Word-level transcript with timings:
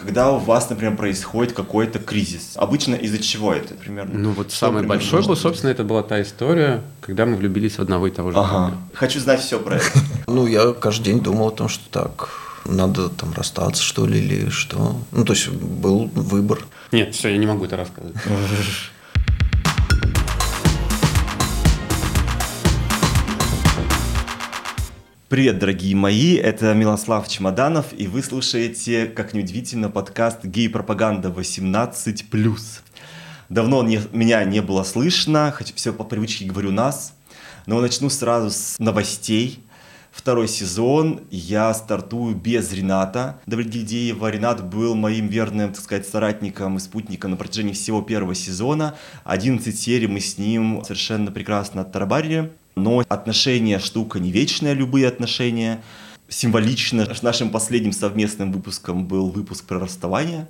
Когда 0.00 0.30
у 0.32 0.38
вас, 0.38 0.70
например, 0.70 0.96
происходит 0.96 1.52
какой-то 1.52 1.98
кризис, 1.98 2.52
обычно 2.54 2.94
из-за 2.94 3.18
чего 3.18 3.52
это 3.52 3.74
примерно? 3.74 4.18
Ну 4.18 4.30
вот 4.30 4.48
Что 4.50 4.66
самый 4.66 4.82
большой 4.86 5.20
был, 5.20 5.28
быть? 5.30 5.38
собственно, 5.38 5.70
это 5.70 5.84
была 5.84 6.02
та 6.02 6.22
история, 6.22 6.80
когда 7.02 7.26
мы 7.26 7.36
влюбились 7.36 7.76
в 7.76 7.80
одного 7.82 8.06
и 8.06 8.10
того 8.10 8.30
же 8.32 8.38
Ага. 8.38 8.48
парня. 8.50 8.78
Хочу 8.94 9.20
знать 9.20 9.40
все 9.40 9.58
про 9.58 9.76
это. 9.76 9.84
Ну, 10.26 10.46
я 10.46 10.72
каждый 10.72 11.04
день 11.06 11.20
думал 11.20 11.48
о 11.48 11.50
том, 11.50 11.68
что 11.68 11.82
так, 11.90 12.28
надо 12.64 13.08
там 13.08 13.32
расстаться, 13.34 13.82
что 13.82 14.06
ли, 14.06 14.18
или 14.20 14.48
что. 14.48 14.96
Ну, 15.12 15.24
то 15.24 15.32
есть 15.32 15.48
был 15.48 16.06
выбор. 16.14 16.60
Нет, 16.92 17.14
все, 17.14 17.28
я 17.28 17.36
не 17.36 17.46
могу 17.46 17.64
это 17.64 17.76
рассказывать. 17.76 18.16
Привет, 25.30 25.60
дорогие 25.60 25.94
мои, 25.94 26.34
это 26.34 26.74
Милослав 26.74 27.28
Чемоданов, 27.28 27.92
и 27.96 28.08
вы 28.08 28.20
слушаете, 28.20 29.06
как 29.06 29.32
неудивительно, 29.32 29.88
подкаст 29.88 30.44
«Гей-пропаганда 30.44 31.28
18+.» 31.28 32.82
Давно 33.48 33.84
не- 33.84 34.00
меня 34.10 34.42
не 34.42 34.60
было 34.60 34.82
слышно, 34.82 35.52
хочу 35.52 35.72
все 35.76 35.92
по 35.92 36.02
привычке 36.02 36.46
говорю 36.46 36.72
нас, 36.72 37.14
но 37.66 37.80
начну 37.80 38.10
сразу 38.10 38.50
с 38.50 38.76
новостей. 38.80 39.64
Второй 40.10 40.48
сезон 40.48 41.20
я 41.30 41.72
стартую 41.74 42.34
без 42.34 42.72
Рената 42.72 43.40
Давлетгильдеева. 43.46 44.28
Ренат 44.32 44.68
был 44.68 44.96
моим 44.96 45.28
верным, 45.28 45.72
так 45.72 45.80
сказать, 45.84 46.08
соратником 46.08 46.78
и 46.78 46.80
спутником 46.80 47.30
на 47.30 47.36
протяжении 47.36 47.72
всего 47.72 48.02
первого 48.02 48.34
сезона. 48.34 48.96
11 49.22 49.78
серий 49.78 50.08
мы 50.08 50.18
с 50.18 50.38
ним 50.38 50.82
совершенно 50.82 51.30
прекрасно 51.30 51.82
оттарабарили. 51.82 52.50
Но 52.76 53.04
отношения 53.08 53.78
штука 53.78 54.18
не 54.20 54.30
вечная, 54.30 54.72
любые 54.72 55.08
отношения. 55.08 55.82
Символично 56.28 57.12
нашим 57.22 57.50
последним 57.50 57.92
совместным 57.92 58.52
выпуском 58.52 59.06
был 59.06 59.30
выпуск 59.30 59.64
про 59.64 59.80
расставание. 59.80 60.48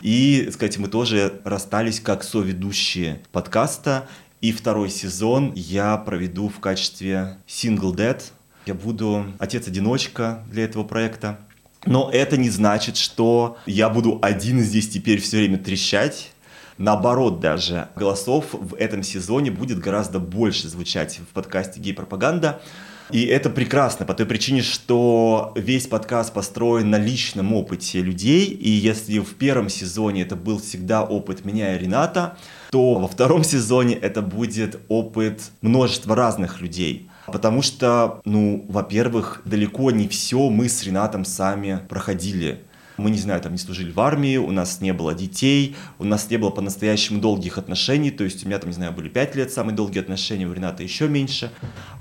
И, 0.00 0.48
сказать, 0.52 0.78
мы 0.78 0.88
тоже 0.88 1.40
расстались 1.44 2.00
как 2.00 2.24
соведущие 2.24 3.20
подкаста. 3.32 4.08
И 4.40 4.52
второй 4.52 4.88
сезон 4.88 5.52
я 5.54 5.96
проведу 5.98 6.48
в 6.48 6.60
качестве 6.60 7.36
single 7.46 7.94
dad. 7.94 8.22
Я 8.66 8.74
буду 8.74 9.26
отец-одиночка 9.38 10.42
для 10.50 10.64
этого 10.64 10.84
проекта. 10.84 11.38
Но 11.86 12.10
это 12.12 12.36
не 12.36 12.50
значит, 12.50 12.96
что 12.96 13.56
я 13.66 13.88
буду 13.88 14.18
один 14.22 14.60
здесь 14.60 14.88
теперь 14.88 15.20
все 15.20 15.38
время 15.38 15.58
трещать. 15.58 16.32
Наоборот 16.80 17.40
даже, 17.40 17.88
голосов 17.94 18.46
в 18.52 18.74
этом 18.74 19.02
сезоне 19.02 19.50
будет 19.50 19.80
гораздо 19.80 20.18
больше 20.18 20.66
звучать 20.66 21.18
в 21.18 21.34
подкасте 21.34 21.78
«Гей-пропаганда». 21.78 22.62
И 23.10 23.26
это 23.26 23.50
прекрасно 23.50 24.06
по 24.06 24.14
той 24.14 24.24
причине, 24.24 24.62
что 24.62 25.52
весь 25.56 25.86
подкаст 25.86 26.32
построен 26.32 26.88
на 26.88 26.96
личном 26.96 27.52
опыте 27.52 28.00
людей. 28.00 28.46
И 28.46 28.70
если 28.70 29.18
в 29.18 29.34
первом 29.34 29.68
сезоне 29.68 30.22
это 30.22 30.36
был 30.36 30.58
всегда 30.58 31.02
опыт 31.02 31.44
меня 31.44 31.76
и 31.76 31.78
Рената, 31.78 32.38
то 32.70 32.94
во 32.94 33.08
втором 33.08 33.44
сезоне 33.44 33.96
это 33.96 34.22
будет 34.22 34.80
опыт 34.88 35.50
множества 35.60 36.16
разных 36.16 36.62
людей. 36.62 37.10
Потому 37.26 37.60
что, 37.60 38.22
ну, 38.24 38.64
во-первых, 38.70 39.42
далеко 39.44 39.90
не 39.90 40.08
все 40.08 40.48
мы 40.48 40.70
с 40.70 40.82
Ренатом 40.82 41.26
сами 41.26 41.80
проходили. 41.90 42.64
Мы, 43.00 43.10
не 43.10 43.18
знаю, 43.18 43.40
там 43.40 43.52
не 43.52 43.58
служили 43.58 43.90
в 43.90 43.98
армии, 43.98 44.36
у 44.36 44.50
нас 44.50 44.82
не 44.82 44.92
было 44.92 45.14
детей, 45.14 45.74
у 45.98 46.04
нас 46.04 46.28
не 46.28 46.36
было 46.36 46.50
по-настоящему 46.50 47.18
долгих 47.18 47.56
отношений, 47.56 48.10
то 48.10 48.24
есть 48.24 48.44
у 48.44 48.46
меня 48.46 48.58
там, 48.58 48.68
не 48.68 48.74
знаю, 48.74 48.92
были 48.92 49.08
5 49.08 49.36
лет 49.36 49.50
самые 49.50 49.74
долгие 49.74 50.00
отношения, 50.00 50.46
у 50.46 50.52
Рената 50.52 50.82
еще 50.82 51.08
меньше. 51.08 51.50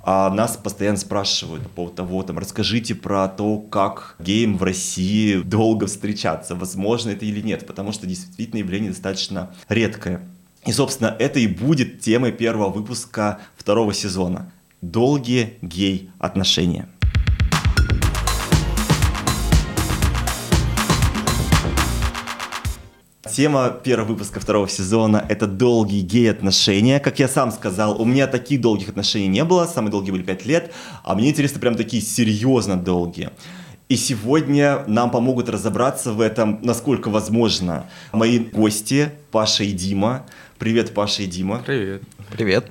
А 0.04 0.30
нас 0.30 0.58
постоянно 0.58 0.98
спрашивают 0.98 1.64
по 1.64 1.70
поводу 1.70 1.96
того, 1.96 2.24
там, 2.24 2.38
расскажите 2.38 2.96
про 2.96 3.30
то, 3.30 3.60
как 3.60 4.18
геям 4.20 4.58
в 4.58 4.64
России 4.64 5.38
долго 5.38 5.88
встречаться, 5.88 6.54
возможно 6.54 7.12
это 7.12 7.26
или 7.26 7.40
нет, 7.40 7.66
потому 7.66 7.94
что 7.94 8.06
действительно 8.06 8.60
явление 8.60 8.92
достаточно 8.92 9.54
редкое. 9.70 10.28
И, 10.66 10.74
собственно, 10.74 11.16
это 11.18 11.40
и 11.40 11.48
будет 11.48 12.02
темой 12.02 12.34
первого 12.34 12.70
выпуска 12.70 13.40
второго 13.56 13.94
сезона. 13.94 14.52
Долгие 14.82 15.54
гей-отношения. 15.62 16.90
Тема 23.32 23.70
первого 23.84 24.08
выпуска 24.08 24.40
второго 24.40 24.68
сезона– 24.68 25.24
это 25.30 25.46
долгие 25.46 26.02
гей-отношения. 26.02 27.00
Как 27.00 27.20
я 27.20 27.28
сам 27.28 27.52
сказал, 27.52 28.02
у 28.02 28.06
меня 28.06 28.26
таких 28.26 28.60
долгих 28.60 28.90
отношений 28.90 29.28
не 29.28 29.44
было, 29.44 29.66
самые 29.68 29.92
долгие 29.92 30.12
были 30.12 30.24
5 30.24 30.46
лет, 30.46 30.74
а 31.04 31.14
мне 31.14 31.30
интересно 31.30 31.60
прям 31.60 31.76
такие 31.76 32.02
серьезно 32.02 32.76
долгие. 32.76 33.30
И 33.88 33.96
сегодня 33.98 34.84
нам 34.88 35.12
помогут 35.12 35.48
разобраться 35.48 36.12
в 36.12 36.22
этом, 36.22 36.60
насколько 36.64 37.10
возможно, 37.10 37.86
мои 38.12 38.40
гости 38.40 39.12
Паша 39.32 39.64
и 39.64 39.72
Дима. 39.72 40.26
Привет, 40.58 40.94
Паша 40.94 41.24
и 41.24 41.28
Дима. 41.28 41.62
Привет. 41.66 42.02
Привет. 42.32 42.66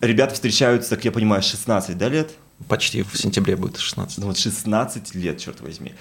Ребята 0.00 0.34
встречаются, 0.34 0.96
как 0.96 1.04
я 1.04 1.12
понимаю, 1.12 1.42
16 1.42 1.98
да, 1.98 2.08
лет? 2.08 2.30
Почти 2.68 3.02
в 3.02 3.16
сентябре 3.16 3.56
будет 3.56 3.78
16. 3.78 4.18
Ну 4.18 4.26
вот 4.26 4.38
16 4.38 5.14
лет, 5.14 5.38
черт 5.38 5.60
возьми. 5.60 5.94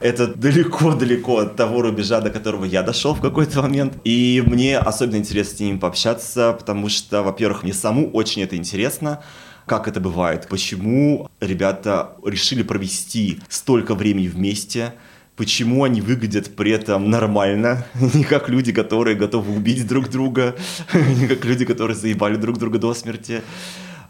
Это 0.00 0.26
далеко-далеко 0.26 1.38
от 1.38 1.56
того 1.56 1.82
рубежа, 1.82 2.20
до 2.20 2.30
которого 2.30 2.64
я 2.64 2.82
дошел 2.82 3.14
в 3.14 3.20
какой-то 3.20 3.62
момент. 3.62 3.94
И 4.04 4.42
мне 4.46 4.78
особенно 4.78 5.16
интересно 5.16 5.56
с 5.56 5.60
ними 5.60 5.78
пообщаться, 5.78 6.52
потому 6.58 6.88
что, 6.88 7.22
во-первых, 7.22 7.62
мне 7.62 7.72
саму 7.72 8.10
очень 8.10 8.42
это 8.42 8.56
интересно, 8.56 9.22
как 9.66 9.88
это 9.88 10.00
бывает, 10.00 10.48
почему 10.48 11.30
ребята 11.40 12.16
решили 12.24 12.62
провести 12.62 13.40
столько 13.48 13.94
времени 13.94 14.26
вместе, 14.26 14.94
почему 15.36 15.84
они 15.84 16.00
выглядят 16.00 16.56
при 16.56 16.72
этом 16.72 17.10
нормально, 17.10 17.86
не 18.14 18.24
как 18.24 18.48
люди, 18.48 18.72
которые 18.72 19.16
готовы 19.16 19.54
убить 19.54 19.86
друг 19.86 20.08
друга, 20.08 20.56
не 20.94 21.28
как 21.28 21.44
люди, 21.44 21.64
которые 21.64 21.96
заебали 21.96 22.36
друг 22.36 22.58
друга 22.58 22.78
до 22.78 22.92
смерти. 22.94 23.42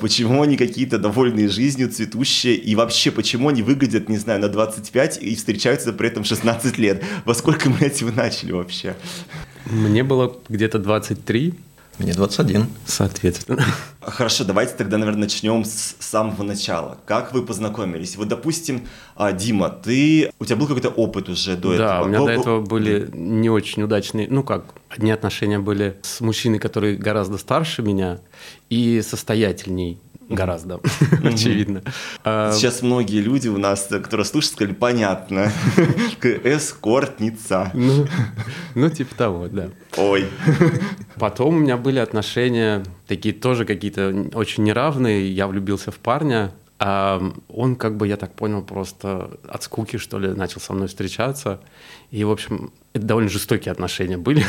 Почему 0.02 0.42
они 0.42 0.56
какие-то 0.56 0.98
довольные 0.98 1.48
жизнью, 1.48 1.88
цветущие, 1.88 2.56
и 2.56 2.74
вообще, 2.74 3.12
почему 3.12 3.50
они 3.50 3.62
выглядят, 3.62 4.08
не 4.08 4.16
знаю, 4.16 4.40
на 4.40 4.48
25 4.48 5.22
и 5.22 5.36
встречаются 5.36 5.92
при 5.92 6.08
этом 6.08 6.24
16 6.24 6.76
лет? 6.78 7.04
Во 7.24 7.34
сколько 7.34 7.72
эти 7.80 8.02
вы 8.02 8.10
начали 8.10 8.50
вообще? 8.50 8.96
Мне 9.64 10.02
было 10.02 10.36
где-то 10.48 10.80
23, 10.80 11.54
Мне 11.98 12.14
21. 12.14 12.66
соответственно. 12.86 13.64
Хорошо, 14.00 14.44
давайте 14.44 14.74
тогда, 14.74 14.98
наверное, 14.98 15.22
начнем 15.22 15.64
с 15.64 15.94
самого 16.00 16.42
начала. 16.42 16.98
Как 17.06 17.32
вы 17.32 17.44
познакомились? 17.44 18.16
Вот, 18.16 18.28
допустим, 18.28 18.88
а, 19.14 19.32
Дима, 19.32 19.68
ты, 19.68 20.32
у 20.38 20.44
тебя 20.44 20.56
был 20.56 20.66
какой-то 20.66 20.88
опыт 20.88 21.28
уже 21.28 21.56
до 21.56 21.74
этого? 21.74 21.88
Да, 21.88 22.02
у 22.02 22.06
меня 22.06 22.18
Был- 22.18 22.26
до 22.26 22.32
этого 22.32 22.60
были 22.60 23.08
не 23.12 23.50
очень 23.50 23.82
удачные, 23.82 24.26
ну 24.28 24.42
как, 24.42 24.64
одни 24.88 25.10
отношения 25.10 25.58
были 25.58 25.96
с 26.02 26.20
мужчиной, 26.20 26.58
который 26.58 26.96
гораздо 26.96 27.38
старше 27.38 27.82
меня 27.82 28.20
и 28.70 29.02
состоятельней 29.02 30.00
гораздо, 30.28 30.80
очевидно. 31.24 31.82
А, 32.24 32.52
Сейчас 32.52 32.82
многие 32.82 33.20
люди 33.20 33.48
у 33.48 33.58
нас, 33.58 33.86
которые 33.88 34.24
слушают, 34.24 34.54
сказали, 34.54 34.74
понятно. 34.74 35.52
Эскортница. 36.22 37.70
Ну, 37.74 38.06
ну, 38.74 38.90
типа 38.90 39.14
того, 39.14 39.48
да. 39.48 39.68
Ой. 39.96 40.28
Потом 41.16 41.56
у 41.56 41.58
меня 41.58 41.76
были 41.76 41.98
отношения 41.98 42.82
такие 43.06 43.34
тоже 43.34 43.64
какие-то 43.64 44.30
очень 44.34 44.64
неравные. 44.64 45.30
Я 45.30 45.46
влюбился 45.46 45.90
в 45.90 45.98
парня, 45.98 46.52
а 46.78 47.22
он, 47.48 47.76
как 47.76 47.96
бы, 47.96 48.08
я 48.08 48.16
так 48.16 48.34
понял, 48.34 48.62
просто 48.62 49.38
от 49.48 49.62
скуки, 49.62 49.98
что 49.98 50.18
ли, 50.18 50.28
начал 50.28 50.60
со 50.60 50.72
мной 50.72 50.88
встречаться. 50.88 51.60
И, 52.12 52.24
в 52.24 52.30
общем, 52.30 52.70
это 52.92 53.06
довольно 53.06 53.30
жестокие 53.30 53.72
отношения 53.72 54.18
были. 54.18 54.44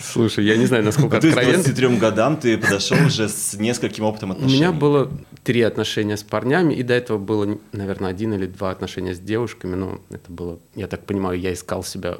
Слушай, 0.00 0.44
я 0.44 0.56
не 0.56 0.66
знаю, 0.66 0.84
насколько 0.84 1.20
То 1.20 1.26
есть 1.26 1.36
к 1.36 1.38
откровенно. 1.38 1.64
23 1.64 1.96
годам 1.98 2.36
ты 2.36 2.56
подошел 2.56 2.96
уже 3.04 3.28
с 3.28 3.54
нескольким 3.54 4.04
опытом 4.04 4.30
У 4.30 4.34
отношений. 4.34 4.58
меня 4.58 4.70
было 4.72 5.10
три 5.42 5.62
отношения 5.62 6.16
с 6.16 6.22
парнями, 6.22 6.74
и 6.74 6.84
до 6.84 6.94
этого 6.94 7.18
было, 7.18 7.58
наверное, 7.72 8.10
один 8.10 8.32
или 8.32 8.46
два 8.46 8.70
отношения 8.70 9.12
с 9.12 9.18
девушками. 9.18 9.74
Но 9.74 10.00
это 10.10 10.30
было, 10.30 10.60
я 10.76 10.86
так 10.86 11.04
понимаю, 11.04 11.40
я 11.40 11.52
искал 11.52 11.82
себя 11.82 12.18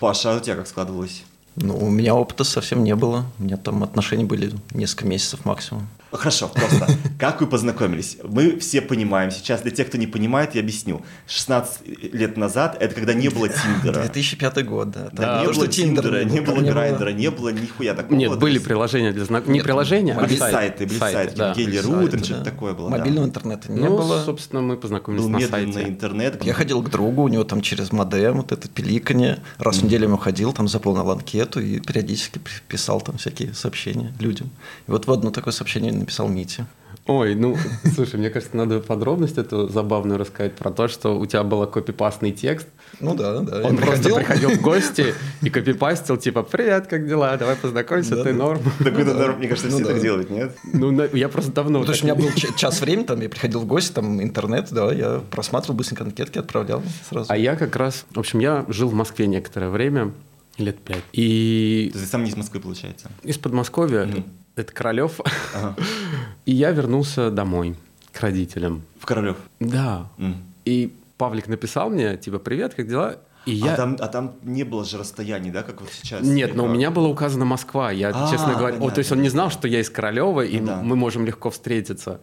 Паша, 0.00 0.32
а 0.32 0.36
у 0.38 0.40
тебя 0.40 0.56
как 0.56 0.66
складывалось? 0.66 1.24
Ну, 1.56 1.76
у 1.76 1.90
меня 1.90 2.14
опыта 2.14 2.44
совсем 2.44 2.84
не 2.84 2.94
было. 2.94 3.26
У 3.38 3.42
меня 3.42 3.58
там 3.58 3.82
отношения 3.82 4.24
были 4.24 4.52
несколько 4.72 5.06
месяцев 5.06 5.44
максимум. 5.44 5.86
Хорошо, 6.10 6.48
просто. 6.48 6.88
Как 7.18 7.40
вы 7.40 7.46
познакомились? 7.46 8.18
Мы 8.22 8.58
все 8.58 8.80
понимаем. 8.80 9.30
Сейчас 9.30 9.62
для 9.62 9.70
тех, 9.70 9.88
кто 9.88 9.98
не 9.98 10.06
понимает, 10.06 10.54
я 10.54 10.60
объясню. 10.60 11.04
16 11.26 12.14
лет 12.14 12.36
назад, 12.36 12.76
это 12.80 12.94
когда 12.94 13.14
не 13.14 13.28
было 13.28 13.48
Тиндера. 13.48 14.02
2005 14.02 14.66
год, 14.66 14.90
да. 14.90 15.10
Да, 15.12 15.40
не 15.40 15.46
то, 15.46 15.52
было 15.52 15.54
что 15.54 15.66
Тиндера 15.72 16.08
Тиндера, 16.08 16.24
не 16.24 16.40
было 16.40 16.60
Грайдера, 16.60 17.10
не 17.10 17.30
было 17.30 17.48
нихуя 17.50 17.94
такого. 17.94 18.16
Нет, 18.16 18.38
были 18.38 18.58
приложения 18.58 19.12
для 19.12 19.24
знакомых. 19.24 19.54
Не 19.54 19.60
приложения, 19.60 20.14
а 20.14 20.28
сайты. 20.28 20.38
сайты, 20.38 20.86
были 20.86 20.98
сайты, 20.98 21.36
да. 21.36 21.54
Гели.ру, 21.54 22.08
там 22.08 22.24
что-то 22.24 22.44
такое 22.44 22.74
было. 22.74 22.90
да. 22.90 22.98
Мобильного 22.98 23.24
интернета 23.26 23.72
не 23.72 23.80
ну, 23.80 23.96
было. 23.96 24.22
собственно, 24.24 24.62
мы 24.62 24.76
познакомились 24.76 25.22
Был 25.22 25.30
на 25.30 25.36
медленный 25.38 25.72
сайте. 25.72 25.88
интернет. 25.88 26.44
Я 26.44 26.54
ходил 26.54 26.82
к 26.82 26.90
другу, 26.90 27.22
у 27.22 27.28
него 27.28 27.44
там 27.44 27.60
через 27.60 27.92
модем, 27.92 28.38
вот 28.38 28.52
это 28.52 28.68
пиликанье. 28.68 29.38
Раз 29.58 29.78
в 29.78 29.84
неделю 29.84 30.04
ему 30.04 30.16
ходил, 30.16 30.52
там 30.52 30.68
заполнил 30.68 31.10
анкету 31.10 31.60
и 31.60 31.80
периодически 31.80 32.40
писал 32.68 33.00
там 33.00 33.18
всякие 33.18 33.54
сообщения 33.54 34.14
людям. 34.20 34.50
И 34.86 34.90
вот 34.90 35.06
в 35.06 35.12
одно 35.12 35.30
такое 35.30 35.52
сообщение 35.52 35.92
написал 35.98 36.28
Мите. 36.28 36.66
Ой, 37.06 37.34
ну, 37.34 37.56
слушай, 37.94 38.16
мне 38.16 38.28
кажется, 38.28 38.54
надо 38.54 38.80
подробность 38.80 39.38
эту 39.38 39.66
забавную 39.68 40.18
рассказать 40.18 40.54
про 40.56 40.70
то, 40.70 40.88
что 40.88 41.18
у 41.18 41.24
тебя 41.24 41.42
был 41.42 41.66
копипастный 41.66 42.32
текст. 42.32 42.68
Ну 43.00 43.14
да, 43.14 43.38
да. 43.40 43.62
Он 43.66 43.78
просто 43.78 44.14
приходил 44.14 44.50
в 44.50 44.60
гости 44.60 45.14
и 45.42 45.48
копипастил, 45.48 46.18
типа, 46.18 46.42
привет, 46.42 46.86
как 46.86 47.06
дела, 47.08 47.34
давай 47.38 47.56
познакомимся, 47.56 48.16
Да, 48.16 48.24
ты 48.24 48.32
да. 48.32 48.38
норм. 48.38 48.60
Такой-то 48.78 49.14
норм, 49.14 49.38
мне 49.38 49.48
кажется, 49.48 49.70
Ну 49.70 49.76
все 49.76 49.86
да. 49.86 49.92
так 49.94 50.02
делают, 50.02 50.28
нет? 50.30 50.54
Ну, 50.74 50.90
на- 50.90 51.04
я 51.14 51.30
просто 51.30 51.50
давно... 51.52 51.78
Ну, 51.78 51.84
то 51.86 51.92
есть 51.92 52.04
у 52.04 52.06
так- 52.06 52.18
меня 52.18 52.28
был 52.30 52.34
час 52.56 52.80
времени, 52.82 53.04
там 53.06 53.20
я 53.22 53.28
приходил 53.30 53.60
в 53.60 53.66
гости, 53.66 53.92
там 53.92 54.22
интернет, 54.22 54.68
да, 54.70 54.92
я 54.92 55.22
просматривал 55.30 55.76
быстренько 55.78 56.04
анкетки, 56.04 56.36
отправлял 56.38 56.82
сразу. 57.08 57.32
А 57.32 57.36
я 57.38 57.56
как 57.56 57.74
раз... 57.76 58.04
В 58.10 58.18
общем, 58.18 58.40
я 58.40 58.66
жил 58.68 58.88
в 58.90 58.94
Москве 58.94 59.26
некоторое 59.28 59.70
время, 59.70 60.12
лет 60.58 60.78
пять. 60.80 61.04
И 61.14 61.88
То 61.92 61.98
есть 61.98 62.10
ты 62.10 62.12
сам 62.12 62.24
не 62.24 62.30
из 62.30 62.36
Москвы, 62.36 62.60
получается. 62.60 63.10
из 63.22 63.38
Подмосковья, 63.38 64.04
Мгм. 64.04 64.24
Это 64.58 64.72
Королев, 64.72 65.20
Ага. 65.54 65.76
и 66.46 66.52
я 66.52 66.70
вернулся 66.70 67.30
домой 67.30 67.76
к 68.12 68.20
родителям. 68.20 68.82
В 69.00 69.06
Королев. 69.06 69.36
Да. 69.60 70.08
И 70.64 70.94
Павлик 71.16 71.48
написал 71.48 71.90
мне, 71.90 72.16
типа, 72.16 72.38
привет, 72.38 72.74
как 72.74 72.86
дела? 72.88 73.16
И 73.46 73.52
я... 73.52 73.72
А, 73.72 73.76
там, 73.76 73.96
а 73.98 74.08
там 74.08 74.34
не 74.42 74.62
было 74.64 74.84
же 74.84 74.98
расстояний, 74.98 75.50
да, 75.50 75.62
как 75.62 75.80
вот 75.80 75.90
сейчас? 75.90 76.22
Нет, 76.22 76.54
но 76.54 76.64
у 76.64 76.66
как? 76.66 76.76
меня 76.76 76.90
была 76.90 77.08
указана 77.08 77.46
Москва. 77.46 77.90
Я, 77.90 78.10
А, 78.14 78.30
честно 78.30 78.54
говоря, 78.54 78.76
о, 78.78 78.90
то 78.90 78.98
есть 78.98 79.10
он 79.10 79.22
не 79.22 79.30
знал, 79.30 79.50
что 79.50 79.66
я 79.68 79.80
из 79.80 79.88
Королева, 79.88 80.42
и 80.44 80.60
Ну 80.60 80.66
да. 80.66 80.82
мы 80.82 80.96
можем 80.96 81.24
легко 81.24 81.48
встретиться. 81.50 82.20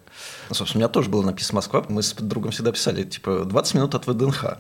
Ну, 0.49 0.55
собственно, 0.55 0.79
у 0.79 0.83
меня 0.83 0.89
тоже 0.89 1.09
было 1.09 1.23
написано 1.23 1.55
Москва. 1.55 1.83
Мы 1.89 2.03
с 2.03 2.13
другом 2.13 2.51
всегда 2.51 2.71
писали, 2.71 3.03
типа, 3.03 3.43
20 3.45 3.73
минут 3.73 3.95
от 3.95 4.05
ВДНХ. 4.05 4.57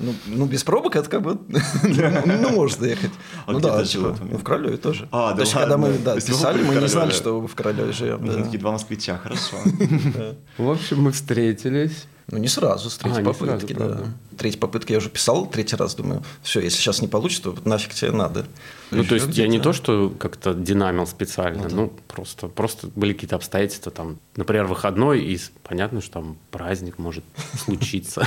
Ну, 0.00 0.14
ну, 0.26 0.46
без 0.46 0.62
пробок 0.62 0.94
это 0.94 1.10
как 1.10 1.22
бы, 1.22 1.38
ну, 2.24 2.50
может 2.50 2.78
доехать. 2.78 3.10
А 3.46 3.52
ну 3.52 3.58
где 3.58 3.68
да, 3.68 3.78
ты 3.78 3.84
жил 3.84 4.02
в 4.04 4.12
типа, 4.12 4.24
момент? 4.24 4.40
в 4.40 4.44
Королеве 4.44 4.76
тоже. 4.76 5.08
А, 5.10 5.30
да 5.30 5.36
То 5.36 5.40
есть, 5.42 5.52
когда 5.54 5.76
мы 5.76 5.98
да, 5.98 6.14
писали, 6.14 6.62
в 6.62 6.68
мы 6.68 6.76
не 6.76 6.86
знали, 6.86 7.10
что 7.10 7.44
в 7.44 7.54
Королеве 7.56 7.92
живем. 7.92 8.24
Да. 8.24 8.44
такие 8.44 8.60
два 8.60 8.70
москвича, 8.70 9.18
хорошо. 9.18 9.56
В 10.56 10.70
общем, 10.70 11.02
мы 11.02 11.10
встретились. 11.10 12.06
Ну, 12.28 12.38
не 12.38 12.46
сразу, 12.46 12.90
с 12.90 12.98
третьей 12.98 13.18
А, 13.18 13.22
не 13.22 13.32
сразу, 13.32 13.56
попытки, 13.56 13.72
да. 13.72 14.00
Третьей 14.36 14.60
попытки 14.60 14.92
я 14.92 14.98
уже 14.98 15.08
писал, 15.08 15.46
третий 15.46 15.74
раз 15.74 15.96
думаю, 15.96 16.22
все, 16.42 16.60
если 16.60 16.78
сейчас 16.78 17.02
не 17.02 17.08
получится, 17.08 17.50
то 17.50 17.68
нафиг 17.68 17.92
тебе 17.92 18.12
надо. 18.12 18.46
Ну, 18.90 19.04
то 19.04 19.14
есть 19.14 19.36
я 19.36 19.48
не 19.48 19.60
то, 19.60 19.72
что 19.72 20.10
как-то 20.10 20.54
динамил 20.54 21.06
специально, 21.06 21.68
ну, 21.68 21.92
просто, 22.06 22.48
просто 22.48 22.88
были 22.94 23.12
какие-то 23.12 23.36
обстоятельства, 23.36 23.92
там, 23.92 24.18
например, 24.36 24.64
выходной, 24.64 25.20
и 25.20 25.38
понятно, 25.62 26.00
что 26.00 26.14
там 26.14 26.38
праздник 26.50 26.98
может 26.98 27.24
случиться. 27.54 28.26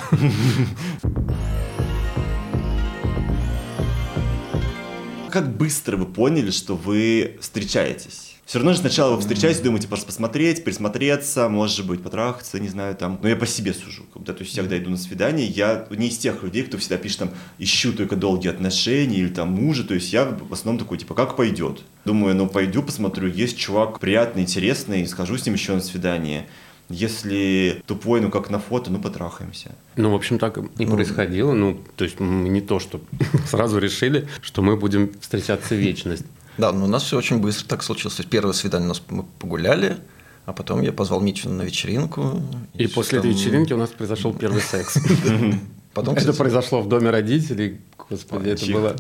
Как 5.32 5.56
быстро 5.56 5.98
вы 5.98 6.06
поняли, 6.06 6.52
что 6.52 6.76
вы 6.76 7.38
встречаетесь? 7.40 8.31
Все 8.52 8.60
равно 8.60 8.74
же 8.74 8.80
сначала 8.80 9.16
вы 9.16 9.22
встречаетесь, 9.22 9.62
думаете 9.62 9.88
просто 9.88 10.08
посмотреть, 10.08 10.66
присмотреться, 10.66 11.48
может 11.48 11.88
быть, 11.88 12.04
потрахаться, 12.04 12.60
не 12.60 12.68
знаю, 12.68 12.98
там. 12.98 13.18
Но 13.24 13.30
я 13.30 13.38
по 13.38 13.48
себе 13.48 13.74
сужу. 13.74 14.04
Когда, 14.14 14.34
то 14.34 14.44
есть, 14.44 14.54
я 14.58 14.64
когда 14.64 14.78
иду 14.78 14.90
на 14.90 14.98
свидание, 14.98 15.48
я 15.48 15.88
не 15.90 16.10
из 16.10 16.18
тех 16.18 16.44
людей, 16.44 16.64
кто 16.64 16.78
всегда 16.78 16.98
пишет 16.98 17.20
там, 17.20 17.30
ищу 17.60 17.94
только 17.94 18.18
долгие 18.18 18.50
отношения 18.50 19.20
или 19.20 19.30
там 19.30 19.54
мужа. 19.54 19.86
То 19.86 19.94
есть 19.94 20.12
я 20.12 20.26
в 20.26 20.52
основном 20.52 20.84
такой, 20.84 20.98
типа, 20.98 21.14
как 21.14 21.38
пойдет. 21.38 21.84
Думаю, 22.04 22.36
ну 22.36 22.46
пойду, 22.46 22.84
посмотрю, 22.84 23.30
есть 23.30 23.58
чувак 23.58 24.02
приятный, 24.02 24.42
интересный, 24.42 25.08
схожу 25.08 25.38
с 25.38 25.46
ним 25.46 25.56
еще 25.56 25.74
на 25.74 25.80
свидание. 25.80 26.46
Если 26.90 27.82
тупой, 27.88 28.20
ну 28.20 28.30
как 28.30 28.50
на 28.50 28.60
фото, 28.60 28.92
ну 28.92 29.00
потрахаемся. 29.00 29.72
Ну, 29.96 30.12
в 30.12 30.16
общем, 30.16 30.40
так 30.40 30.58
и 30.58 30.86
происходило. 30.86 31.54
Ну, 31.54 31.80
то 31.96 32.04
есть 32.04 32.20
не 32.20 32.60
то, 32.60 32.82
что 32.82 33.00
сразу 33.48 33.78
решили, 33.78 34.28
что 34.42 34.62
мы 34.62 34.76
будем 34.76 35.10
встречаться 35.22 35.74
вечность. 35.74 36.26
Да, 36.58 36.72
но 36.72 36.86
у 36.86 36.88
нас 36.88 37.04
все 37.04 37.18
очень 37.18 37.38
быстро 37.38 37.66
так 37.68 37.84
случилось. 37.84 38.16
То 38.16 38.22
есть 38.22 38.30
первое 38.30 38.54
свидание 38.54 38.86
у 38.88 38.90
нас 38.90 39.02
мы 39.10 39.24
погуляли, 39.40 39.98
а 40.46 40.54
потом 40.54 40.82
я 40.82 40.92
позвал 40.92 41.22
Митю 41.22 41.50
на 41.50 41.64
вечеринку. 41.64 42.42
И 42.74 42.86
всё 42.86 42.96
после 42.96 43.20
этой 43.20 43.32
там- 43.32 43.40
вечеринки 43.40 43.74
у 43.74 43.78
нас 43.78 43.90
произошел 43.90 44.34
первый 44.34 44.62
секс. 44.62 44.98
Потом, 45.94 46.16
Это 46.16 46.32
произошло 46.34 46.82
в 46.82 46.88
доме 46.88 47.10
родителей. 47.10 47.82
Господи, 48.10 48.50
это 48.50 48.66
Чих. 48.66 48.74
было... 48.74 48.96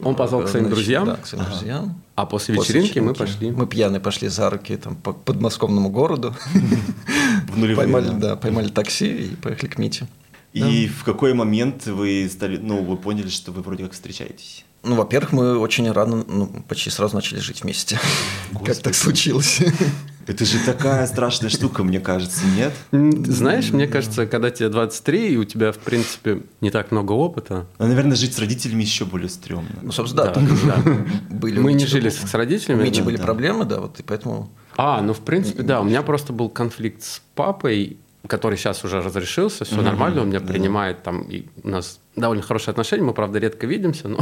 Он 0.00 0.14
позвал 0.14 0.42
к 0.44 0.48
своим 0.48 0.64
значит, 0.64 0.74
друзьям, 0.74 1.04
Да, 1.04 1.16
к 1.16 1.26
своим 1.26 1.44
друзьям. 1.44 2.02
а 2.16 2.24
после 2.26 2.54
После 2.54 2.80
вечеринки 2.80 2.98
мы 2.98 3.12
пошли. 3.14 3.50
Мы 3.50 3.66
пьяные 3.66 4.00
пошли 4.00 4.28
за 4.28 4.48
руки 4.48 4.74
там, 4.76 4.96
по 4.96 5.12
подмосковному 5.12 5.90
городу. 5.90 6.34
Поймали, 7.76 8.06
да. 8.06 8.12
да, 8.14 8.36
поймали 8.36 8.68
такси 8.68 9.06
и 9.24 9.36
поехали 9.36 9.68
к 9.68 9.78
Мите. 9.78 10.06
И 10.52 10.88
в 10.88 11.04
какой 11.04 11.34
момент 11.34 11.86
вы 11.86 12.28
стали, 12.32 12.56
ну, 12.56 12.82
вы 12.82 12.96
поняли, 12.96 13.28
что 13.28 13.52
вы 13.52 13.62
вроде 13.62 13.84
как 13.84 13.92
встречаетесь? 13.92 14.64
Ну, 14.82 14.94
во-первых, 14.94 15.32
мы 15.32 15.58
очень 15.58 15.90
рано, 15.90 16.24
ну, 16.26 16.46
почти 16.68 16.90
сразу 16.90 17.14
начали 17.14 17.38
жить 17.38 17.62
вместе. 17.62 17.98
Как 18.52 18.60
Господи. 18.62 18.82
так 18.82 18.94
случилось? 18.94 19.60
Это 20.26 20.44
же 20.44 20.58
такая 20.64 21.06
страшная 21.06 21.50
штука, 21.50 21.82
мне 21.82 21.98
кажется, 21.98 22.42
нет? 22.56 22.72
Знаешь, 22.92 23.70
мне 23.72 23.86
кажется, 23.88 24.26
когда 24.26 24.50
тебе 24.50 24.68
23, 24.68 25.34
и 25.34 25.36
у 25.36 25.44
тебя, 25.44 25.72
в 25.72 25.78
принципе, 25.78 26.42
не 26.60 26.70
так 26.70 26.92
много 26.92 27.12
опыта. 27.12 27.66
Ну, 27.78 27.86
наверное, 27.86 28.16
жить 28.16 28.34
с 28.34 28.38
родителями 28.38 28.82
еще 28.82 29.04
более 29.06 29.28
стрёмно. 29.28 29.70
Ну, 29.82 29.90
собственно, 29.92 30.26
да, 30.26 30.34
Да, 30.34 30.76
да. 30.84 30.96
были 31.30 31.58
Мы 31.58 31.72
у 31.72 31.74
не 31.74 31.84
жили 31.86 32.10
с 32.10 32.18
с 32.20 32.34
У 32.34 32.36
родителями. 32.36 32.84
Мити 32.84 33.00
да. 33.00 33.04
были 33.06 33.16
да. 33.16 33.24
проблемы, 33.24 33.64
да, 33.64 33.80
вот 33.80 33.98
и 33.98 34.02
поэтому... 34.02 34.50
А, 34.76 35.00
ну, 35.00 35.14
в 35.14 35.20
принципе, 35.20 35.62
да. 35.62 35.80
У 35.80 35.84
меня 35.84 36.02
просто 36.02 36.32
был 36.32 36.48
конфликт 36.48 37.02
с 37.02 37.22
папой, 37.34 37.98
который 38.26 38.56
сейчас 38.58 38.84
уже 38.84 39.00
разрешился, 39.00 39.64
все 39.64 39.80
нормально, 39.80 40.22
он 40.22 40.28
меня 40.28 40.40
да. 40.40 40.46
принимает 40.46 41.02
там, 41.02 41.22
и 41.22 41.46
у 41.62 41.68
нас 41.68 42.00
довольно 42.16 42.42
хорошие 42.42 42.72
отношения, 42.72 43.02
мы, 43.02 43.14
правда, 43.14 43.38
редко 43.38 43.66
видимся, 43.66 44.08
но... 44.08 44.18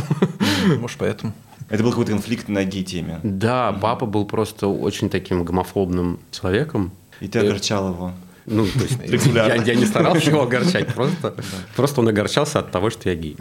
Может, 0.79 0.99
поэтому. 0.99 1.33
Это 1.69 1.83
был 1.83 1.91
какой-то 1.91 2.13
конфликт 2.13 2.49
на 2.49 2.65
гей-теме. 2.65 3.21
Да, 3.23 3.73
папа 3.73 4.07
был 4.07 4.25
просто 4.25 4.69
очень 4.69 5.11
таким 5.11 5.45
гомофобным 5.45 6.19
человеком. 6.31 6.93
И 7.21 7.29
ты 7.29 7.41
Э, 7.41 7.43
огорчал 7.43 7.93
его. 7.93 8.13
Ну, 8.47 8.67
то 8.67 8.81
есть 9.11 9.27
я, 9.35 9.55
я 9.55 9.75
не 9.75 9.85
старался 9.85 10.31
его 10.31 10.43
огорчать, 10.43 10.95
просто, 10.95 11.35
просто 11.77 12.01
он 12.01 12.09
огорчался 12.09 12.61
от 12.61 12.71
того, 12.71 12.91
что 12.91 13.11
я 13.11 13.15
гей. 13.17 13.37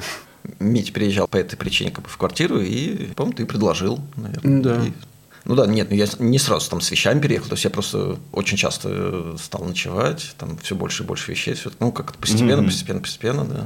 Митя 0.60 0.92
приезжал 0.94 1.28
по 1.28 1.38
этой 1.38 1.56
причине 1.56 1.92
как 1.92 2.04
бы 2.06 2.10
в 2.10 2.18
квартиру, 2.18 2.60
и, 2.60 3.08
по-моему, 3.16 3.38
ты 3.38 3.46
предложил, 3.46 4.00
наверное. 4.16 4.62
Да. 4.62 4.86
И- 4.86 4.92
Ну 5.48 5.56
да, 5.56 5.66
нет, 5.66 5.88
ну 5.90 5.96
я 5.96 6.08
не 6.20 6.40
сразу 6.40 6.70
там 6.70 6.82
с 6.82 6.92
вещами 6.92 7.22
переехал, 7.22 7.48
то 7.48 7.54
есть 7.54 7.64
я 7.64 7.70
просто 7.70 8.18
очень 8.34 8.58
часто 8.58 8.90
э, 8.92 9.36
стал 9.42 9.64
ночевать, 9.64 10.36
там 10.38 10.58
все 10.62 10.76
больше 10.76 11.04
и 11.04 11.06
больше 11.06 11.32
вещей, 11.32 11.54
все, 11.54 11.72
ну 11.80 11.94
как-то 11.94 12.20
постепенно, 12.20 12.58
Мгм. 12.58 12.66
постепенно, 12.66 13.00
постепенно, 13.00 13.46
да. 13.46 13.64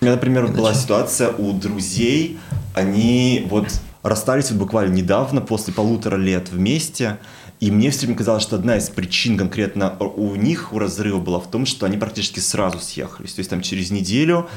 У 0.00 0.04
меня, 0.04 0.14
например, 0.14 0.44
Иначе. 0.44 0.56
была 0.58 0.74
ситуация 0.74 1.32
у 1.32 1.52
друзей, 1.52 2.38
они 2.74 3.46
вот 3.50 3.66
расстались 4.04 4.50
вот 4.52 4.60
буквально 4.60 4.94
недавно, 4.94 5.40
после 5.40 5.74
полутора 5.74 6.16
лет 6.16 6.50
вместе, 6.50 7.18
и 7.58 7.72
мне 7.72 7.90
все 7.90 8.00
время 8.02 8.16
казалось, 8.18 8.42
что 8.44 8.54
одна 8.54 8.76
из 8.76 8.88
причин 8.88 9.36
конкретно 9.36 9.96
у 9.98 10.36
них, 10.36 10.72
у 10.72 10.78
разрыва 10.78 11.18
была 11.18 11.40
в 11.40 11.50
том, 11.50 11.66
что 11.66 11.84
они 11.86 11.96
практически 11.96 12.38
сразу 12.38 12.78
съехались. 12.78 13.32
То 13.32 13.40
есть 13.40 13.50
там 13.50 13.60
через 13.60 13.90
неделю 13.90 14.48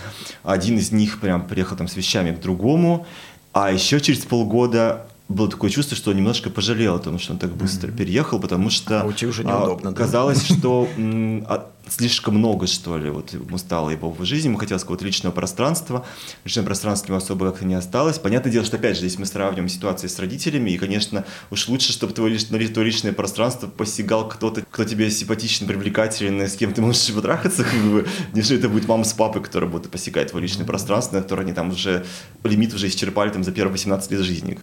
один 0.44 0.78
из 0.78 0.92
них 0.92 1.20
прям 1.22 1.48
приехал 1.48 1.76
там 1.76 1.88
с 1.88 1.96
вещами 1.96 2.36
к 2.36 2.40
другому, 2.40 3.08
а 3.54 3.72
еще 3.72 4.00
через 4.00 4.20
полгода 4.26 5.07
было 5.30 5.50
такое 5.50 5.70
чувство, 5.70 5.98
что 5.98 6.12
он 6.12 6.18
немножко 6.18 6.50
пожалел 6.50 6.96
о 6.96 7.00
том, 7.00 7.20
что 7.20 7.34
он 7.34 7.40
так 7.40 7.56
быстро 7.56 7.92
переехал, 7.92 8.40
потому 8.40 8.70
что 8.70 9.02
А 9.02 9.06
уже 9.06 9.44
а, 9.44 9.46
неудобно, 9.46 9.92
да? 9.92 9.98
казалось, 9.98 10.42
что 10.46 10.88
м, 10.98 11.46
а, 11.48 11.70
слишком 11.90 12.36
много, 12.38 12.66
что 12.68 12.98
ли, 12.98 13.10
вот 13.10 13.34
ему 13.34 13.58
стало 13.58 13.90
его 13.90 14.10
в 14.10 14.24
жизни, 14.24 14.48
ему 14.48 14.58
хотелось 14.58 14.84
какого-то 14.84 15.04
личного 15.06 15.34
пространства, 15.34 16.06
личное 16.46 16.64
пространство 16.64 17.08
у 17.08 17.10
него 17.16 17.18
особо 17.24 17.50
как-то 17.52 17.66
не 17.66 17.74
осталось. 17.74 18.20
Понятное 18.20 18.52
дело, 18.52 18.66
что, 18.66 18.78
опять 18.78 18.96
же, 18.96 19.02
здесь 19.02 19.20
мы 19.20 19.26
сравниваем 19.26 19.68
ситуации 19.68 20.08
с 20.08 20.18
родителями, 20.18 20.72
и, 20.72 20.78
конечно, 20.78 21.26
уж 21.52 21.68
лучше, 21.68 21.92
чтобы 21.92 22.14
твое, 22.14 22.40
на 22.50 22.58
твое 22.58 22.86
личное 22.86 23.12
пространство 23.12 23.68
посягал 23.68 24.30
кто-то, 24.30 24.62
кто 24.62 24.86
тебе 24.86 25.12
симпатичен, 25.12 25.68
привлекателен, 25.68 26.42
с 26.42 26.56
кем 26.56 26.74
ты 26.74 26.82
можешь 26.82 27.12
потрахаться, 27.14 27.64
как 27.64 27.82
бы, 27.82 28.08
нежели 28.34 28.60
это 28.60 28.70
будет 28.70 28.88
мама 28.88 29.04
с 29.04 29.12
папой, 29.14 29.44
которые 29.44 29.70
будут 29.70 29.92
посягать 29.92 30.32
твое 30.32 30.44
личное 30.44 30.66
пространство, 30.66 31.18
на 31.18 31.22
которое 31.22 31.42
они 31.42 31.54
там 31.54 31.70
уже, 31.70 32.06
лимит 32.44 32.74
уже 32.74 32.88
исчерпали 32.88 33.30
там 33.30 33.44
за 33.44 33.52
первые 33.52 33.74
18 33.74 34.12
лет 34.12 34.22
жизни. 34.22 34.60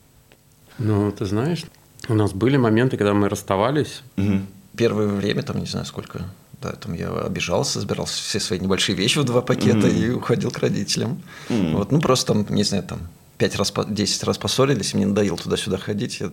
Ну, 0.79 1.13
ты 1.13 1.25
знаешь, 1.27 1.65
у 2.09 2.15
нас 2.15 2.33
были 2.33 2.57
моменты, 2.57 2.97
когда 2.97 3.15
мы 3.15 3.29
расставались. 3.29 4.03
Мгм. 4.17 4.47
Первое 4.77 5.07
время, 5.07 5.43
там 5.43 5.59
не 5.61 5.67
знаю 5.67 5.87
сколько, 5.87 6.23
да, 6.61 6.73
там 6.73 6.95
я 6.95 7.11
обижался, 7.11 7.81
собирал 7.81 8.07
все 8.07 8.41
свои 8.41 8.59
небольшие 8.59 8.97
вещи 8.97 9.19
в 9.19 9.25
два 9.25 9.41
пакета 9.41 9.87
Мгм. 9.87 9.97
и 9.97 10.11
уходил 10.11 10.51
к 10.51 10.59
родителям. 10.59 11.23
Мгм. 11.49 11.77
Вот, 11.77 11.93
ну 11.93 12.01
просто 12.01 12.35
там, 12.35 12.47
не 12.55 12.65
знаю, 12.65 12.83
там 12.85 12.99
пять 13.39 13.55
раз, 13.57 13.73
десять 13.89 14.25
раз 14.25 14.37
поссорились, 14.39 14.95
и 14.95 14.97
мне 14.97 15.07
надоело 15.07 15.37
туда-сюда 15.39 15.79
ходить, 15.79 16.21
я 16.21 16.31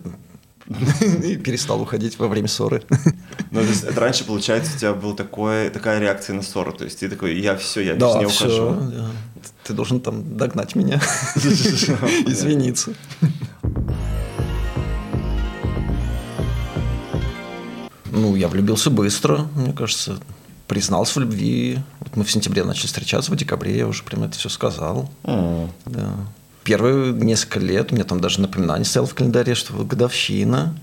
и 1.24 1.36
перестал 1.36 1.80
уходить 1.82 2.18
во 2.18 2.28
время 2.28 2.46
ссоры. 2.48 2.82
Ну, 3.50 3.60
то 3.60 3.66
есть 3.66 3.82
это 3.84 4.00
раньше, 4.00 4.24
получается, 4.24 4.72
у 4.74 4.78
тебя 4.78 4.94
была 4.94 5.14
такое, 5.14 5.70
такая 5.70 5.98
реакция 5.98 6.34
на 6.36 6.42
ссору. 6.42 6.72
То 6.72 6.84
есть 6.84 7.00
ты 7.00 7.08
такой, 7.08 7.38
я 7.40 7.56
все, 7.56 7.80
я 7.80 7.94
Да, 7.94 8.18
не 8.18 8.26
ухожу. 8.26 8.70
да. 8.92 9.10
Ты 9.64 9.72
должен 9.72 10.00
там 10.00 10.36
догнать 10.36 10.74
меня, 10.76 11.00
извиниться. 12.26 12.94
Ну, 18.22 18.36
я 18.36 18.46
влюбился 18.46 18.88
быстро, 18.88 19.48
мне 19.56 19.72
кажется. 19.72 20.20
Признался 20.68 21.18
в 21.18 21.22
любви. 21.22 21.80
Вот 21.98 22.16
мы 22.16 22.22
в 22.22 22.30
сентябре 22.30 22.62
начали 22.62 22.86
встречаться, 22.86 23.32
в 23.32 23.36
декабре 23.36 23.76
я 23.76 23.88
уже 23.88 24.04
прям 24.04 24.22
это 24.22 24.38
все 24.38 24.48
сказал. 24.48 25.10
М. 25.24 25.72
Да. 25.86 26.14
Первые 26.62 27.12
несколько 27.12 27.58
лет 27.58 27.90
у 27.90 27.96
меня 27.96 28.04
там 28.04 28.20
даже 28.20 28.40
напоминание 28.40 28.84
стояло 28.84 29.08
в 29.08 29.14
календаре, 29.14 29.56
что 29.56 29.74
годовщина. 29.84 30.78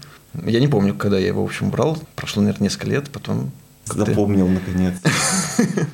Я 0.45 0.59
не 0.59 0.67
помню, 0.67 0.93
когда 0.95 1.17
я 1.17 1.27
его, 1.27 1.41
в 1.43 1.45
общем, 1.45 1.69
брал. 1.69 1.97
Прошло, 2.17 2.41
наверное, 2.41 2.65
несколько 2.65 2.87
лет, 2.87 3.09
потом... 3.09 3.51
Запомнил, 3.85 4.47
наконец. 4.47 4.95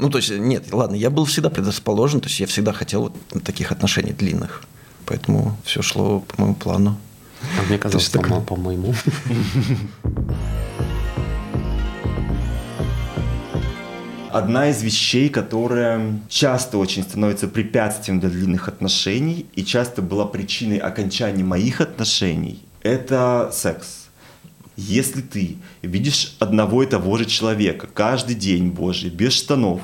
Ну, 0.00 0.10
то 0.10 0.18
есть, 0.18 0.30
нет, 0.30 0.72
ладно, 0.72 0.94
я 0.94 1.10
был 1.10 1.24
всегда 1.24 1.50
предрасположен, 1.50 2.20
то 2.20 2.28
есть 2.28 2.38
я 2.38 2.46
всегда 2.46 2.72
хотел 2.72 3.12
вот 3.32 3.42
таких 3.42 3.72
отношений 3.72 4.12
длинных. 4.12 4.62
Поэтому 5.06 5.56
все 5.64 5.82
шло 5.82 6.20
по 6.20 6.40
моему 6.40 6.54
плану. 6.54 6.96
А 7.58 7.62
мне 7.68 7.78
казалось, 7.78 8.08
такое- 8.08 8.40
по- 8.40 8.54
по-моему. 8.54 8.94
Одна 14.30 14.68
из 14.68 14.82
вещей, 14.82 15.30
которая 15.30 16.20
часто 16.28 16.76
очень 16.78 17.02
становится 17.02 17.48
препятствием 17.48 18.20
для 18.20 18.28
длинных 18.28 18.68
отношений 18.68 19.46
и 19.54 19.64
часто 19.64 20.02
была 20.02 20.26
причиной 20.26 20.76
окончания 20.76 21.42
моих 21.42 21.80
отношений, 21.80 22.62
это 22.82 23.50
секс. 23.52 24.08
Если 24.76 25.22
ты 25.22 25.56
видишь 25.82 26.36
одного 26.38 26.82
и 26.82 26.86
того 26.86 27.16
же 27.16 27.24
человека 27.24 27.88
каждый 27.92 28.34
день, 28.36 28.68
боже, 28.68 29.08
без 29.08 29.32
штанов, 29.32 29.80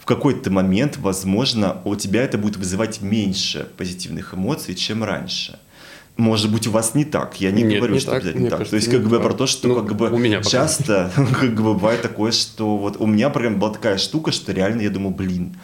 в 0.00 0.04
какой-то 0.06 0.50
момент, 0.50 0.96
возможно, 0.96 1.78
у 1.84 1.94
тебя 1.96 2.22
это 2.22 2.38
будет 2.38 2.56
вызывать 2.56 3.02
меньше 3.02 3.68
позитивных 3.76 4.32
эмоций, 4.32 4.74
чем 4.74 5.04
раньше. 5.04 5.58
Может 6.18 6.50
быть, 6.50 6.66
у 6.66 6.72
вас 6.72 6.96
не 6.96 7.04
так. 7.04 7.40
Я 7.40 7.52
не 7.52 7.62
Нет, 7.62 7.78
говорю, 7.78 7.94
не 7.94 8.00
что 8.00 8.10
так. 8.10 8.20
обязательно 8.20 8.50
так. 8.50 8.58
кажется, 8.58 8.70
То 8.72 8.76
есть, 8.76 8.90
как 8.90 9.08
бы 9.08 9.20
про 9.20 9.32
то, 9.34 9.46
что 9.46 9.68
Ну, 9.68 9.74
как 9.76 9.96
бы 9.96 10.10
у 10.10 10.18
меня 10.18 10.42
часто 10.42 11.12
как 11.16 11.54
бы 11.54 11.74
бывает 11.74 12.02
такое, 12.02 12.32
что 12.32 12.76
вот 12.76 12.96
у 12.98 13.06
меня 13.06 13.30
прям 13.30 13.60
была 13.60 13.72
такая 13.72 13.98
штука, 13.98 14.32
что 14.32 14.52
реально 14.52 14.82
я 14.82 14.90
думал, 14.90 15.12
блин, 15.12 15.56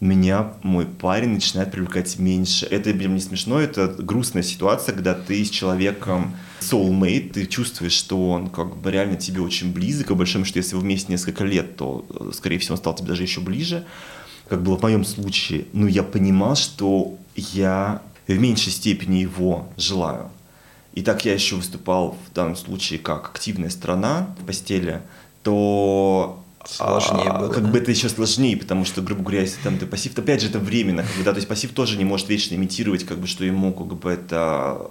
меня 0.00 0.52
мой 0.62 0.84
парень 0.84 1.30
начинает 1.30 1.72
привлекать 1.72 2.18
меньше. 2.18 2.66
Это 2.66 2.92
прям 2.92 3.14
не 3.14 3.20
смешно, 3.20 3.58
это 3.58 3.88
грустная 3.88 4.42
ситуация, 4.42 4.94
когда 4.94 5.14
ты 5.14 5.42
с 5.42 5.48
человеком 5.48 6.36
soulmate, 6.60 7.30
ты 7.30 7.46
чувствуешь, 7.46 7.92
что 7.92 8.28
он 8.30 8.48
как 8.50 8.76
бы 8.76 8.90
реально 8.90 9.16
тебе 9.16 9.40
очень 9.40 9.72
близок, 9.72 10.10
и 10.10 10.14
большому 10.14 10.44
счету, 10.44 10.58
если 10.58 10.76
вы 10.76 10.82
вместе 10.82 11.10
несколько 11.10 11.44
лет, 11.44 11.76
то, 11.76 12.04
э, 12.10 12.30
скорее 12.34 12.58
всего, 12.58 12.74
он 12.74 12.78
стал 12.78 12.94
тебе 12.94 13.08
даже 13.08 13.22
еще 13.22 13.40
ближе, 13.40 13.84
как 14.50 14.62
было 14.62 14.76
в 14.76 14.82
моем 14.82 15.06
случае. 15.06 15.64
Ну, 15.72 15.86
я 15.86 16.02
понимал, 16.02 16.56
что 16.56 17.16
я 17.34 18.02
в 18.34 18.40
меньшей 18.40 18.72
степени 18.72 19.18
его 19.18 19.68
желаю. 19.76 20.30
И 20.94 21.02
так 21.02 21.24
я 21.24 21.34
еще 21.34 21.56
выступал 21.56 22.16
в 22.28 22.34
данном 22.34 22.56
случае 22.56 22.98
как 22.98 23.30
активная 23.30 23.70
сторона 23.70 24.34
в 24.40 24.46
постели, 24.46 25.02
то 25.42 26.42
Сложнее 26.66 27.30
а, 27.30 27.38
было, 27.38 27.48
как 27.52 27.64
да? 27.64 27.70
бы 27.70 27.78
это 27.78 27.90
еще 27.90 28.08
сложнее, 28.08 28.56
потому 28.56 28.84
что, 28.84 29.00
грубо 29.00 29.22
говоря, 29.22 29.40
если 29.40 29.60
там 29.62 29.78
ты 29.78 29.86
пассив, 29.86 30.14
то 30.14 30.20
опять 30.20 30.42
же 30.42 30.48
это 30.48 30.58
временно, 30.58 31.02
как 31.02 31.16
бы, 31.16 31.22
да, 31.22 31.32
то 31.32 31.38
есть 31.38 31.48
пассив 31.48 31.72
тоже 31.72 31.96
не 31.96 32.04
может 32.04 32.28
вечно 32.28 32.54
имитировать, 32.56 33.04
как 33.04 33.18
бы, 33.18 33.26
что 33.26 33.44
ему 33.44 33.72
как 33.72 33.86
бы 33.86 34.10
это 34.10 34.90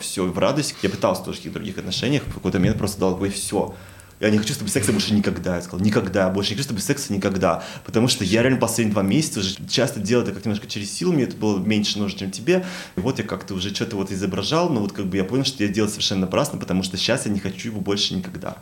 все 0.00 0.24
в 0.24 0.36
радость. 0.38 0.74
Я 0.82 0.90
пытался 0.90 1.22
тоже 1.22 1.36
в 1.36 1.40
каких-то 1.40 1.58
других 1.58 1.78
отношениях, 1.78 2.24
в 2.26 2.34
какой-то 2.34 2.58
момент 2.58 2.78
просто 2.78 2.98
дал 2.98 3.14
бы 3.14 3.28
все. 3.28 3.74
Я 4.18 4.30
не 4.30 4.38
хочу 4.38 4.54
с 4.54 4.56
тобой 4.56 4.70
секса 4.70 4.92
больше 4.92 5.12
никогда. 5.12 5.56
Я 5.56 5.62
сказал, 5.62 5.84
никогда, 5.84 6.30
больше 6.30 6.50
не 6.50 6.56
хочу 6.56 6.64
с 6.64 6.68
тобой 6.68 6.82
секса 6.82 7.12
никогда. 7.12 7.62
Потому 7.84 8.08
что 8.08 8.24
я 8.24 8.42
реально 8.42 8.58
последние 8.58 8.94
два 8.94 9.02
месяца 9.02 9.40
уже 9.40 9.56
часто 9.68 10.00
делал 10.00 10.24
это 10.24 10.32
как 10.32 10.44
немножко 10.44 10.66
через 10.66 10.90
силу, 10.90 11.12
мне 11.12 11.24
это 11.24 11.36
было 11.36 11.58
меньше 11.58 11.98
нужно, 11.98 12.18
чем 12.18 12.30
тебе. 12.30 12.64
И 12.96 13.00
вот 13.00 13.18
я 13.18 13.24
как-то 13.24 13.54
уже 13.54 13.74
что-то 13.74 13.96
вот 13.96 14.10
изображал, 14.10 14.70
но 14.70 14.80
вот 14.80 14.92
как 14.92 15.06
бы 15.06 15.18
я 15.18 15.24
понял, 15.24 15.44
что 15.44 15.62
я 15.62 15.68
делал 15.68 15.90
совершенно 15.90 16.22
напрасно, 16.22 16.58
потому 16.58 16.82
что 16.82 16.96
сейчас 16.96 17.26
я 17.26 17.32
не 17.32 17.40
хочу 17.40 17.68
его 17.68 17.80
больше 17.80 18.14
никогда. 18.14 18.56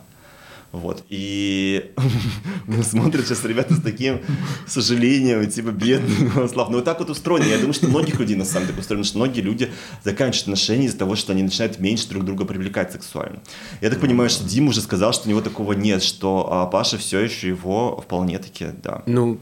Вот. 0.75 1.03
И 1.09 1.93
смотрят 2.83 3.25
сейчас 3.25 3.45
ребята 3.45 3.73
с 3.75 3.81
таким 3.81 4.21
сожалением, 4.67 5.49
типа, 5.49 5.69
бедный 5.69 6.47
Слав. 6.49 6.69
Ну, 6.69 6.75
вот 6.75 6.85
так 6.85 6.99
вот 6.99 7.09
устроено. 7.09 7.45
Я 7.45 7.57
думаю, 7.57 7.73
что 7.73 7.87
многих 7.87 8.19
людей 8.19 8.35
на 8.35 8.45
самом 8.45 8.67
деле 8.67 8.79
устроено, 8.79 9.05
что 9.05 9.17
многие 9.17 9.41
люди 9.41 9.71
заканчивают 10.03 10.43
отношения 10.47 10.85
из-за 10.87 10.97
того, 10.97 11.15
что 11.15 11.31
они 11.31 11.43
начинают 11.43 11.79
меньше 11.79 12.09
друг 12.09 12.25
друга 12.25 12.45
привлекать 12.45 12.91
сексуально. 12.91 13.41
Я 13.81 13.89
так 13.89 14.01
понимаю, 14.01 14.29
что 14.29 14.43
Дима 14.43 14.69
уже 14.69 14.81
сказал, 14.81 15.13
что 15.13 15.27
у 15.27 15.29
него 15.29 15.41
такого 15.41 15.73
нет, 15.73 16.03
что 16.03 16.47
а 16.51 16.65
Паша 16.65 16.97
все 16.97 17.19
еще 17.19 17.47
его 17.47 18.01
вполне 18.01 18.37
таки, 18.39 18.67
да. 18.83 19.03
Ну, 19.05 19.39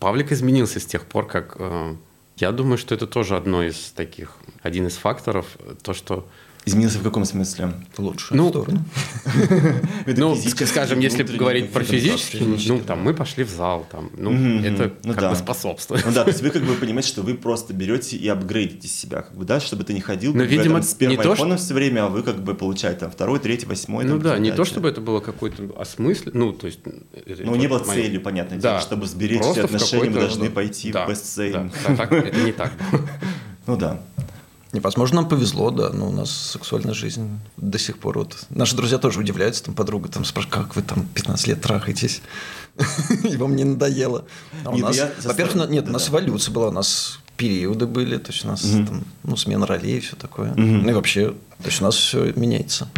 Павлик 0.00 0.32
изменился 0.32 0.80
с 0.80 0.84
тех 0.86 1.06
пор, 1.06 1.26
как... 1.26 1.56
э, 1.58 1.94
Я 2.38 2.50
думаю, 2.52 2.76
что 2.78 2.94
это 2.94 3.06
тоже 3.06 3.36
одно 3.36 3.62
из 3.62 3.92
таких, 3.94 4.36
один 4.62 4.86
из 4.88 4.96
факторов, 4.96 5.46
то, 5.82 5.94
что 5.94 6.26
Изменился 6.66 6.98
в 6.98 7.02
каком 7.02 7.24
смысле? 7.26 7.72
В 7.94 7.98
лучшую 7.98 8.38
Ну, 8.38 8.48
сторону. 8.48 8.84
Ну, 10.06 10.34
скажем, 10.34 11.00
если 11.00 11.22
говорить 11.22 11.70
про 11.70 11.84
физически, 11.84 12.42
ну, 12.68 12.80
там, 12.80 13.00
мы 13.00 13.12
пошли 13.12 13.44
в 13.44 13.50
зал, 13.50 13.86
там, 13.90 14.10
ну, 14.16 14.32
это 14.60 14.92
ну 15.04 15.12
как 15.12 15.20
да. 15.20 15.30
бы 15.30 15.36
способствует. 15.36 16.04
Ну 16.06 16.12
да, 16.12 16.24
то 16.24 16.30
есть 16.30 16.42
вы 16.42 16.50
как 16.50 16.62
бы 16.62 16.74
понимаете, 16.74 17.08
что 17.08 17.22
вы 17.22 17.34
просто 17.34 17.74
берете 17.74 18.16
и 18.16 18.28
апгрейдите 18.28 18.88
себя, 18.88 19.22
как 19.22 19.36
бы, 19.36 19.44
да, 19.44 19.60
чтобы 19.60 19.84
ты 19.84 19.92
не 19.92 20.00
ходил 20.00 20.32
Но, 20.32 20.40
как 20.40 20.48
бы, 20.48 20.56
видимо, 20.56 20.74
там, 20.76 20.82
с 20.82 20.94
первым 20.94 21.20
айфоном 21.20 21.58
все 21.58 21.74
время, 21.74 22.06
а 22.06 22.08
вы 22.08 22.22
как 22.22 22.42
бы 22.42 22.54
получаете 22.54 23.00
там 23.00 23.10
второй, 23.10 23.40
третий, 23.40 23.66
восьмой. 23.66 24.04
Ну 24.04 24.12
там, 24.12 24.22
да, 24.22 24.38
не 24.38 24.52
то, 24.52 24.64
чтобы 24.64 24.88
это 24.88 25.00
было 25.00 25.20
какой-то 25.20 25.74
осмыслен, 25.78 26.32
ну, 26.34 26.52
то 26.52 26.66
есть... 26.66 26.80
Ну, 27.26 27.54
не 27.56 27.68
было 27.68 27.80
целью, 27.80 28.20
понятное 28.20 28.58
дело, 28.58 28.80
чтобы 28.80 29.06
сберечь 29.06 29.42
все 29.42 29.64
отношения, 29.64 30.10
мы 30.10 30.20
должны 30.20 30.50
пойти 30.50 30.92
да, 30.92 31.06
в 31.06 31.10
бестселлинг. 31.10 31.72
да, 31.86 32.06
да, 32.06 32.16
это 32.16 32.40
не 32.40 32.52
так. 32.52 32.72
Ну 33.66 33.78
да. 33.78 33.98
Невозможно, 34.74 35.20
нам 35.20 35.28
повезло, 35.28 35.70
да, 35.70 35.90
но 35.90 36.08
у 36.08 36.10
нас 36.10 36.30
сексуальная 36.30 36.94
жизнь 36.94 37.38
до 37.56 37.78
сих 37.78 37.96
пор 37.98 38.18
вот. 38.18 38.44
Наши 38.50 38.74
друзья 38.74 38.98
тоже 38.98 39.20
удивляются, 39.20 39.62
там 39.62 39.74
подруга 39.74 40.08
там 40.08 40.24
спрашивает, 40.24 40.52
как 40.54 40.74
вы 40.74 40.82
там 40.82 41.06
15 41.14 41.46
лет 41.46 41.60
трахаетесь? 41.60 42.22
И 43.30 43.36
вам 43.36 43.54
не 43.54 43.62
надоело. 43.62 44.24
А 44.64 44.70
во-первых, 44.70 45.70
нет, 45.70 45.88
у 45.88 45.92
нас 45.92 46.08
эволюция 46.08 46.52
была, 46.52 46.68
у 46.68 46.72
нас 46.72 47.20
периоды 47.36 47.86
были, 47.86 48.18
то 48.18 48.32
есть 48.32 48.44
у 48.44 48.48
нас 48.48 48.62
там, 48.62 49.04
ну, 49.22 49.36
смена 49.36 49.64
ролей 49.64 49.98
и 49.98 50.00
все 50.00 50.16
такое. 50.16 50.52
Ну 50.56 50.90
и 50.90 50.92
вообще, 50.92 51.30
то 51.30 51.66
есть 51.66 51.80
у 51.80 51.84
нас 51.84 51.94
все 51.94 52.32
меняется. 52.34 52.88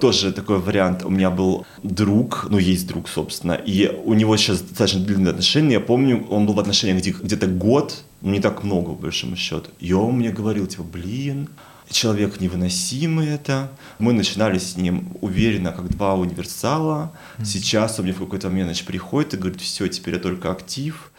Тоже 0.00 0.32
такой 0.32 0.58
вариант. 0.60 1.04
У 1.04 1.10
меня 1.10 1.28
был 1.30 1.66
друг, 1.82 2.46
ну, 2.50 2.58
есть 2.58 2.86
друг, 2.86 3.08
собственно, 3.08 3.54
и 3.54 3.88
у 4.04 4.14
него 4.14 4.36
сейчас 4.36 4.60
достаточно 4.60 5.00
длинные 5.00 5.30
отношения. 5.30 5.74
Я 5.74 5.80
помню, 5.80 6.24
он 6.30 6.46
был 6.46 6.54
в 6.54 6.60
отношениях 6.60 6.98
где- 7.00 7.10
где-то 7.10 7.46
год, 7.48 8.04
ну, 8.22 8.30
не 8.30 8.40
так 8.40 8.62
много, 8.62 8.92
по 8.94 9.02
большому 9.02 9.34
счету. 9.36 9.70
И 9.80 9.92
он 9.92 10.14
мне 10.18 10.30
говорил, 10.30 10.66
типа, 10.68 10.84
блин, 10.84 11.48
человек 11.90 12.40
невыносимый 12.40 13.26
это. 13.28 13.70
Мы 13.98 14.12
начинали 14.12 14.58
с 14.58 14.76
ним 14.76 15.08
уверенно, 15.20 15.72
как 15.72 15.88
два 15.88 16.14
универсала. 16.14 17.12
Сейчас 17.44 17.98
он 17.98 18.04
мне 18.04 18.14
в 18.14 18.18
какой-то 18.18 18.48
момент 18.50 18.68
значит, 18.68 18.86
приходит 18.86 19.34
и 19.34 19.36
говорит, 19.36 19.60
все, 19.60 19.88
теперь 19.88 20.14
я 20.14 20.20
только 20.20 20.52
актив. 20.52 21.10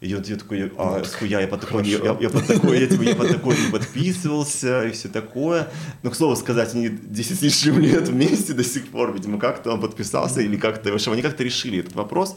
И 0.00 0.14
вот 0.14 0.26
я 0.28 0.36
такой, 0.36 0.72
а 0.78 1.04
схуя, 1.04 1.40
я 1.40 1.46
под 1.46 1.60
такой, 1.60 1.82
не- 1.82 1.90
я, 1.90 2.16
я 2.18 2.30
под 2.30 2.46
такой, 2.46 2.80
я, 2.80 2.86
типа, 2.86 3.02
я 3.02 3.14
под 3.14 3.28
такой 3.28 3.54
не 3.54 3.70
подписывался 3.70 4.84
и 4.84 4.92
все 4.92 5.08
такое. 5.08 5.68
Но, 6.02 6.10
к 6.10 6.14
слову 6.16 6.36
сказать, 6.36 6.74
они 6.74 6.88
10 6.88 7.38
с 7.38 7.42
лишним 7.42 7.78
лет 7.80 8.08
вместе 8.08 8.54
до 8.54 8.64
сих 8.64 8.88
пор, 8.88 9.12
видимо, 9.12 9.38
как-то 9.38 9.72
он 9.74 9.80
подписался 9.80 10.40
или 10.40 10.56
как-то, 10.56 10.90
в 10.90 10.94
общем, 10.94 11.12
они 11.12 11.20
как-то 11.20 11.44
решили 11.44 11.80
этот 11.80 11.94
вопрос. 11.94 12.34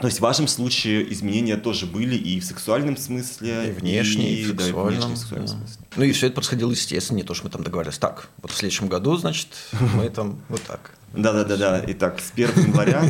То 0.00 0.06
есть 0.06 0.18
в 0.18 0.22
вашем 0.22 0.46
случае 0.46 1.12
изменения 1.12 1.56
тоже 1.56 1.86
были 1.86 2.14
и 2.14 2.38
в 2.38 2.44
сексуальном 2.44 2.96
смысле, 2.96 3.68
И 3.68 3.70
внешне, 3.72 4.32
и 4.32 4.44
в 4.44 4.54
да, 4.54 4.68
и 4.68 4.72
внешне, 4.72 5.12
и 5.12 5.14
в 5.14 5.18
сексуальном 5.18 5.48
да. 5.48 5.56
смысле. 5.56 5.76
Ну 5.96 6.04
и 6.04 6.12
все 6.12 6.26
это 6.26 6.34
происходило 6.36 6.70
естественно, 6.70 7.16
не 7.16 7.24
то, 7.24 7.34
что 7.34 7.44
мы 7.44 7.50
там 7.50 7.64
договаривались. 7.64 7.98
Так, 7.98 8.28
вот 8.40 8.52
в 8.52 8.56
следующем 8.56 8.86
году, 8.86 9.16
значит, 9.16 9.48
мы 9.96 10.08
там 10.08 10.40
вот 10.48 10.62
так. 10.62 10.92
Да, 11.14 11.32
да, 11.32 11.42
да, 11.42 11.56
да. 11.56 11.84
Итак, 11.88 12.20
с 12.20 12.30
1 12.32 12.66
января 12.66 13.02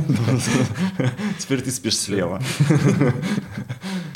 теперь 1.38 1.61
ты 1.61 1.71
спишь 1.71 1.99
слева. 1.99 2.42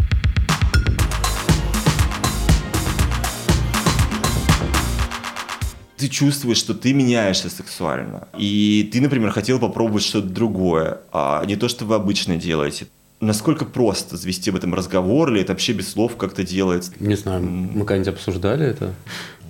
Ты 6.02 6.08
чувствуешь, 6.08 6.56
что 6.58 6.74
ты 6.74 6.92
меняешься 6.94 7.48
сексуально. 7.48 8.26
И 8.36 8.90
ты, 8.92 9.00
например, 9.00 9.30
хотел 9.30 9.60
попробовать 9.60 10.02
что-то 10.02 10.26
другое, 10.26 10.98
а 11.12 11.44
не 11.44 11.54
то, 11.54 11.68
что 11.68 11.84
вы 11.84 11.94
обычно 11.94 12.36
делаете. 12.36 12.88
Насколько 13.20 13.64
просто 13.64 14.16
завести 14.16 14.50
об 14.50 14.56
этом 14.56 14.74
разговор, 14.74 15.30
или 15.30 15.40
это 15.40 15.52
вообще 15.52 15.74
без 15.74 15.92
слов 15.92 16.16
как-то 16.16 16.42
делается? 16.42 16.90
Не 16.98 17.14
знаю, 17.14 17.44
мы 17.44 17.84
когда-нибудь 17.84 18.14
обсуждали 18.14 18.66
это? 18.66 18.94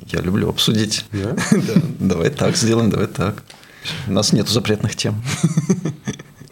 Я 0.09 0.21
люблю 0.21 0.51
обсудить. 0.51 1.07
Да? 1.11 1.35
Да, 1.53 1.81
Давай 2.01 2.29
так 2.29 2.55
сделаем, 2.55 2.91
давай 2.91 3.07
так. 3.07 3.43
У 4.07 4.13
нас 4.13 4.35
нет 4.35 4.47
запретных 4.47 4.95
тем. 4.95 5.23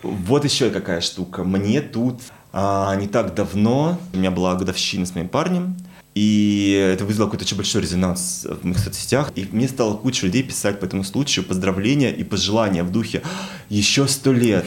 Вот 0.03 0.47
еще 0.47 0.71
какая 0.71 1.03
штука. 1.03 1.45
Мне 1.45 1.83
тут 1.83 2.23
а, 2.55 2.97
не 2.97 3.07
так 3.07 3.35
давно, 3.35 4.01
у 4.15 4.17
меня 4.17 4.31
была 4.31 4.55
годовщина 4.55 5.05
с 5.05 5.15
моим 5.15 5.29
парнем, 5.29 5.77
и 6.15 6.93
это 6.95 7.05
вызвало 7.05 7.27
какой-то 7.29 7.45
очень 7.45 7.57
большой 7.57 7.83
резонанс 7.83 8.47
в 8.49 8.65
моих 8.65 8.79
соцсетях. 8.79 9.31
И 9.37 9.47
мне 9.53 9.69
стало 9.69 9.97
куча 9.97 10.27
людей 10.27 10.43
писать 10.43 10.81
по 10.81 10.85
этому 10.85 11.05
случаю 11.05 11.45
поздравления 11.45 12.11
и 12.13 12.25
пожелания 12.25 12.83
в 12.83 12.91
духе 12.91 13.23
«еще 13.69 14.09
сто 14.09 14.33
лет», 14.33 14.67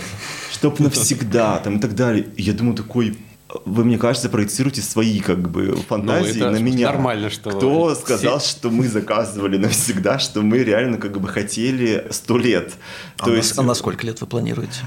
«чтоб 0.51 0.79
навсегда», 0.79 1.59
там 1.59 1.77
и 1.77 1.79
так 1.81 1.95
далее. 1.95 2.27
И 2.37 2.43
я 2.43 2.53
думаю, 2.53 2.75
такой, 2.77 3.17
вы, 3.65 3.83
мне 3.83 3.97
кажется, 3.97 4.29
проецируете 4.29 4.81
свои 4.81 5.19
как 5.19 5.49
бы 5.51 5.75
фантазии 5.87 6.39
Ну, 6.39 6.45
это 6.47 6.51
на 6.51 6.63
меня. 6.63 6.87
нормально, 6.87 7.29
что 7.29 7.49
Кто 7.51 7.91
все- 7.93 8.01
сказал, 8.01 8.39
что 8.39 8.69
мы 8.69 8.87
заказывали 8.87 9.57
навсегда, 9.57 10.19
что 10.19 10.41
мы 10.41 10.59
реально 10.59 10.97
как 10.97 11.19
бы 11.19 11.27
хотели 11.27 12.07
сто 12.11 12.37
лет? 12.37 12.73
А, 13.19 13.27
на, 13.27 13.41
а 13.57 13.61
на 13.63 13.73
сколько 13.73 14.05
лет 14.05 14.21
вы 14.21 14.27
планируете? 14.27 14.79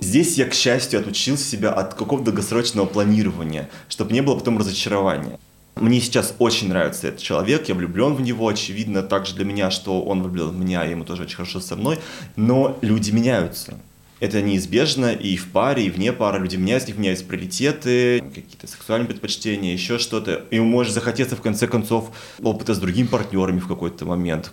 Здесь 0.00 0.36
я, 0.36 0.44
к 0.46 0.52
счастью, 0.54 1.00
отучил 1.00 1.38
себя 1.38 1.72
от 1.72 1.94
какого-то 1.94 2.26
долгосрочного 2.26 2.84
планирования, 2.84 3.70
чтобы 3.88 4.12
не 4.12 4.20
было 4.20 4.34
потом 4.34 4.58
разочарования. 4.58 5.38
Мне 5.76 6.00
сейчас 6.00 6.34
очень 6.38 6.68
нравится 6.68 7.08
этот 7.08 7.20
человек, 7.20 7.68
я 7.68 7.74
влюблен 7.74 8.14
в 8.14 8.20
него, 8.20 8.46
очевидно, 8.46 9.02
также 9.02 9.34
для 9.34 9.44
меня, 9.44 9.70
что 9.72 10.02
он 10.02 10.22
влюблен 10.22 10.50
в 10.50 10.56
меня, 10.56 10.86
и 10.86 10.90
ему 10.90 11.04
тоже 11.04 11.22
очень 11.22 11.36
хорошо 11.36 11.60
со 11.60 11.74
мной, 11.74 11.98
но 12.36 12.78
люди 12.80 13.10
меняются. 13.10 13.78
Это 14.20 14.40
неизбежно 14.40 15.12
и 15.12 15.36
в 15.36 15.50
паре, 15.50 15.86
и 15.86 15.90
вне 15.90 16.12
пары. 16.12 16.38
Люди 16.38 16.56
меняются, 16.56 16.86
у 16.86 16.90
них 16.92 16.98
меняются 16.98 17.24
приоритеты, 17.24 18.20
какие-то 18.20 18.66
сексуальные 18.66 19.08
предпочтения, 19.08 19.72
еще 19.72 19.98
что-то. 19.98 20.44
И 20.50 20.60
может 20.60 20.94
захотеться, 20.94 21.36
в 21.36 21.42
конце 21.42 21.66
концов, 21.66 22.10
опыта 22.40 22.74
с 22.74 22.78
другими 22.78 23.08
партнерами 23.08 23.58
в 23.58 23.66
какой-то 23.66 24.06
момент. 24.06 24.52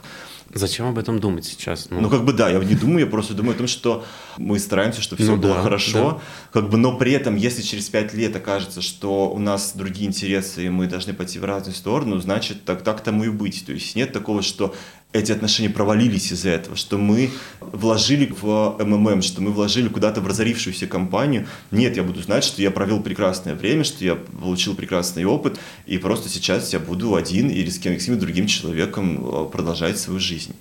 Зачем 0.54 0.88
об 0.88 0.98
этом 0.98 1.20
думать 1.20 1.46
сейчас? 1.46 1.88
Ну, 1.90 2.02
ну 2.02 2.10
как 2.10 2.26
бы 2.26 2.34
да, 2.34 2.50
я 2.50 2.60
не 2.60 2.76
думаю, 2.76 3.02
я 3.02 3.06
просто 3.06 3.34
думаю 3.34 3.56
о 3.56 3.58
том, 3.58 3.68
что 3.68 4.04
мы 4.38 4.60
стараемся, 4.60 5.02
чтобы 5.02 5.24
все 5.24 5.36
ну, 5.36 5.42
было 5.42 5.56
да, 5.56 5.62
хорошо, 5.62 6.12
да. 6.12 6.22
как 6.52 6.70
бы, 6.70 6.78
но 6.78 6.98
при 6.98 7.14
этом, 7.14 7.36
если 7.36 7.62
через 7.62 7.90
пять 7.90 8.14
лет 8.14 8.36
окажется, 8.36 8.82
что 8.82 9.30
у 9.30 9.40
нас 9.40 9.74
другие 9.76 10.08
интересы, 10.08 10.66
и 10.66 10.70
мы 10.70 10.88
должны 10.88 11.14
пойти 11.14 11.40
в 11.40 11.46
разную 11.46 11.76
сторону, 11.76 12.20
значит, 12.20 12.66
так, 12.66 12.84
так 12.84 13.02
тому 13.02 13.24
и 13.24 13.30
быть. 13.30 13.66
То 13.66 13.72
есть 13.72 13.96
нет 13.96 14.12
такого, 14.12 14.42
что 14.42 14.76
эти 15.14 15.32
отношения 15.32 15.70
провалились 15.70 16.32
из-за 16.32 16.50
этого, 16.50 16.76
что 16.76 16.98
мы 16.98 17.32
вложили 17.60 18.34
в 18.40 18.78
МММ, 18.80 19.22
что 19.22 19.42
мы 19.42 19.52
вложили 19.52 19.90
куда-то 19.90 20.22
в 20.22 20.28
разорившуюся 20.28 20.88
компанию. 20.88 21.48
Нет, 21.70 21.98
я 21.98 22.04
буду 22.04 22.22
знать, 22.22 22.44
что 22.44 22.62
я 22.62 22.72
провел 22.72 23.02
прекрасное 23.02 23.56
время, 23.56 23.84
что 23.84 24.04
я 24.06 24.16
получил 24.16 24.76
прекрасный 24.76 25.26
опыт, 25.26 25.60
и 25.86 25.98
просто 25.98 26.30
сейчас 26.30 26.72
я 26.72 26.80
буду 26.80 27.16
один 27.16 27.50
или 27.50 27.70
с 27.70 27.80
кем-нибудь 27.80 28.20
другим 28.20 28.48
человеком 28.48 29.20
э, 29.24 29.50
продолжать 29.52 30.00
свою 30.00 30.20
жизнь. 30.20 30.56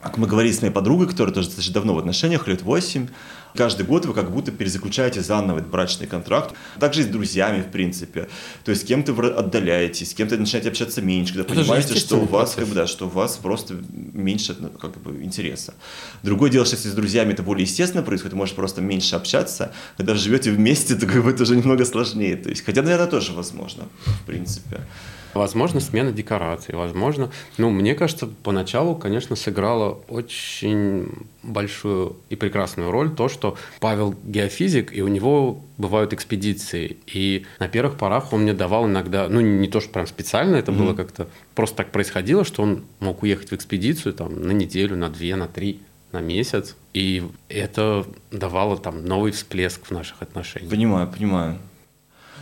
Как 0.00 0.16
мы 0.16 0.26
говорили 0.26 0.52
с 0.52 0.62
моей 0.62 0.72
подругой, 0.72 1.06
которая 1.06 1.34
тоже 1.34 1.48
достаточно 1.48 1.74
давно 1.74 1.94
в 1.94 1.98
отношениях, 1.98 2.48
лет 2.48 2.62
8, 2.62 3.08
каждый 3.54 3.86
год 3.86 4.06
вы 4.06 4.14
как 4.14 4.30
будто 4.30 4.52
перезаключаете 4.52 5.22
заново 5.22 5.58
этот 5.58 5.70
брачный 5.70 6.06
контракт. 6.06 6.54
Также 6.78 7.00
и 7.00 7.04
с 7.04 7.06
друзьями, 7.06 7.62
в 7.62 7.70
принципе. 7.70 8.28
То 8.64 8.70
есть 8.70 8.82
с 8.82 8.84
кем-то 8.84 9.12
вы 9.12 9.28
отдаляетесь, 9.28 10.10
с 10.10 10.14
кем-то 10.14 10.36
начинаете 10.36 10.68
общаться 10.68 11.02
меньше, 11.02 11.34
когда 11.34 11.52
Это 11.52 11.60
понимаете, 11.60 11.94
что 11.94 12.16
у 12.16 12.26
вас, 12.26 12.54
как 12.54 12.66
бы, 12.66 12.74
да, 12.74 12.86
что 12.86 13.06
у 13.06 13.10
вас 13.10 13.36
просто 13.36 13.74
меньше 13.92 14.56
ну, 14.58 14.68
как 14.70 15.00
бы, 15.00 15.22
интереса. 15.22 15.74
Другое 16.22 16.50
дело, 16.50 16.64
что 16.64 16.76
если 16.76 16.88
с 16.88 16.94
друзьями 16.94 17.32
это 17.32 17.42
более 17.42 17.64
естественно 17.64 18.02
происходит, 18.02 18.34
может 18.34 18.54
просто 18.54 18.80
меньше 18.80 19.16
общаться. 19.16 19.72
Когда 19.96 20.14
живете 20.14 20.50
вместе, 20.50 20.94
то 20.94 21.06
как 21.06 21.22
бы 21.24 21.30
это 21.30 21.42
уже 21.42 21.56
немного 21.56 21.84
сложнее. 21.84 22.36
То 22.36 22.50
есть, 22.50 22.64
хотя, 22.64 22.82
наверное, 22.82 23.06
тоже 23.06 23.32
возможно, 23.32 23.84
в 24.06 24.26
принципе. 24.26 24.80
Возможно, 25.34 25.80
смена 25.80 26.12
декораций, 26.12 26.74
возможно. 26.74 27.30
Ну, 27.58 27.70
мне 27.70 27.94
кажется, 27.94 28.28
поначалу, 28.42 28.94
конечно, 28.94 29.36
сыграло 29.36 30.00
очень 30.08 31.08
большую 31.42 32.16
и 32.28 32.36
прекрасную 32.36 32.90
роль 32.90 33.10
то, 33.14 33.28
что 33.28 33.56
Павел 33.80 34.14
геофизик, 34.24 34.92
и 34.92 35.02
у 35.02 35.08
него 35.08 35.60
бывают 35.78 36.12
экспедиции. 36.12 36.98
И 37.06 37.46
на 37.58 37.68
первых 37.68 37.96
порах 37.96 38.32
он 38.32 38.42
мне 38.42 38.54
давал 38.54 38.86
иногда, 38.86 39.28
ну, 39.28 39.40
не 39.40 39.68
то, 39.68 39.80
что 39.80 39.90
прям 39.90 40.06
специально, 40.06 40.56
это 40.56 40.72
mm-hmm. 40.72 40.78
было 40.78 40.94
как-то 40.94 41.28
просто 41.54 41.76
так 41.78 41.92
происходило, 41.92 42.44
что 42.44 42.62
он 42.62 42.84
мог 42.98 43.22
уехать 43.22 43.50
в 43.50 43.54
экспедицию 43.54 44.14
там 44.14 44.42
на 44.42 44.52
неделю, 44.52 44.96
на 44.96 45.08
две, 45.08 45.36
на 45.36 45.46
три 45.46 45.80
на 46.12 46.20
месяц, 46.20 46.76
и 46.92 47.22
это 47.48 48.04
давало 48.30 48.76
там 48.76 49.04
новый 49.04 49.32
всплеск 49.32 49.86
в 49.86 49.90
наших 49.92 50.22
отношениях. 50.22 50.70
Понимаю, 50.70 51.08
понимаю. 51.08 51.58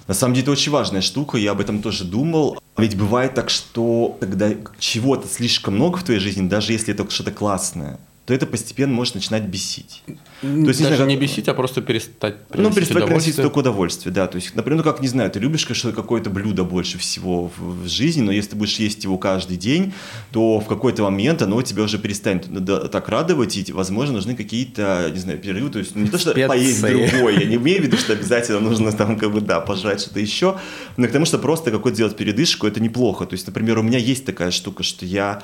На 0.09 0.15
самом 0.15 0.35
деле 0.35 0.45
это 0.45 0.53
очень 0.53 0.73
важная 0.73 1.03
штука, 1.03 1.37
я 1.37 1.53
об 1.53 1.61
этом 1.61 1.83
тоже 1.83 2.05
думал. 2.05 2.59
Ведь 2.79 2.97
бывает 2.97 3.35
так, 3.35 3.51
что 3.51 4.17
когда 4.19 4.51
чего-то 4.79 5.29
слишком 5.29 5.75
много 5.75 5.99
в 5.99 6.03
твоей 6.03 6.19
жизни, 6.19 6.49
даже 6.49 6.73
если 6.73 6.95
это 6.95 7.09
что-то 7.11 7.31
классное, 7.31 8.01
то 8.29 8.35
это 8.35 8.45
постепенно 8.45 8.93
может 8.93 9.15
начинать 9.15 9.45
бесить. 9.45 10.03
То 10.07 10.47
есть, 10.49 10.81
Даже 10.81 10.91
не, 10.91 10.97
знаю, 10.97 11.07
не 11.07 11.17
бесить, 11.17 11.49
а 11.49 11.55
просто 11.55 11.81
перестать 11.81 12.47
приносить 12.49 12.71
Ну, 12.71 12.77
перестать 12.77 13.07
приносить 13.07 13.37
только 13.37 13.61
удовольствие, 13.61 14.13
да. 14.13 14.27
То 14.27 14.37
есть, 14.37 14.55
например, 14.55 14.77
ну 14.77 14.85
как, 14.85 15.01
не 15.01 15.09
знаю, 15.09 15.31
ты 15.31 15.39
любишь, 15.39 15.65
конечно, 15.65 15.93
какое-то 15.93 16.29
блюдо 16.29 16.63
больше 16.63 16.99
всего 16.99 17.51
в, 17.57 17.85
в 17.85 17.89
жизни, 17.89 18.21
но 18.21 18.31
если 18.31 18.51
ты 18.51 18.57
будешь 18.57 18.79
есть 18.81 19.03
его 19.03 19.17
каждый 19.17 19.57
день, 19.57 19.95
то 20.31 20.61
в 20.61 20.67
какой-то 20.67 21.05
момент 21.05 21.41
оно 21.41 21.63
тебя 21.63 21.85
уже 21.85 21.97
перестанет 21.97 22.51
так 22.93 23.09
радовать, 23.09 23.57
и, 23.57 23.73
возможно, 23.73 24.17
нужны 24.17 24.37
какие-то, 24.37 25.11
не 25.11 25.21
знаю, 25.21 25.39
перерывы. 25.39 25.71
То 25.71 25.79
есть, 25.79 25.97
не 25.97 26.11
то, 26.11 26.19
что 26.19 26.33
Специи. 26.33 26.49
поесть 26.49 26.83
другое, 26.83 27.41
я 27.41 27.47
не 27.47 27.57
имею 27.57 27.81
в 27.81 27.85
виду, 27.87 27.97
что 27.97 28.13
обязательно 28.13 28.61
нужно 28.61 28.93
там, 28.93 29.17
как 29.19 29.33
бы, 29.33 29.41
да, 29.41 29.61
пожрать 29.61 30.03
что-то 30.03 30.21
еще, 30.21 30.59
но 30.99 31.09
к 31.09 31.13
тому, 31.13 31.25
что 31.25 31.39
просто 31.39 31.71
какой-то 31.71 31.97
делать 31.97 32.15
передышку, 32.15 32.67
это 32.67 32.79
неплохо. 32.79 33.25
То 33.25 33.33
есть, 33.33 33.47
например, 33.47 33.79
у 33.79 33.83
меня 33.83 33.97
есть 33.97 34.27
такая 34.27 34.51
штука, 34.51 34.83
что 34.83 35.07
я 35.07 35.43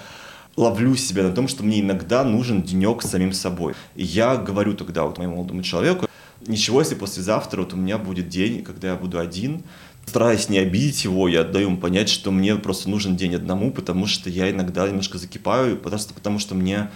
ловлю 0.56 0.96
себя 0.96 1.22
на 1.24 1.32
том, 1.32 1.48
что 1.48 1.64
мне 1.64 1.80
иногда 1.80 2.24
нужен 2.24 2.62
денек 2.62 3.02
с 3.02 3.10
самим 3.10 3.32
собой. 3.32 3.74
И 3.96 4.04
я 4.04 4.36
говорю 4.36 4.74
тогда 4.74 5.04
вот 5.04 5.18
моему 5.18 5.36
молодому 5.36 5.62
человеку, 5.62 6.06
ничего, 6.46 6.80
если 6.80 6.94
послезавтра 6.94 7.60
вот 7.60 7.72
у 7.72 7.76
меня 7.76 7.98
будет 7.98 8.28
день, 8.28 8.62
когда 8.62 8.88
я 8.88 8.94
буду 8.94 9.18
один, 9.18 9.62
стараясь 10.06 10.48
не 10.48 10.58
обидеть 10.58 11.04
его, 11.04 11.28
я 11.28 11.40
отдаю 11.40 11.68
ему 11.68 11.76
понять, 11.78 12.08
что 12.08 12.30
мне 12.30 12.56
просто 12.56 12.90
нужен 12.90 13.16
день 13.16 13.34
одному, 13.34 13.72
потому 13.72 14.06
что 14.06 14.30
я 14.30 14.50
иногда 14.50 14.86
немножко 14.86 15.18
закипаю, 15.18 15.76
просто 15.76 16.14
потому 16.14 16.38
что 16.38 16.54
мне 16.54 16.90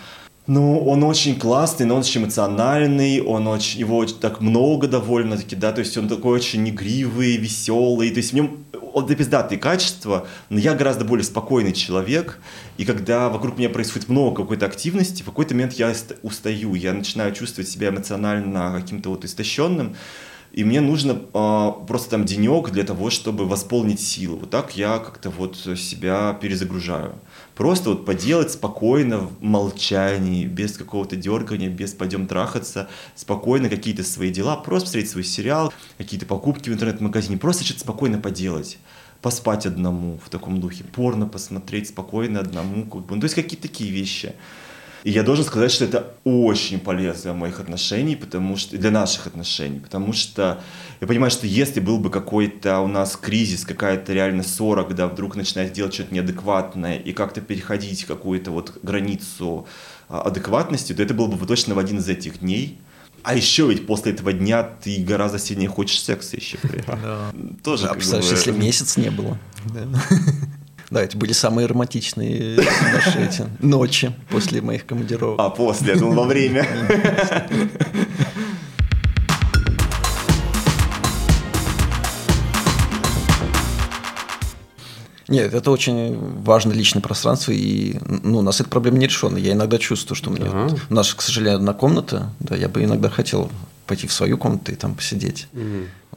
ну, 0.47 0.79
он 0.79 1.05
очень 1.05 1.39
классный, 1.39 1.85
но 1.85 1.95
он 1.95 2.01
очень 2.01 2.23
эмоциональный, 2.23 3.21
он 3.21 3.47
очень, 3.47 3.81
его 3.81 4.07
так 4.07 4.41
много 4.41 4.89
довольно-таки, 4.89 5.55
да, 5.55 5.73
то 5.73 5.81
есть 5.81 5.95
он 5.99 6.09
такой 6.09 6.37
очень 6.37 6.67
игривый, 6.67 7.37
веселый, 7.37 8.09
то 8.09 8.17
есть 8.17 8.33
в 8.33 8.35
нем 8.35 8.65
он 8.95 9.07
пиздатые 9.07 9.59
качества, 9.59 10.27
но 10.49 10.59
я 10.59 10.75
гораздо 10.75 11.05
более 11.05 11.25
спокойный 11.25 11.73
человек, 11.73 12.39
и 12.77 12.85
когда 12.85 13.29
вокруг 13.29 13.59
меня 13.59 13.69
происходит 13.71 14.09
много 14.09 14.43
какой-то 14.43 14.67
активности, 14.67 15.23
в 15.23 15.27
какой-то 15.27 15.55
момент 15.55 15.75
я 15.75 15.93
устаю, 16.23 16.75
я 16.75 16.93
начинаю 16.93 17.33
чувствовать 17.33 17.69
себя 17.69 17.89
эмоционально 17.89 18.73
каким-то 18.81 19.11
вот 19.11 19.25
истощенным, 19.25 19.97
и 20.59 20.65
мне 20.65 20.81
нужно 20.81 21.13
э, 21.13 21.73
просто 21.87 22.11
там 22.11 22.25
денек 22.25 22.71
для 22.71 22.83
того, 22.83 23.11
чтобы 23.11 23.47
восполнить 23.47 24.01
силы. 24.01 24.39
Вот 24.39 24.51
так 24.51 24.77
я 24.77 24.99
как-то 24.99 25.31
вот 25.31 25.57
себя 25.57 26.37
перезагружаю. 26.41 27.15
Просто 27.55 27.91
вот 27.91 28.05
поделать 28.05 28.51
спокойно, 28.51 29.19
в 29.19 29.41
молчании, 29.41 30.47
без 30.47 30.77
какого-то 30.77 31.15
дергания, 31.15 31.69
без 31.69 31.93
пойдем 31.93 32.27
трахаться, 32.27 32.89
спокойно 33.15 33.69
какие-то 33.69 34.03
свои 34.03 34.33
дела, 34.33 34.57
просто 34.57 34.87
посмотреть 34.87 35.11
свой 35.11 35.23
сериал, 35.23 35.73
какие-то 35.97 36.27
покупки 36.27 36.71
в 36.71 36.73
интернет-магазине, 36.73 37.39
просто 37.39 37.65
что-то 37.65 37.81
спокойно 37.81 38.19
поделать 38.19 38.79
поспать 39.23 39.65
одному 39.65 40.19
в 40.25 40.29
таком 40.29 40.61
духе, 40.61 40.83
порно 40.83 41.27
посмотреть 41.27 41.89
спокойно 41.89 42.41
одному, 42.41 42.83
как 42.85 43.07
бы. 43.07 43.15
ну, 43.15 43.21
то 43.21 43.25
есть 43.27 43.35
какие-то 43.37 43.69
такие 43.69 43.93
вещи. 43.93 44.35
И 45.05 45.11
я 45.11 45.23
должен 45.23 45.45
сказать, 45.45 45.71
что 45.71 45.85
это 45.85 46.15
очень 46.25 46.81
полезно 46.81 47.23
для 47.23 47.33
моих 47.35 47.61
отношений, 47.61 48.17
потому 48.17 48.57
что 48.57 48.77
для 48.77 48.91
наших 48.91 49.27
отношений, 49.27 49.79
потому 49.79 50.13
что 50.13 50.61
я 51.01 51.07
понимаю, 51.07 51.31
что 51.31 51.47
если 51.47 51.81
был 51.81 51.99
бы 51.99 52.11
какой-то 52.11 52.81
у 52.81 52.89
нас 52.89 53.17
кризис, 53.17 53.65
какая-то 53.65 54.13
реально 54.13 54.43
ссора, 54.43 54.85
когда 54.85 55.07
вдруг 55.07 55.37
начинает 55.37 55.73
делать 55.73 55.95
что-то 55.95 56.15
неадекватное 56.15 56.99
и 56.99 57.13
как-то 57.13 57.41
переходить 57.41 58.05
какую-то 58.05 58.51
вот 58.51 58.79
границу 58.83 59.67
а, 60.09 60.23
адекватности, 60.23 60.93
то 60.93 61.03
это 61.03 61.15
было 61.15 61.29
бы 61.29 61.47
точно 61.47 61.75
в 61.75 61.79
один 61.79 61.99
из 61.99 62.09
этих 62.09 62.41
дней. 62.41 62.81
А 63.23 63.35
еще 63.35 63.69
ведь 63.69 63.87
после 63.87 64.13
этого 64.13 64.33
дня 64.33 64.63
ты 64.63 65.03
гораздо 65.03 65.39
сильнее 65.39 65.69
хочешь 65.69 66.03
секса 66.03 66.37
еще 66.37 66.57
при 66.59 66.81
этом. 66.81 67.01
Да. 67.03 67.33
Тоже 67.63 67.89
представляешь, 67.89 68.31
если 68.31 68.53
месяц 68.53 68.97
не 68.97 69.11
было. 69.11 69.39
Да, 70.91 71.03
это 71.03 71.19
были 71.19 71.33
самые 71.33 71.67
романтичные 71.67 72.57
наши 72.93 73.21
эти 73.21 73.45
ночи 73.61 74.13
после 74.31 74.63
моих 74.63 74.87
командировок. 74.87 75.39
А 75.39 75.51
после, 75.51 75.93
я 75.93 75.99
думал, 75.99 76.15
во 76.15 76.25
время. 76.25 76.67
Нет, 85.29 85.53
это 85.53 85.71
очень 85.71 86.19
важное 86.43 86.75
личное 86.75 87.03
пространство, 87.03 87.53
и 87.53 87.99
ну, 88.23 88.39
у 88.39 88.43
нас 88.43 88.63
эта 88.63 88.71
проблема 88.71 88.97
не 88.97 89.07
решена. 89.07 89.37
Я 89.37 89.53
иногда 89.53 89.77
чувствую, 89.77 90.17
что 90.17 90.31
у 90.31 90.33
меня... 90.33 90.47
Ага. 90.47 90.75
У 90.89 90.95
нас, 90.95 91.13
к 91.13 91.21
сожалению, 91.21 91.57
одна 91.57 91.75
комната, 91.75 92.31
да, 92.41 92.57
я 92.57 92.71
бы 92.71 92.83
иногда 92.83 93.11
хотел 93.11 93.51
пойти 93.87 94.07
в 94.07 94.13
свою 94.15 94.39
комнату 94.39 94.73
и 94.73 94.75
там 94.75 94.95
посидеть. 94.95 95.49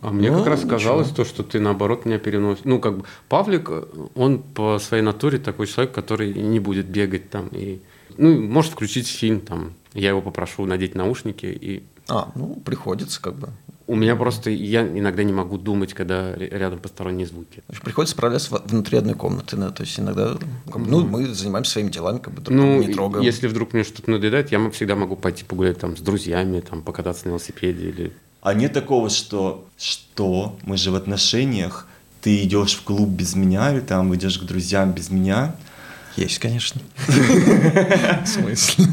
А 0.02 0.12
мне 0.12 0.32
ну, 0.32 0.40
как 0.40 0.48
раз 0.48 0.62
казалось 0.66 1.10
то, 1.10 1.24
что 1.24 1.44
ты 1.44 1.60
наоборот 1.60 2.06
меня 2.06 2.18
переносишь. 2.18 2.64
Ну, 2.66 2.80
как 2.80 2.98
бы 2.98 3.04
Павлик, 3.30 3.70
он 4.16 4.40
по 4.40 4.80
своей 4.80 5.04
натуре 5.04 5.38
такой 5.38 5.68
человек, 5.68 5.94
который 5.94 6.34
не 6.34 6.60
будет 6.60 6.88
бегать 6.88 7.30
там 7.30 7.50
и 7.52 7.82
ну, 8.18 8.42
может 8.42 8.72
включить 8.74 9.08
фильм 9.08 9.40
там. 9.42 9.74
Я 9.94 10.10
его 10.10 10.22
попрошу 10.22 10.66
надеть 10.66 10.96
наушники 10.96 11.46
и. 11.46 11.84
А, 12.08 12.32
ну, 12.36 12.56
приходится 12.66 13.22
как 13.22 13.36
бы. 13.36 13.50
У 13.88 13.96
меня 13.96 14.16
просто, 14.16 14.50
я 14.50 14.88
иногда 14.88 15.24
не 15.24 15.34
могу 15.34 15.58
думать, 15.58 15.94
когда 15.94 16.34
рядом 16.36 16.80
посторонние 16.80 17.28
звуки. 17.28 17.62
Приходится 17.84 18.16
справляться 18.16 18.62
внутри 18.66 18.98
одной 18.98 19.16
комнаты, 19.16 19.58
да, 19.58 19.70
то 19.70 19.84
есть 19.84 20.00
иногда, 20.00 20.38
как 20.72 20.82
бы, 20.82 20.90
ну, 20.90 21.06
мы 21.06 21.26
занимаемся 21.28 21.74
своими 21.74 21.90
делами, 21.90 22.20
как 22.20 22.34
бы 22.34 22.42
друг 22.42 22.58
ну, 22.58 22.82
не 22.82 22.94
трогаем. 22.94 23.26
если 23.26 23.48
вдруг 23.48 23.74
мне 23.74 23.84
что-то 23.84 24.10
надоедает, 24.10 24.52
я 24.52 24.70
всегда 24.70 24.96
могу 24.96 25.18
пойти 25.18 25.44
погулять 25.44 25.80
там 25.80 25.98
с 25.98 26.00
друзьями, 26.00 26.62
там 26.62 26.84
покататься 26.84 27.26
на 27.26 27.32
велосипеде 27.32 27.90
или... 27.90 28.14
А 28.42 28.54
нет 28.54 28.74
такого, 28.74 29.10
что, 29.10 29.68
что 29.78 30.58
мы 30.64 30.78
же 30.78 30.92
в 30.92 30.96
отношениях, 30.96 31.88
ты 32.22 32.44
идешь 32.44 32.74
в 32.74 32.82
клуб 32.84 33.10
без 33.10 33.36
меня 33.36 33.72
или 33.72 33.82
там 33.82 34.14
идешь 34.16 34.40
к 34.40 34.44
друзьям 34.44 34.92
без 34.94 35.10
меня. 35.10 35.56
Есть, 36.18 36.40
конечно. 36.40 36.82
В 37.08 38.28
смысле? 38.28 38.86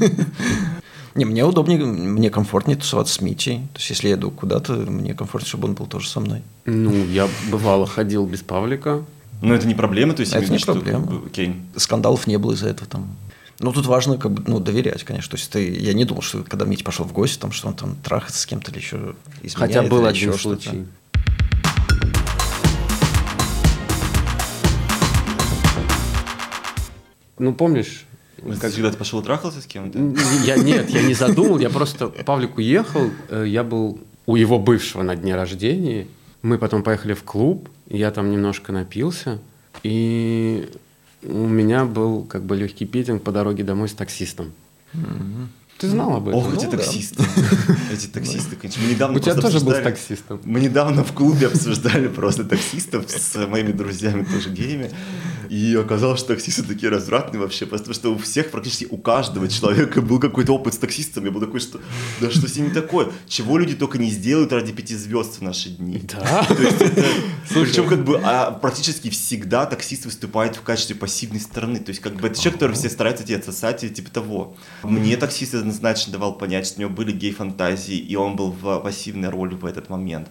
Не, 1.15 1.25
мне 1.25 1.45
удобнее, 1.45 1.85
мне 1.85 2.31
комфортнее 2.31 2.77
тусоваться 2.77 3.15
с 3.15 3.21
Митей. 3.21 3.59
То 3.73 3.79
есть, 3.79 3.91
если 3.91 4.09
я 4.09 4.15
иду 4.15 4.31
куда-то, 4.31 4.75
мне 4.75 5.15
комфортнее, 5.15 5.49
чтобы 5.49 5.69
он 5.69 5.75
был 5.75 5.87
тоже 5.87 6.09
со 6.09 6.21
мной. 6.21 6.43
Ну, 6.65 7.07
я 7.07 7.29
бывало 7.51 7.87
ходил 7.87 8.25
без 8.27 8.43
Павлика. 8.43 9.05
Но 9.41 9.55
это 9.55 9.67
не 9.67 9.75
проблема, 9.75 10.15
то 10.15 10.21
есть... 10.21 10.33
Это 10.33 10.51
не 10.51 10.59
что, 10.59 10.75
проблема. 10.75 11.23
Окей. 11.27 11.57
Скандалов 11.77 12.27
не 12.27 12.39
было 12.39 12.53
из-за 12.53 12.69
этого 12.69 12.89
там. 12.89 13.09
Ну, 13.61 13.73
тут 13.73 13.87
важно, 13.87 14.19
как 14.19 14.31
бы, 14.31 14.43
ну, 14.47 14.61
доверять, 14.61 15.03
конечно. 15.03 15.33
То 15.33 15.37
есть, 15.37 15.51
ты, 15.51 15.69
я 15.69 15.93
не 15.93 16.05
думал, 16.05 16.23
что 16.23 16.45
когда 16.45 16.65
Митя 16.65 16.85
пошел 16.85 17.05
в 17.05 17.13
гости, 17.13 17.41
там, 17.41 17.51
что 17.51 17.67
он 17.67 17.75
там 17.75 17.97
трахается 17.97 18.41
с 18.41 18.47
кем-то 18.47 18.71
или 18.71 18.79
еще 18.79 19.17
изменяет. 19.43 19.75
Хотя 19.75 19.83
был 19.83 20.07
один 20.07 20.31
еще 20.31 20.39
что-то. 20.39 20.63
случай. 20.63 20.87
Ну, 27.41 27.53
помнишь, 27.53 28.05
Как... 28.61 28.73
Когда 28.73 28.93
ты 28.93 28.97
пошел 28.97 29.23
трахался 29.23 29.61
с 29.61 29.67
кем-то? 29.67 29.99
Я, 30.45 30.57
нет, 30.57 30.91
я 30.91 31.03
не 31.03 31.15
задумал, 31.15 31.59
я 31.59 31.71
просто... 31.71 32.09
Павлик 32.09 32.59
уехал, 32.59 33.11
э, 33.29 33.45
я 33.49 33.65
был 33.65 34.01
у 34.27 34.37
его 34.37 34.61
бывшего 34.61 35.03
на 35.03 35.17
дне 35.17 35.35
рождения. 35.35 36.07
Мы 36.43 36.59
потом 36.59 36.85
поехали 36.85 37.15
в 37.15 37.25
клуб, 37.25 37.69
я 37.89 38.13
там 38.13 38.31
немножко 38.31 38.71
напился, 38.71 39.41
и 39.83 40.69
у 41.23 41.47
меня 41.47 41.85
был 41.85 42.25
как 42.25 42.45
бы 42.45 42.57
легкий 42.57 42.87
питинг 42.87 43.23
по 43.23 43.33
дороге 43.33 43.65
домой 43.65 43.89
с 43.89 43.93
таксистом. 43.93 44.53
Ты 45.79 45.89
знал 45.89 46.17
об 46.17 46.29
этом? 46.29 46.41
Ох, 46.41 46.55
эти 46.55 46.65
Ну, 46.65 46.71
да. 46.73 46.77
таксисты. 46.79 47.23
Эти 47.93 48.09
таксисты, 48.09 48.57
конечно. 48.57 48.83
Мы 48.83 48.91
недавно 48.91 49.17
У 49.17 49.21
тебя 49.21 49.35
просто 49.35 49.53
тоже 49.53 49.65
был 49.65 49.73
таксистом? 49.85 50.41
Мы 50.45 50.59
недавно 50.59 51.05
в 51.05 51.13
клубе 51.13 51.47
обсуждали 51.47 52.09
просто 52.21 52.43
таксистов 52.45 53.09
с 53.09 53.47
моими 53.47 53.71
друзьями, 53.71 54.25
тоже 54.25 54.51
геями. 54.51 54.91
И 55.51 55.75
оказалось, 55.75 56.21
что 56.21 56.35
таксисты 56.35 56.63
такие 56.63 56.91
развратные 56.91 57.41
вообще, 57.41 57.67
потому 57.67 57.95
что 57.95 58.13
у 58.13 58.19
всех, 58.19 58.51
практически 58.51 58.87
у 58.91 58.99
каждого 58.99 59.49
человека 59.49 60.03
был 60.03 60.19
какой-то 60.21 60.53
опыт 60.55 60.75
с 60.75 60.79
таксистом. 60.79 61.25
Я 61.25 61.31
был 61.31 61.41
такой, 61.41 61.61
что 61.61 61.81
да 62.21 62.31
что 62.31 62.49
с 62.49 62.57
ними 62.57 62.69
такое? 62.71 63.09
Чего 63.27 63.59
люди 63.59 63.75
только 63.75 63.99
не 63.99 64.11
сделают 64.11 64.53
ради 64.53 64.73
пяти 64.73 64.95
звезд 64.95 65.39
в 65.39 65.43
наши 65.43 65.71
дни. 65.71 66.03
Да. 66.05 66.45
То 66.45 66.63
есть 66.63 66.81
это- 66.81 67.05
Причем 67.55 67.89
как 67.89 68.05
бы 68.05 68.21
а 68.23 68.51
практически 68.51 69.11
всегда 69.11 69.67
таксист 69.67 70.05
выступает 70.05 70.57
в 70.57 70.63
качестве 70.63 70.95
пассивной 70.97 71.41
стороны. 71.41 71.79
То 71.79 71.91
есть 71.91 72.01
как 72.01 72.15
бы 72.17 72.29
это 72.29 72.37
человек, 72.39 72.55
который 72.55 72.77
все 72.77 72.91
стараются 72.91 73.25
тебе 73.25 73.37
отсосать 73.39 73.85
и 73.85 73.91
типа 73.91 74.11
того. 74.11 74.57
Мне 74.83 75.17
таксист 75.17 75.55
однозначно 75.55 76.13
давал 76.13 76.37
понять, 76.37 76.67
что 76.67 76.79
у 76.79 76.81
него 76.83 76.91
были 76.91 77.13
гей-фантазии, 77.13 77.97
и 77.97 78.17
он 78.17 78.37
был 78.37 78.51
в 78.53 78.81
пассивной 78.81 79.29
роли 79.31 79.55
в 79.55 79.65
этот 79.65 79.89
момент. 79.89 80.29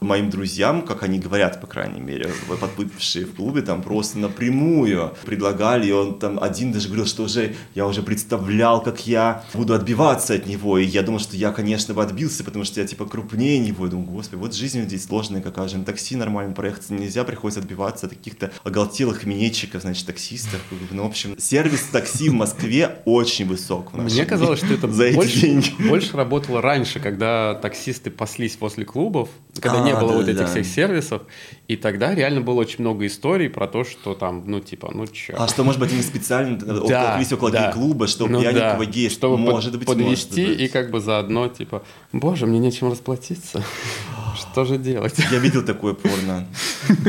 Моим 0.00 0.30
друзьям, 0.30 0.82
как 0.82 1.02
они 1.02 1.18
говорят, 1.18 1.60
по 1.60 1.66
крайней 1.66 2.00
мере, 2.00 2.30
подвыпившие 2.60 3.26
в 3.26 3.34
клубе, 3.34 3.62
там 3.62 3.82
просто 3.82 4.18
напрямую 4.18 5.14
предлагали, 5.24 5.88
и 5.88 5.92
он 5.92 6.18
там 6.18 6.42
один 6.42 6.72
даже 6.72 6.88
говорил, 6.88 7.06
что 7.06 7.24
уже 7.24 7.54
я 7.74 7.86
уже 7.86 8.02
представлял, 8.02 8.82
как 8.82 9.06
я 9.06 9.44
буду 9.52 9.74
отбиваться 9.74 10.34
от 10.34 10.46
него, 10.46 10.78
и 10.78 10.84
я 10.84 11.02
думал, 11.02 11.18
что 11.18 11.36
я, 11.36 11.52
конечно, 11.52 11.92
бы 11.94 12.02
отбился, 12.02 12.44
потому 12.44 12.64
что 12.64 12.80
я 12.80 12.86
типа 12.86 13.04
крупнее 13.04 13.58
него, 13.58 13.86
и 13.86 13.90
думаю, 13.90 14.08
господи, 14.10 14.40
вот 14.40 14.54
жизнь 14.54 14.82
здесь 14.82 15.04
сложная 15.04 15.42
какая 15.42 15.68
же, 15.68 15.78
на 15.78 15.84
такси 15.84 16.16
нормально 16.16 16.54
проехаться 16.54 16.94
нельзя, 16.94 17.24
приходится 17.24 17.60
отбиваться 17.60 18.06
от 18.06 18.12
каких-то 18.12 18.52
оголтелых 18.64 19.24
минетчиков, 19.24 19.82
значит, 19.82 20.06
таксистов, 20.06 20.60
ну, 20.90 21.04
в 21.04 21.06
общем, 21.06 21.38
сервис 21.38 21.82
такси 21.92 22.28
в 22.28 22.34
Москве 22.34 23.00
очень 23.04 23.46
высок. 23.46 23.92
Мне 23.92 24.24
казалось, 24.24 24.60
что 24.60 24.72
это 24.72 24.86
больше, 25.14 25.62
больше 25.78 26.16
работало 26.16 26.62
раньше, 26.62 27.00
когда 27.00 27.54
таксисты 27.54 28.10
паслись 28.10 28.56
возле 28.60 28.84
клубов, 28.84 29.28
когда 29.60 29.82
А, 29.82 29.89
не 29.94 30.00
было 30.00 30.12
вот 30.12 30.28
этих 30.28 30.48
всех 30.48 30.66
сервисов, 30.66 31.22
и 31.68 31.76
тогда 31.76 32.14
реально 32.14 32.40
было 32.40 32.60
очень 32.60 32.76
много 32.80 33.06
историй 33.06 33.48
про 33.48 33.66
то, 33.66 33.84
что 33.84 34.14
там, 34.14 34.44
ну 34.46 34.60
типа, 34.60 34.90
ну 34.94 35.06
чё. 35.06 35.34
А 35.38 35.48
что, 35.48 35.64
может 35.64 35.80
быть, 35.80 35.92
они 35.92 36.02
специально 36.02 36.58
Да, 36.88 37.06
толклись 37.08 37.32
около 37.32 37.50
да. 37.50 37.66
гей-клуба, 37.66 38.06
чтобы 38.06 38.32
Ну 38.32 38.40
пьяненького 38.40 38.84
да, 38.84 38.90
гея, 38.90 39.10
чтобы 39.10 39.36
под- 39.36 39.54
может 39.54 39.78
быть, 39.78 39.86
подвести 39.86 40.40
может 40.40 40.56
быть. 40.58 40.60
и 40.60 40.68
как 40.68 40.90
бы 40.90 41.00
заодно 41.00 41.48
типа, 41.48 41.82
боже, 42.12 42.46
мне 42.46 42.58
нечем 42.58 42.90
расплатиться, 42.90 43.62
что 44.36 44.64
же 44.64 44.78
делать? 44.78 45.14
Я 45.30 45.38
видел 45.38 45.64
такое 45.64 45.94
порно. 45.94 46.46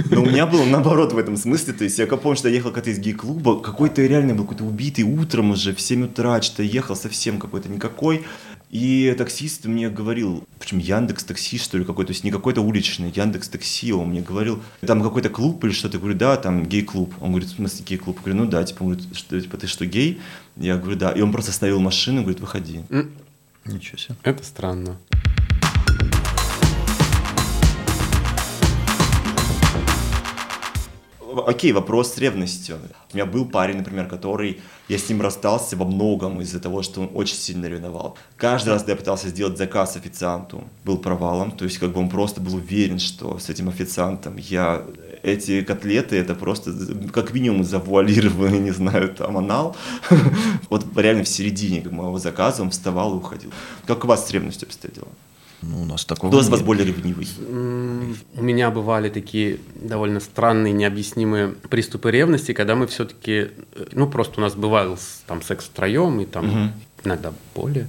Но 0.10 0.22
у 0.24 0.26
меня 0.26 0.46
было 0.46 0.65
наоборот 0.65 1.13
в 1.13 1.17
этом 1.17 1.38
смысле. 1.38 1.74
То 1.74 1.84
есть 1.84 1.98
я 2.00 2.08
помню, 2.08 2.36
что 2.38 2.50
я 2.50 2.56
ехал 2.56 2.70
когда-то 2.72 2.91
из 2.91 3.00
гей-клуба, 3.00 3.60
какой-то 3.62 4.02
реально 4.06 4.34
был 4.36 4.44
какой-то 4.44 4.63
убитый 4.63 5.04
утром 5.04 5.52
уже, 5.52 5.74
в 5.74 5.82
7 5.82 6.06
утра, 6.06 6.41
что-то 6.41 6.63
ехал 6.63 6.96
совсем 6.96 7.39
какой-то 7.39 7.70
никакой. 7.70 8.24
И 8.71 9.13
таксист 9.17 9.65
мне 9.65 9.89
говорил, 9.89 10.47
причем 10.57 10.79
Яндекс 10.79 11.25
Такси, 11.25 11.57
что 11.57 11.77
ли, 11.77 11.84
какой-то, 11.84 12.07
то 12.07 12.13
есть 12.13 12.23
не 12.23 12.31
какой-то 12.31 12.62
уличный, 12.62 13.12
Яндекс 13.13 13.49
Такси, 13.49 13.91
он 13.91 14.10
мне 14.10 14.21
говорил, 14.21 14.63
там 14.79 15.03
какой-то 15.03 15.29
клуб 15.29 15.62
или 15.65 15.73
что-то, 15.73 15.97
я 15.97 15.99
говорю, 15.99 16.17
да, 16.17 16.38
там 16.38 16.65
гей-клуб. 16.65 17.13
Он 17.19 17.31
говорит, 17.31 17.49
в 17.49 17.55
смысле 17.55 17.84
гей-клуб? 17.86 18.15
Я 18.19 18.23
говорю, 18.23 18.45
ну 18.45 18.49
да, 18.49 18.63
типа, 18.63 18.84
он 18.84 18.93
говорит, 18.93 19.17
что, 19.17 19.41
типа, 19.41 19.57
ты 19.57 19.67
что, 19.67 19.86
гей? 19.86 20.21
Я 20.55 20.77
говорю, 20.77 20.97
да. 20.97 21.12
И 21.12 21.19
он 21.19 21.34
просто 21.34 21.51
остановил 21.51 21.81
машину 21.81 22.21
и 22.21 22.23
говорит, 22.23 22.39
выходи. 22.39 22.81
Ничего 23.65 23.97
себе. 23.97 24.15
Это 24.23 24.43
странно. 24.43 24.97
Окей, 31.48 31.72
вопрос 31.72 32.13
с 32.13 32.17
ревностью. 32.17 32.78
У 33.13 33.15
меня 33.15 33.26
был 33.26 33.46
парень, 33.46 33.78
например, 33.78 34.08
который, 34.08 34.62
я 34.89 34.98
с 34.98 35.10
ним 35.10 35.22
расстался 35.22 35.78
во 35.78 35.86
многом 35.86 36.41
из-за 36.41 36.60
того, 36.60 36.82
что 36.82 37.02
он 37.02 37.10
очень 37.13 37.36
сильно 37.36 37.67
ревновал. 37.67 38.17
Каждый 38.38 38.70
раз, 38.70 38.82
когда 38.82 38.94
я 38.94 38.98
пытался 38.98 39.30
сделать 39.30 39.58
заказ 39.58 39.96
официанту, 39.96 40.63
был 40.84 40.98
провалом. 40.98 41.52
То 41.52 41.65
есть, 41.65 41.78
как 41.78 41.91
бы 41.91 42.00
он 42.00 42.10
просто 42.10 42.41
был 42.41 42.56
уверен, 42.56 43.00
что 43.00 43.39
с 43.39 43.50
этим 43.50 43.70
официантом 43.70 44.38
я 44.38 44.84
эти 45.24 45.62
котлеты, 45.62 46.17
это 46.17 46.36
просто 46.36 46.74
как 47.13 47.34
минимум 47.34 47.63
завуалированный, 47.63 48.60
не 48.70 48.72
знаю, 48.72 49.10
там 49.10 49.38
анал. 49.38 49.76
Вот 50.70 50.86
реально 50.96 51.24
в 51.24 51.28
середине 51.28 51.82
моего 51.89 52.17
заказа 52.17 52.62
он 52.62 52.70
вставал 52.70 53.13
и 53.13 53.17
уходил. 53.17 53.52
Как 53.86 54.04
у 54.06 54.08
вас 54.08 54.28
с 54.28 54.32
ревностью 54.32 54.67
обстоят 54.67 54.96
дела? 54.96 55.08
Ну, 55.62 55.82
у 55.84 55.86
нас 55.86 56.06
такого 56.06 56.32
Кто 56.32 56.41
из 56.41 56.50
вас 56.50 56.62
более 56.62 56.86
ревнивый? 56.86 57.28
У 58.36 58.41
меня 58.43 58.71
бывали 58.71 59.10
такие 59.10 59.60
довольно 59.76 60.19
странные, 60.19 60.74
необъяснимые 60.74 61.50
приступы 61.69 62.10
ревности, 62.12 62.54
когда 62.54 62.76
мы 62.76 62.88
все-таки, 62.88 63.50
ну 63.91 64.08
просто 64.08 64.39
у 64.39 64.43
нас 64.43 64.56
бывал 64.56 64.97
там 65.28 65.41
секс 65.41 65.65
втроем 65.65 66.19
и 66.19 66.26
там 66.26 66.47
Мгм. 66.47 66.74
иногда 67.04 67.34
более. 67.56 67.88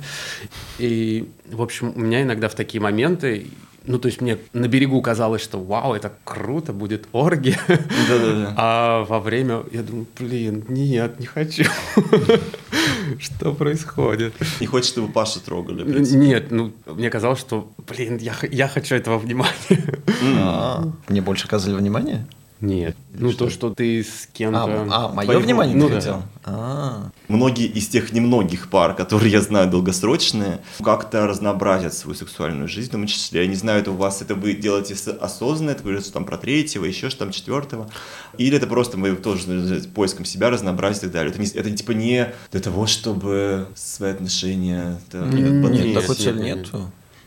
И, 0.79 1.29
в 1.51 1.63
общем, 1.63 1.93
у 1.95 2.01
меня 2.01 2.23
иногда 2.23 2.49
в 2.49 2.55
такие 2.55 2.81
моменты, 2.81 3.47
ну 3.87 3.99
то 3.99 4.07
есть 4.07 4.21
мне 4.21 4.39
на 4.53 4.69
берегу 4.69 5.01
казалось, 5.03 5.43
что 5.43 5.59
вау, 5.63 5.95
это 5.95 6.13
круто, 6.25 6.73
будет 6.73 7.07
оргия. 7.13 7.59
Да-да-да. 7.69 8.55
А 8.57 9.05
во 9.05 9.21
время 9.21 9.63
я 9.73 9.83
думаю, 9.83 10.07
блин, 10.19 10.65
нет, 10.69 11.21
не 11.21 11.27
хочу. 11.27 11.65
Что 13.19 13.53
происходит? 13.53 14.33
Не 14.61 14.67
хочешь, 14.67 14.91
чтобы 14.91 15.13
Пашу 15.13 15.41
трогали? 15.41 15.85
принципе? 15.85 16.19
Нет, 16.19 16.51
ну, 16.51 16.73
мне 16.87 17.11
казалось, 17.11 17.41
что, 17.41 17.71
блин, 17.89 18.17
я, 18.19 18.35
я 18.51 18.69
хочу 18.69 18.95
этого 18.95 19.19
внимания. 19.19 20.01
А, 20.39 20.85
Мне 21.09 21.21
больше 21.21 21.47
оказывали 21.47 21.79
внимание? 21.79 22.27
Нет. 22.63 22.97
Ну, 23.13 23.33
то, 23.33 23.51
что 23.51 23.75
ты 23.75 24.05
с 24.05 24.29
А, 24.33 24.37
кем-то... 24.37 24.87
а, 24.91 25.09
мое 25.13 25.27
Твоего- 25.27 25.43
внимание 25.43 25.77
ну 25.77 25.89
ты 25.89 26.01
да. 26.01 26.23
А, 26.45 27.11
Многие 27.27 27.67
из 27.67 27.89
тех 27.89 28.13
немногих 28.13 28.71
пар, 28.71 28.95
которые 28.95 29.33
я 29.33 29.41
знаю 29.41 29.69
долгосрочные, 29.69 30.61
как-то 30.83 31.27
разнообразят 31.27 31.93
свою 31.93 32.15
сексуальную 32.17 32.69
жизнь, 32.69 32.89
в 32.89 32.93
том 32.93 33.07
числе. 33.09 33.43
Я 33.43 33.49
не 33.49 33.57
знаю, 33.57 33.81
это 33.81 33.91
у 33.91 33.97
вас 33.97 34.23
это 34.23 34.37
вы 34.37 34.55
делаете 34.55 34.95
осознанно, 35.21 35.73
это 35.73 35.83
говорится 35.83 36.13
там 36.13 36.25
про 36.25 36.39
третьего, 36.39 36.85
еще 36.85 37.11
что 37.11 37.21
там 37.21 37.33
четвертого, 37.33 37.91
или 38.39 38.57
это 38.57 38.69
просто 38.69 38.97
мы 38.97 39.17
тоже 39.17 39.51
ну, 39.51 39.81
поиском 39.95 40.25
себя, 40.25 40.49
разнообразия 40.49 41.01
и 41.01 41.03
так 41.03 41.13
далее. 41.13 41.33
Это, 41.33 41.41
не, 41.41 41.49
это 41.49 41.69
типа 41.71 41.91
не 41.91 42.33
для 42.53 42.61
того, 42.61 42.87
чтобы 42.87 43.67
свои 43.75 44.13
отношения... 44.13 45.01
там, 45.11 45.31
Нет, 45.31 45.85
Нет, 45.85 45.95
такой 46.01 46.15
цели 46.15 46.41
нет, 46.41 46.71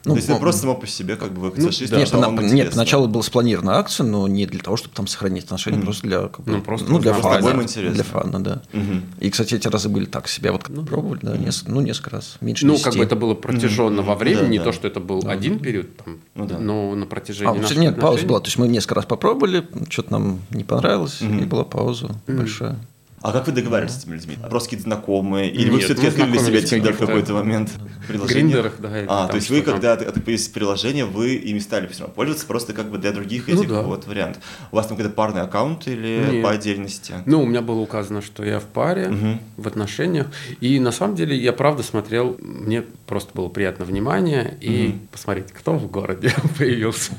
нету. 0.05 0.15
То 0.15 0.15
есть 0.17 0.27
это 0.29 0.33
ну, 0.35 0.39
просто 0.41 0.61
само 0.61 0.75
по 0.75 0.87
себе 0.87 1.15
как 1.15 1.31
бы 1.33 1.41
вы 1.41 1.53
Ну, 1.55 1.63
сошлись, 1.71 1.89
да, 1.89 1.97
Нет, 1.97 2.11
пона- 2.13 2.43
нет, 2.51 2.71
поначалу 2.71 3.07
была 3.07 3.23
спланирована 3.23 3.77
акция, 3.77 4.05
но 4.05 4.27
не 4.27 4.45
для 4.45 4.59
того, 4.59 4.77
чтобы 4.77 4.95
там 4.95 5.07
сохранить 5.07 5.45
отношения, 5.45 5.77
Мгм. 5.77 5.85
просто 5.85 6.07
для 6.07 6.19
как 6.27 6.41
бы, 6.45 6.51
Ну, 6.51 6.61
просто 6.61 6.91
ну, 6.91 6.99
для 6.99 7.13
разнообразие. 7.13 7.51
фана. 7.51 7.61
Интересно. 7.63 7.93
Для 7.95 8.03
фана, 8.03 8.43
да. 8.43 8.61
Мгм. 8.73 9.03
И, 9.19 9.29
кстати, 9.29 9.55
эти 9.55 9.67
разы 9.67 9.89
были 9.89 10.05
так 10.05 10.27
себе. 10.27 10.51
Вот 10.51 10.63
как 10.63 10.85
пробовали, 10.85 11.19
да, 11.21 11.37
нес- 11.37 11.63
ну, 11.67 11.81
несколько 11.81 12.11
раз. 12.11 12.37
Меньше 12.41 12.65
Ну, 12.65 12.73
10. 12.73 12.83
как 12.85 12.95
бы 12.95 13.03
это 13.03 13.15
было 13.15 13.33
протяженно 13.33 14.01
во 14.01 14.15
времени, 14.15 14.41
Да, 14.43 14.47
не 14.47 14.57
да. 14.59 14.63
то, 14.65 14.71
что 14.71 14.87
это 14.87 14.99
был 14.99 15.23
один 15.27 15.59
период, 15.59 15.95
там, 15.97 16.17
Ну 16.35 16.45
да. 16.45 16.57
но 16.59 16.93
на 16.95 17.05
протяжении 17.05 17.49
А, 17.49 17.53
вот, 17.53 17.61
нет, 17.75 17.95
пауза 17.95 18.07
отношений- 18.15 18.27
была. 18.27 18.39
То 18.39 18.45
есть 18.47 18.57
мы 18.57 18.67
несколько 18.67 18.95
раз 18.95 19.05
попробовали, 19.05 19.65
что-то 19.89 20.11
нам 20.11 20.39
не 20.51 20.63
понравилось, 20.63 21.21
Мгм. 21.21 21.39
и 21.39 21.45
была 21.45 21.63
пауза 21.63 22.09
большая. 22.27 22.77
А 23.25 23.31
как 23.31 23.47
вы 23.47 23.53
договаривались 23.53 23.95
с 23.95 24.03
этими 24.03 24.13
людьми? 24.13 24.37
Просто 24.51 24.69
какие-то 24.69 24.83
знакомые? 24.83 25.49
Или 25.49 25.71
вы 25.71 25.79
все-таки 25.79 26.05
мы 26.05 26.13
открыли 26.13 26.31
для 26.31 26.41
себя 26.41 26.61
Тиндер 26.61 26.93
в 26.93 26.99
какой-то 26.99 27.33
момент? 27.33 27.71
Приложение? 28.07 28.43
Гриндерах, 28.43 28.73
да. 28.77 28.89
А, 29.07 29.27
то 29.27 29.37
есть 29.37 29.49
вы, 29.49 29.63
когда 29.63 29.95
это 29.95 30.11
появились 30.13 30.47
приложения, 30.47 31.05
вы 31.05 31.33
ими 31.33 31.57
стали 31.57 31.87
все 31.87 32.01
равно 32.01 32.13
пользоваться 32.13 32.45
просто 32.45 32.73
как 32.73 32.91
бы 32.91 32.99
для 32.99 33.11
других 33.11 33.47
Ну 33.47 33.55
этих 33.55 33.67
да. 33.67 33.81
вот 33.81 34.05
вариантов. 34.05 34.43
У 34.71 34.75
вас 34.75 34.85
там 34.85 34.95
какой-то 34.95 35.15
парный 35.15 35.41
аккаунт 35.41 35.87
или 35.87 36.33
Нет. 36.33 36.43
по 36.43 36.51
отдельности? 36.51 37.15
Ну, 37.25 37.41
у 37.41 37.47
меня 37.47 37.63
было 37.63 37.79
указано, 37.79 38.21
что 38.21 38.45
я 38.45 38.59
в 38.59 38.65
паре, 38.65 39.11
в 39.57 39.67
отношениях. 39.67 40.27
И 40.61 40.79
на 40.79 40.91
самом 40.91 41.15
деле 41.15 41.35
я 41.35 41.51
правда 41.51 41.81
смотрел, 41.81 42.37
мне 42.39 42.83
просто 43.07 43.31
было 43.33 43.49
приятно 43.49 43.85
внимание 43.85 44.55
и 44.61 44.99
посмотреть, 45.11 45.47
кто 45.51 45.73
в 45.73 45.89
городе 45.89 46.31
появился. 46.59 47.13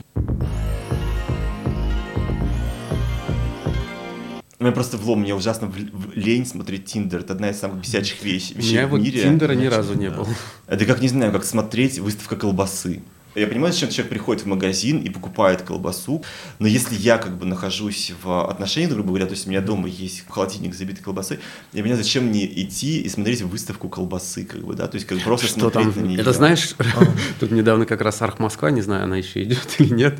Меня 4.59 4.73
просто 4.73 4.97
влом, 4.97 5.21
мне 5.21 5.35
ужасно 5.35 5.71
лень 6.15 6.47
смотреть 6.47 6.87
Тиндер. 6.87 7.21
Это 7.21 7.35
одна 7.35 7.51
из 7.51 7.59
самых 7.59 7.81
бесячих 7.83 8.23
вещей, 8.23 8.55
У 8.55 8.59
вещей 8.59 8.73
меня 8.73 8.87
в 8.87 8.91
вот 8.91 9.01
мире. 9.01 9.23
Тиндера 9.23 9.53
ни 9.53 9.67
разу 9.67 9.95
не 9.95 10.09
Да. 10.09 10.17
было. 10.17 10.29
Это 10.67 10.87
как, 10.87 11.03
не 11.03 11.09
знаю, 11.09 11.31
как 11.33 11.45
смотреть 11.45 11.99
выставка 11.99 12.37
колбасы. 12.37 13.03
Я 13.35 13.47
понимаю, 13.47 13.71
зачем 13.71 13.91
человек 13.91 14.09
приходит 14.09 14.45
в 14.45 14.47
магазин 14.47 15.01
и 15.03 15.11
покупает 15.11 15.61
колбасу, 15.61 16.25
но 16.59 16.67
если 16.67 16.95
я 16.95 17.19
как 17.19 17.37
бы 17.37 17.45
нахожусь 17.45 18.15
в 18.23 18.49
отношениях, 18.51 18.93
грубо 18.93 19.09
говоря, 19.09 19.27
то 19.27 19.33
есть 19.33 19.47
у 19.47 19.51
меня 19.51 19.61
дома 19.61 19.89
есть 19.89 20.25
холодильник 20.27 20.75
забитый 20.75 21.05
колбасой, 21.05 21.39
я 21.75 21.83
понимаю, 21.83 22.03
зачем 22.03 22.25
мне 22.25 22.47
идти 22.47 23.03
и 23.03 23.09
смотреть 23.11 23.43
выставку 23.43 23.91
колбасы, 23.91 24.47
как 24.47 24.65
бы, 24.65 24.73
да, 24.75 24.87
то 24.89 24.95
есть 24.95 25.07
как 25.07 25.19
бы 25.19 25.25
просто 25.25 25.49
Что 25.49 25.69
там? 25.69 25.83
смотреть 25.83 26.03
на 26.03 26.09
нее. 26.09 26.21
Это 26.23 26.33
знаешь, 26.33 26.75
тут 27.39 27.51
недавно 27.51 27.85
как 27.85 28.01
раз 28.01 28.23
Арх 28.23 28.39
Москва, 28.39 28.71
не 28.71 28.81
знаю, 28.81 29.05
она 29.05 29.19
еще 29.19 29.43
идет 29.43 29.69
или 29.81 29.93
нет. 29.93 30.19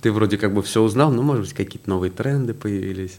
Ты 0.00 0.10
вроде 0.10 0.38
как 0.38 0.54
бы 0.54 0.62
все 0.62 0.80
узнал, 0.80 1.12
но 1.12 1.20
может 1.20 1.42
быть 1.42 1.52
какие-то 1.52 1.90
новые 1.90 2.10
тренды 2.10 2.54
появились. 2.54 3.18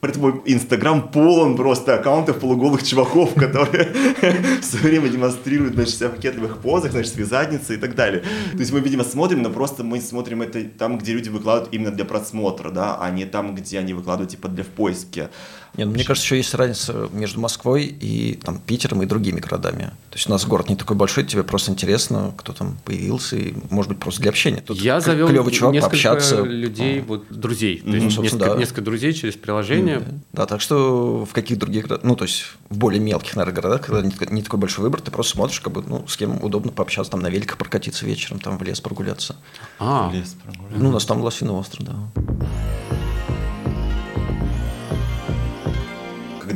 Поэтому 0.00 0.30
мой 0.30 0.42
Инстаграм 0.46 1.10
полон 1.10 1.56
просто 1.56 1.94
аккаунтов 1.94 2.38
полуголых 2.38 2.82
чуваков, 2.82 3.34
которые 3.34 3.90
все 4.62 4.78
время 4.78 5.08
демонстрируют, 5.08 5.74
значит, 5.74 5.94
себя 5.94 6.08
в 6.08 6.14
кокетливых 6.14 6.58
позах, 6.58 6.92
значит, 6.92 7.12
свои 7.12 7.24
задницы 7.26 7.74
и 7.74 7.76
так 7.76 7.94
далее. 7.94 8.22
То 8.52 8.58
есть 8.58 8.72
мы, 8.72 8.80
видимо, 8.80 9.04
смотрим, 9.04 9.42
но 9.42 9.50
просто 9.50 9.84
мы 9.84 10.00
смотрим 10.00 10.42
это 10.42 10.64
там, 10.64 10.98
где 10.98 11.12
люди 11.12 11.28
выкладывают 11.28 11.74
именно 11.74 11.90
для 11.90 12.04
просмотра, 12.04 12.70
да, 12.70 12.96
а 13.00 13.10
не 13.10 13.26
там, 13.26 13.54
где 13.54 13.78
они 13.78 13.92
выкладывают, 13.92 14.30
типа, 14.30 14.48
для 14.48 14.64
в 14.64 14.68
поиске. 14.68 15.28
Нет, 15.76 15.86
ну, 15.86 15.92
мне 15.94 16.02
кажется, 16.04 16.26
еще 16.26 16.36
есть 16.38 16.52
разница 16.54 17.08
между 17.12 17.38
Москвой 17.40 17.84
и 17.84 18.40
там, 18.42 18.58
Питером 18.58 19.02
и 19.02 19.06
другими 19.06 19.38
городами. 19.38 19.92
То 20.10 20.16
есть 20.16 20.26
у 20.26 20.30
нас 20.30 20.44
город 20.44 20.68
не 20.68 20.74
такой 20.76 20.96
большой, 20.96 21.24
тебе 21.24 21.44
просто 21.44 21.70
интересно, 21.70 22.34
кто 22.36 22.52
там 22.52 22.76
появился, 22.84 23.36
и, 23.36 23.54
может 23.70 23.90
быть, 23.90 24.00
просто 24.00 24.22
для 24.22 24.30
общения. 24.30 24.62
Тут 24.66 24.78
Я 24.80 25.00
завел 25.00 25.28
чувак, 25.50 25.74
несколько 25.74 25.90
пообщаться. 25.90 26.42
людей, 26.42 27.00
вот 27.00 27.26
друзей, 27.30 27.78
то 27.78 27.88
Ну, 27.88 27.94
есть 27.94 28.16
собственно, 28.16 28.40
несколько, 28.40 28.54
да. 28.54 28.60
несколько 28.60 28.80
друзей 28.82 29.12
через 29.12 29.34
приложение. 29.34 29.89
Да, 30.32 30.46
так 30.46 30.60
что 30.60 31.24
в 31.24 31.32
каких 31.32 31.58
других 31.58 31.86
городах, 31.86 32.04
ну, 32.04 32.16
то 32.16 32.24
есть 32.24 32.44
в 32.68 32.76
более 32.76 33.00
мелких, 33.00 33.36
наверное, 33.36 33.54
городах, 33.54 33.86
когда 33.86 34.02
не, 34.02 34.14
не 34.30 34.42
такой 34.42 34.58
большой 34.58 34.84
выбор, 34.84 35.00
ты 35.00 35.10
просто 35.10 35.32
смотришь, 35.32 35.60
как 35.60 35.72
бы, 35.72 35.82
ну, 35.86 36.06
с 36.06 36.16
кем 36.16 36.42
удобно 36.42 36.72
пообщаться, 36.72 37.10
там 37.12 37.20
на 37.20 37.28
великах 37.28 37.58
прокатиться 37.58 38.06
вечером, 38.06 38.40
там 38.40 38.58
в 38.58 38.62
лес 38.62 38.80
прогуляться. 38.80 39.36
А, 39.78 40.10
Лес 40.12 40.36
прогулял. 40.44 40.80
Ну, 40.80 40.88
у 40.88 40.92
нас 40.92 41.04
там 41.04 41.20
Лосиный 41.20 41.52
остров, 41.52 41.86
да. 41.86 41.96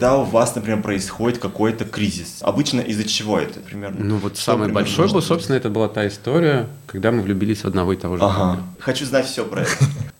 Когда 0.05 0.19
у 0.19 0.25
вас, 0.25 0.55
например, 0.55 0.83
происходит 0.83 1.39
какой-то 1.39 1.87
кризис, 1.87 2.41
обычно 2.43 2.83
из-за 2.83 3.05
чего 3.05 3.39
это 3.39 3.61
примерно? 3.61 4.05
ну 4.05 4.17
вот 4.19 4.35
Что 4.37 4.45
самый 4.53 4.65
примерно 4.67 4.75
большой 4.75 5.07
был, 5.07 5.15
быть? 5.15 5.25
собственно, 5.25 5.57
это 5.57 5.71
была 5.71 5.89
та 5.89 6.07
история, 6.07 6.69
когда 6.87 7.11
мы 7.11 7.23
влюбились 7.23 7.63
в 7.63 7.65
одного 7.65 7.95
и 7.95 7.97
того 7.97 8.19
же. 8.19 8.23
Ага. 8.23 8.61
Хочу 8.81 9.07
знать 9.07 9.25
все 9.25 9.47
про 9.47 9.63
это. 9.63 9.71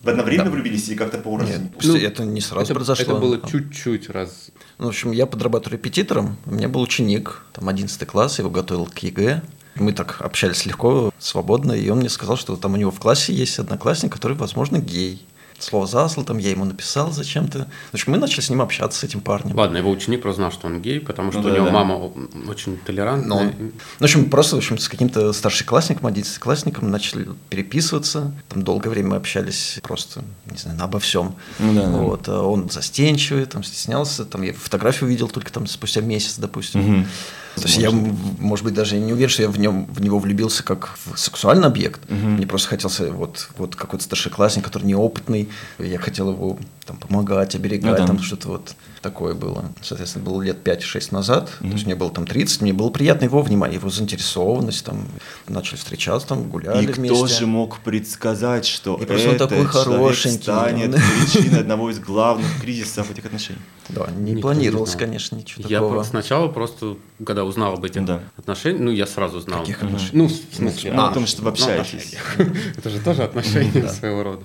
Вы 0.01 0.09
одновременно 0.09 0.49
влюбились 0.49 0.89
или 0.89 0.95
как-то 0.95 1.19
по 1.19 1.27
уровню? 1.27 1.53
Нет, 1.59 1.83
Ну, 1.83 1.95
это 1.97 2.25
не 2.25 2.41
сразу 2.41 2.65
Это, 2.65 2.73
произошло. 2.73 3.03
это 3.03 3.15
было 3.21 3.39
чуть-чуть 3.47 4.09
раз. 4.09 4.49
Ну, 4.79 4.85
в 4.85 4.89
общем, 4.89 5.11
я 5.11 5.27
подрабатываю 5.27 5.77
репетитором. 5.77 6.37
У 6.47 6.55
меня 6.55 6.67
был 6.67 6.81
ученик, 6.81 7.43
там, 7.53 7.69
11 7.69 8.07
класс, 8.07 8.39
я 8.39 8.41
его 8.41 8.49
готовил 8.49 8.87
к 8.87 8.97
ЕГЭ. 8.97 9.43
Мы 9.75 9.93
так 9.93 10.19
общались 10.21 10.65
легко, 10.65 11.13
свободно, 11.19 11.73
и 11.73 11.87
он 11.89 11.99
мне 11.99 12.09
сказал, 12.09 12.37
что 12.37 12.55
там 12.55 12.73
у 12.73 12.77
него 12.77 12.89
в 12.89 12.99
классе 12.99 13.33
есть 13.33 13.59
одноклассник, 13.59 14.11
который, 14.11 14.35
возможно, 14.35 14.79
гей. 14.79 15.23
Слово 15.57 15.87
за 15.87 16.07
слово, 16.09 16.27
там 16.27 16.37
я 16.37 16.51
ему 16.51 16.65
написал 16.65 17.11
зачем-то. 17.11 17.67
В 17.91 17.93
общем, 17.93 18.11
мы 18.11 18.17
начали 18.17 18.41
с 18.41 18.49
ним 18.49 18.61
общаться, 18.61 18.99
с 18.99 19.03
этим 19.05 19.21
парнем. 19.21 19.55
Ладно, 19.57 19.77
его 19.77 19.89
ученик 19.89 20.21
просто 20.21 20.41
знал, 20.41 20.51
что 20.51 20.67
он 20.67 20.81
гей, 20.81 20.99
потому 20.99 21.31
что 21.31 21.41
Ну 21.41 21.47
у 21.47 21.49
да, 21.49 21.55
него 21.55 21.65
да. 21.67 21.71
мама 21.71 22.11
очень 22.49 22.77
толерантная. 22.77 23.27
Но 23.29 23.37
он- 23.37 23.71
в 23.99 24.03
общем, 24.03 24.29
просто, 24.29 24.55
в 24.55 24.59
общем, 24.59 24.77
с 24.77 24.89
каким-то 24.89 25.31
старшеклассником, 25.31 26.07
одиннадцатиклассником 26.07 26.91
начали 26.91 27.27
переписываться. 27.49 28.33
Там 28.49 28.63
долгое 28.63 28.89
время 28.89 29.11
мы 29.11 29.15
общались 29.15 29.79
просто, 29.81 30.23
не 30.51 30.57
знаю, 30.57 30.81
обо 30.83 30.99
всем. 30.99 31.35
Ну 31.59 31.73
да, 31.73 31.81
да. 31.85 31.89
вот. 31.97 32.27
а 32.27 32.41
Он 32.41 32.69
застенчивый, 32.69 33.45
там, 33.45 33.63
стеснялся. 33.63 34.25
Там, 34.25 34.41
я 34.41 34.53
фотографию 34.53 35.07
увидел 35.07 35.29
только 35.29 35.51
там 35.53 35.67
спустя 35.67 36.01
месяц, 36.01 36.35
допустим. 36.37 36.81
Мгм. 36.81 37.07
То 37.55 37.61
есть 37.63 37.77
я, 37.77 37.89
может 37.91 38.65
быть, 38.65 38.73
даже 38.73 38.97
не 38.97 39.13
уверен, 39.13 39.29
что 39.29 39.41
я 39.43 39.49
в, 39.49 39.57
нем, 39.59 39.85
в 39.85 40.01
него 40.01 40.19
влюбился 40.19 40.63
как 40.63 40.97
в 41.05 41.17
сексуальный 41.17 41.67
объект. 41.67 42.01
Мгм. 42.09 42.33
Мне 42.35 42.45
просто 42.47 42.67
хотелся 42.69 43.11
вот, 43.11 43.49
вот 43.57 43.75
какой-то 43.75 44.03
старшеклассник, 44.03 44.63
который 44.65 44.83
неопытный. 44.83 45.49
Я 45.79 45.97
хотел 45.99 46.31
его 46.31 46.57
там, 46.85 46.97
помогать, 46.97 47.55
оберегать, 47.55 47.91
Ну 47.91 47.97
да. 47.97 48.07
там 48.07 48.19
что-то 48.21 48.49
вот 48.49 48.75
такое 49.01 49.33
было. 49.35 49.65
Соответственно, 49.81 50.25
было 50.25 50.41
лет 50.41 50.67
5-6 50.67 51.07
назад. 51.11 51.49
То 51.59 51.65
есть 51.67 51.85
мне 51.85 51.95
было 51.95 52.09
там 52.11 52.25
30, 52.27 52.61
мне 52.61 52.73
было 52.73 52.89
приятно 52.89 53.25
его 53.25 53.41
внимание, 53.41 53.77
его 53.79 53.89
заинтересованность. 53.89 54.83
Там, 54.85 55.05
начали 55.47 55.77
встречаться, 55.77 56.27
там, 56.27 56.49
гуляли 56.49 56.83
И 56.83 56.87
кто 56.87 57.01
вместе. 57.01 57.39
же 57.39 57.47
мог 57.47 57.79
предсказать, 57.79 58.65
что 58.65 58.95
И 59.01 59.05
просто 59.05 59.29
он 59.29 59.37
такой 59.37 59.63
хорошенький. 59.65 60.43
станет 60.43 60.95
причиной 60.95 61.59
одного 61.61 61.89
из 61.89 61.99
главных 61.99 62.47
кризисов 62.61 63.09
этих 63.11 63.25
отношений? 63.25 63.59
Да, 63.89 64.07
не 64.17 64.31
Никто 64.31 64.41
планировалось, 64.41 64.93
не 64.95 64.99
конечно, 64.99 65.35
ничего 65.35 65.63
Я 65.69 65.77
такого. 65.77 65.93
просто 65.93 66.09
сначала 66.11 66.47
просто, 66.47 66.97
когда 67.25 67.44
узнал 67.45 67.73
об 67.73 67.83
этих 67.85 68.05
Да. 68.05 68.21
отношениях, 68.37 68.81
ну, 68.81 68.91
я 68.91 69.07
сразу 69.07 69.39
знал. 69.39 69.61
Каких 69.61 69.77
Мгм. 69.81 69.87
отношениях? 69.95 70.13
Ну, 70.13 70.27
в 70.27 70.55
смысле... 70.55 70.91
Ну, 70.93 71.01
а, 71.01 71.09
о 71.09 71.13
том, 71.13 71.25
что 71.27 71.41
вы 71.41 71.45
ну, 71.45 71.51
общаетесь. 71.53 72.15
Это 72.77 72.89
же 72.89 72.99
тоже 72.99 73.23
отношения 73.23 73.87
своего 73.99 74.23
рода. 74.23 74.43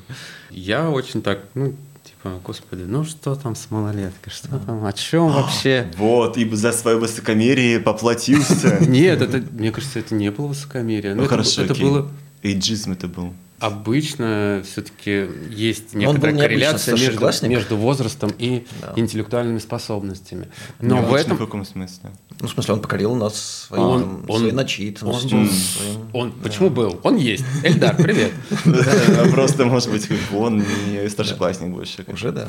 Я 0.51 0.91
очень 0.91 1.23
так, 1.23 1.41
ну, 1.55 1.75
типа, 2.05 2.41
господи, 2.45 2.83
ну 2.83 3.05
что 3.05 3.35
там 3.35 3.55
с 3.55 3.71
малолеткой, 3.71 4.33
что 4.33 4.59
там, 4.59 4.85
о 4.85 4.93
чем 4.93 5.33
вообще? 5.33 5.91
Вот, 5.97 6.37
и 6.37 6.49
за 6.55 6.73
свое 6.73 6.97
высокомерие 6.99 7.81
поплатился. 7.81 8.79
Нет, 8.87 9.23
это, 9.23 9.43
мне 9.53 9.71
кажется, 9.73 9.99
это 9.99 10.15
не 10.15 10.31
было 10.31 10.47
высокомерие. 10.49 11.15
Ну 11.15 11.27
хорошо, 11.27 11.63
это 11.63 11.75
было 11.75 12.11
Эйджизм 12.43 12.93
это 12.93 13.07
был. 13.07 13.35
Обычно 13.61 14.63
все-таки 14.65 15.29
есть 15.51 15.95
Но 15.95 16.09
он 16.11 16.17
был 16.19 16.29
некоторая 16.29 16.35
необычно 16.35 16.43
корреляция 16.43 16.97
между, 16.97 17.49
между 17.49 17.77
возрастом 17.77 18.33
и 18.39 18.67
Да. 18.81 18.93
интеллектуальными 18.97 19.59
способностями. 19.59 20.49
Но 20.81 21.03
в 21.03 21.15
этом 21.15 21.37
В 21.37 21.41
каком 21.41 21.65
смысле? 21.65 22.11
Ну, 22.41 22.49
в 22.49 22.51
смысле, 22.51 22.75
он 22.75 22.81
покорил 22.81 23.15
нас 23.15 23.67
своей, 23.69 23.83
Он- 23.85 24.25
он- 24.27 24.39
своей 24.39 24.53
начитанностью. 24.53 25.39
он- 25.39 25.49
своим- 25.51 26.11
он 26.15 26.33
почему 26.33 26.71
был? 26.71 26.99
Он 27.03 27.17
есть. 27.17 27.45
Эльдар, 27.63 27.95
привет. 27.97 28.33
Да, 28.65 29.25
Просто, 29.31 29.65
может 29.67 29.91
быть, 29.91 30.09
он 30.35 30.65
не 30.91 31.09
старшеклассник 31.11 31.69
больше. 31.71 32.05
Уже, 32.09 32.33
да. 32.33 32.49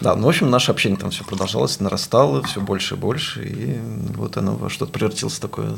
Да, 0.00 0.14
ну, 0.16 0.26
в 0.26 0.28
общем, 0.28 0.50
наше 0.50 0.70
общение 0.70 0.98
там 0.98 1.10
все 1.10 1.24
продолжалось, 1.24 1.80
нарастало, 1.80 2.42
все 2.42 2.60
больше 2.60 2.94
и 2.94 2.98
больше, 2.98 3.44
и 3.44 3.78
вот 4.14 4.36
оно 4.36 4.56
во 4.56 4.70
что-то 4.70 4.92
превратилось 4.92 5.34
в 5.34 5.40
такое 5.40 5.76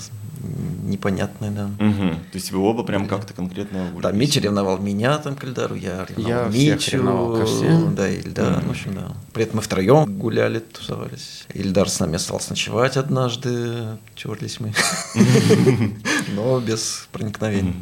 непонятное, 0.85 1.51
да. 1.51 1.67
Мгм. 1.79 2.15
То 2.15 2.35
есть 2.35 2.53
вы 2.53 2.61
оба 2.61 2.83
прям 2.83 3.07
как-то 3.07 3.35
конкретно 3.35 3.87
Да, 4.01 4.09
влюбились? 4.11 4.29
Митя 4.29 4.41
ревновал 4.41 4.79
меня 4.79 5.19
там 5.19 5.37
к 5.37 5.45
Ильдару, 5.45 5.75
я 5.75 6.07
ревновал 6.07 6.51
Я 6.51 6.75
Митю, 6.75 6.91
ревновал 6.93 7.37
ко 7.37 7.47
всем. 7.47 7.95
да, 7.95 8.09
Ильдар, 8.09 8.65
в 8.65 8.71
общем, 8.71 8.95
да. 8.95 9.13
При 9.33 9.45
этом 9.45 9.57
мы 9.57 9.63
втроем 9.63 10.19
гуляли, 10.19 10.61
тусовались. 10.61 11.47
Ильдар 11.53 11.89
с 11.89 12.01
нами 12.01 12.17
остался 12.17 12.51
ночевать 12.51 12.97
однажды, 12.97 13.99
терлись 14.17 14.61
мы, 14.61 14.73
но 16.35 16.61
без 16.61 17.09
проникновения. 17.13 17.75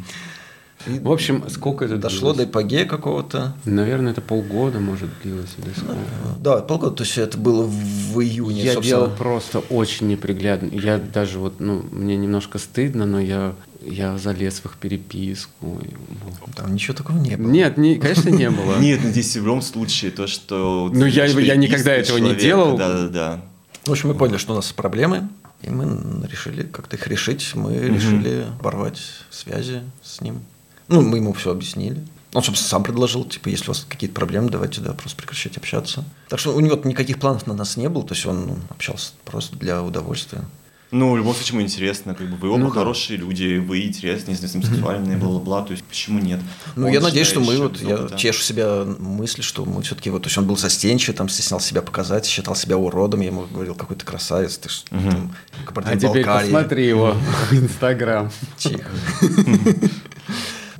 И 0.85 0.99
В 0.99 1.11
общем, 1.11 1.43
сколько 1.49 1.85
это 1.85 1.97
дошло 1.97 2.29
до 2.29 2.35
длилось? 2.37 2.51
эпогея 2.51 2.85
какого-то. 2.85 3.55
Наверное, 3.65 4.11
это 4.11 4.21
полгода, 4.21 4.79
может, 4.79 5.09
длилось 5.23 5.49
или 5.57 5.71
сколько. 5.71 5.97
Да, 6.39 6.57
полгода, 6.59 6.95
то 6.97 7.03
есть 7.03 7.17
это 7.17 7.37
было 7.37 7.63
в 7.63 8.21
июне, 8.21 8.61
Я 8.63 8.73
собственно. 8.75 9.01
делал 9.01 9.15
просто 9.17 9.59
очень 9.59 10.07
неприглядно. 10.07 10.69
Я 10.71 10.97
даже 10.99 11.39
вот, 11.39 11.59
ну, 11.59 11.83
мне 11.91 12.15
немножко 12.15 12.59
стыдно, 12.59 13.05
но 13.07 13.19
я, 13.19 13.55
я 13.81 14.17
залез 14.19 14.59
в 14.59 14.65
их 14.67 14.77
переписку. 14.77 15.79
и, 15.83 15.89
ну. 16.09 16.53
Там 16.55 16.73
ничего 16.75 16.95
такого 16.95 17.17
не 17.17 17.35
было. 17.35 17.49
Нет, 17.49 17.77
не, 17.77 17.95
конечно, 17.95 18.29
не 18.29 18.49
было. 18.49 18.77
Нет, 18.79 18.99
ну 19.03 19.09
здесь 19.09 19.33
в 19.35 19.43
любом 19.43 19.61
случае 19.63 20.11
то, 20.11 20.27
что... 20.27 20.91
Ну, 20.93 21.05
я- 21.05 21.25
я 21.25 21.55
никогда 21.55 21.91
этого 21.93 22.19
не 22.19 22.35
делал. 22.35 22.77
Да-да-да. 22.77 23.41
В 23.85 23.91
общем, 23.91 24.09
мы 24.09 24.15
поняли, 24.15 24.37
что 24.37 24.53
у 24.53 24.55
нас 24.55 24.71
проблемы, 24.73 25.27
и 25.63 25.69
мы 25.71 26.27
решили 26.27 26.63
как-то 26.63 26.97
их 26.97 27.07
решить. 27.07 27.51
Мы 27.55 27.77
решили 27.77 28.45
оборвать 28.59 28.99
связи 29.31 29.81
с 30.03 30.21
ним. 30.21 30.39
Ну, 30.87 31.01
мы 31.01 31.17
ему 31.17 31.33
все 31.33 31.51
объяснили. 31.51 32.05
Он, 32.33 32.43
собственно, 32.43 32.69
сам 32.69 32.83
предложил, 32.83 33.23
типа, 33.23 33.49
если 33.49 33.65
у 33.65 33.67
вас 33.69 33.85
какие-то 33.87 34.13
проблемы, 34.13 34.49
давайте, 34.49 34.81
да, 34.81 34.93
просто 34.93 35.17
прекращать 35.17 35.57
общаться. 35.57 36.03
Так 36.29 36.39
что 36.39 36.55
у 36.55 36.59
него 36.59 36.79
никаких 36.83 37.19
планов 37.19 37.47
на 37.47 37.53
нас 37.53 37.77
не 37.77 37.89
было, 37.89 38.05
то 38.05 38.13
есть 38.13 38.25
он 38.25 38.47
ну, 38.47 38.57
общался 38.69 39.13
просто 39.23 39.55
для 39.55 39.81
удовольствия. 39.81 40.43
Ну, 40.89 41.11
в 41.11 41.17
любом 41.17 41.33
случае, 41.33 41.57
ему 41.57 41.65
интересно, 41.65 42.15
как 42.15 42.29
бы 42.29 42.37
вы 42.37 42.49
оба 42.49 42.59
Ну 42.59 42.67
да. 42.67 42.79
хорошие 42.79 43.17
люди, 43.17 43.57
вы 43.57 43.81
интересные, 43.81 44.37
если 44.39 44.47
сексуальные, 44.47 45.17
бла-бла-бла, 45.17 45.63
то 45.63 45.71
есть 45.71 45.83
почему 45.83 46.19
нет? 46.19 46.39
Ну, 46.77 46.87
Он 46.87 46.93
я 46.93 47.01
надеюсь, 47.01 47.27
что 47.27 47.41
мы 47.41 47.57
вот, 47.57 47.81
я 47.81 48.07
тешу 48.07 48.41
себя 48.41 48.85
мысль, 48.85 49.41
что 49.41 49.65
мы 49.65 49.81
все-таки 49.81 50.09
вот, 50.09 50.23
то 50.23 50.27
есть 50.27 50.37
он 50.37 50.47
был 50.47 50.55
застенчивый, 50.55 51.13
там 51.13 51.27
стеснял 51.27 51.59
себя 51.59 51.81
показать, 51.81 52.25
считал 52.25 52.55
себя 52.55 52.77
уродом, 52.77 53.19
я 53.19 53.27
ему 53.27 53.47
говорил, 53.51 53.75
какой 53.75 53.97
ты 53.97 54.05
красавец, 54.05 54.57
ты 54.57 54.69
ж 54.69 54.83
там, 54.89 55.35
А 55.61 55.65
Кабардино-Балкарии». 55.65 56.21
теперь 56.21 56.53
посмотри 56.53 56.87
его 56.87 57.17
в 57.49 57.53
Инстаграм. 57.53 58.31
Тихо. 58.55 58.89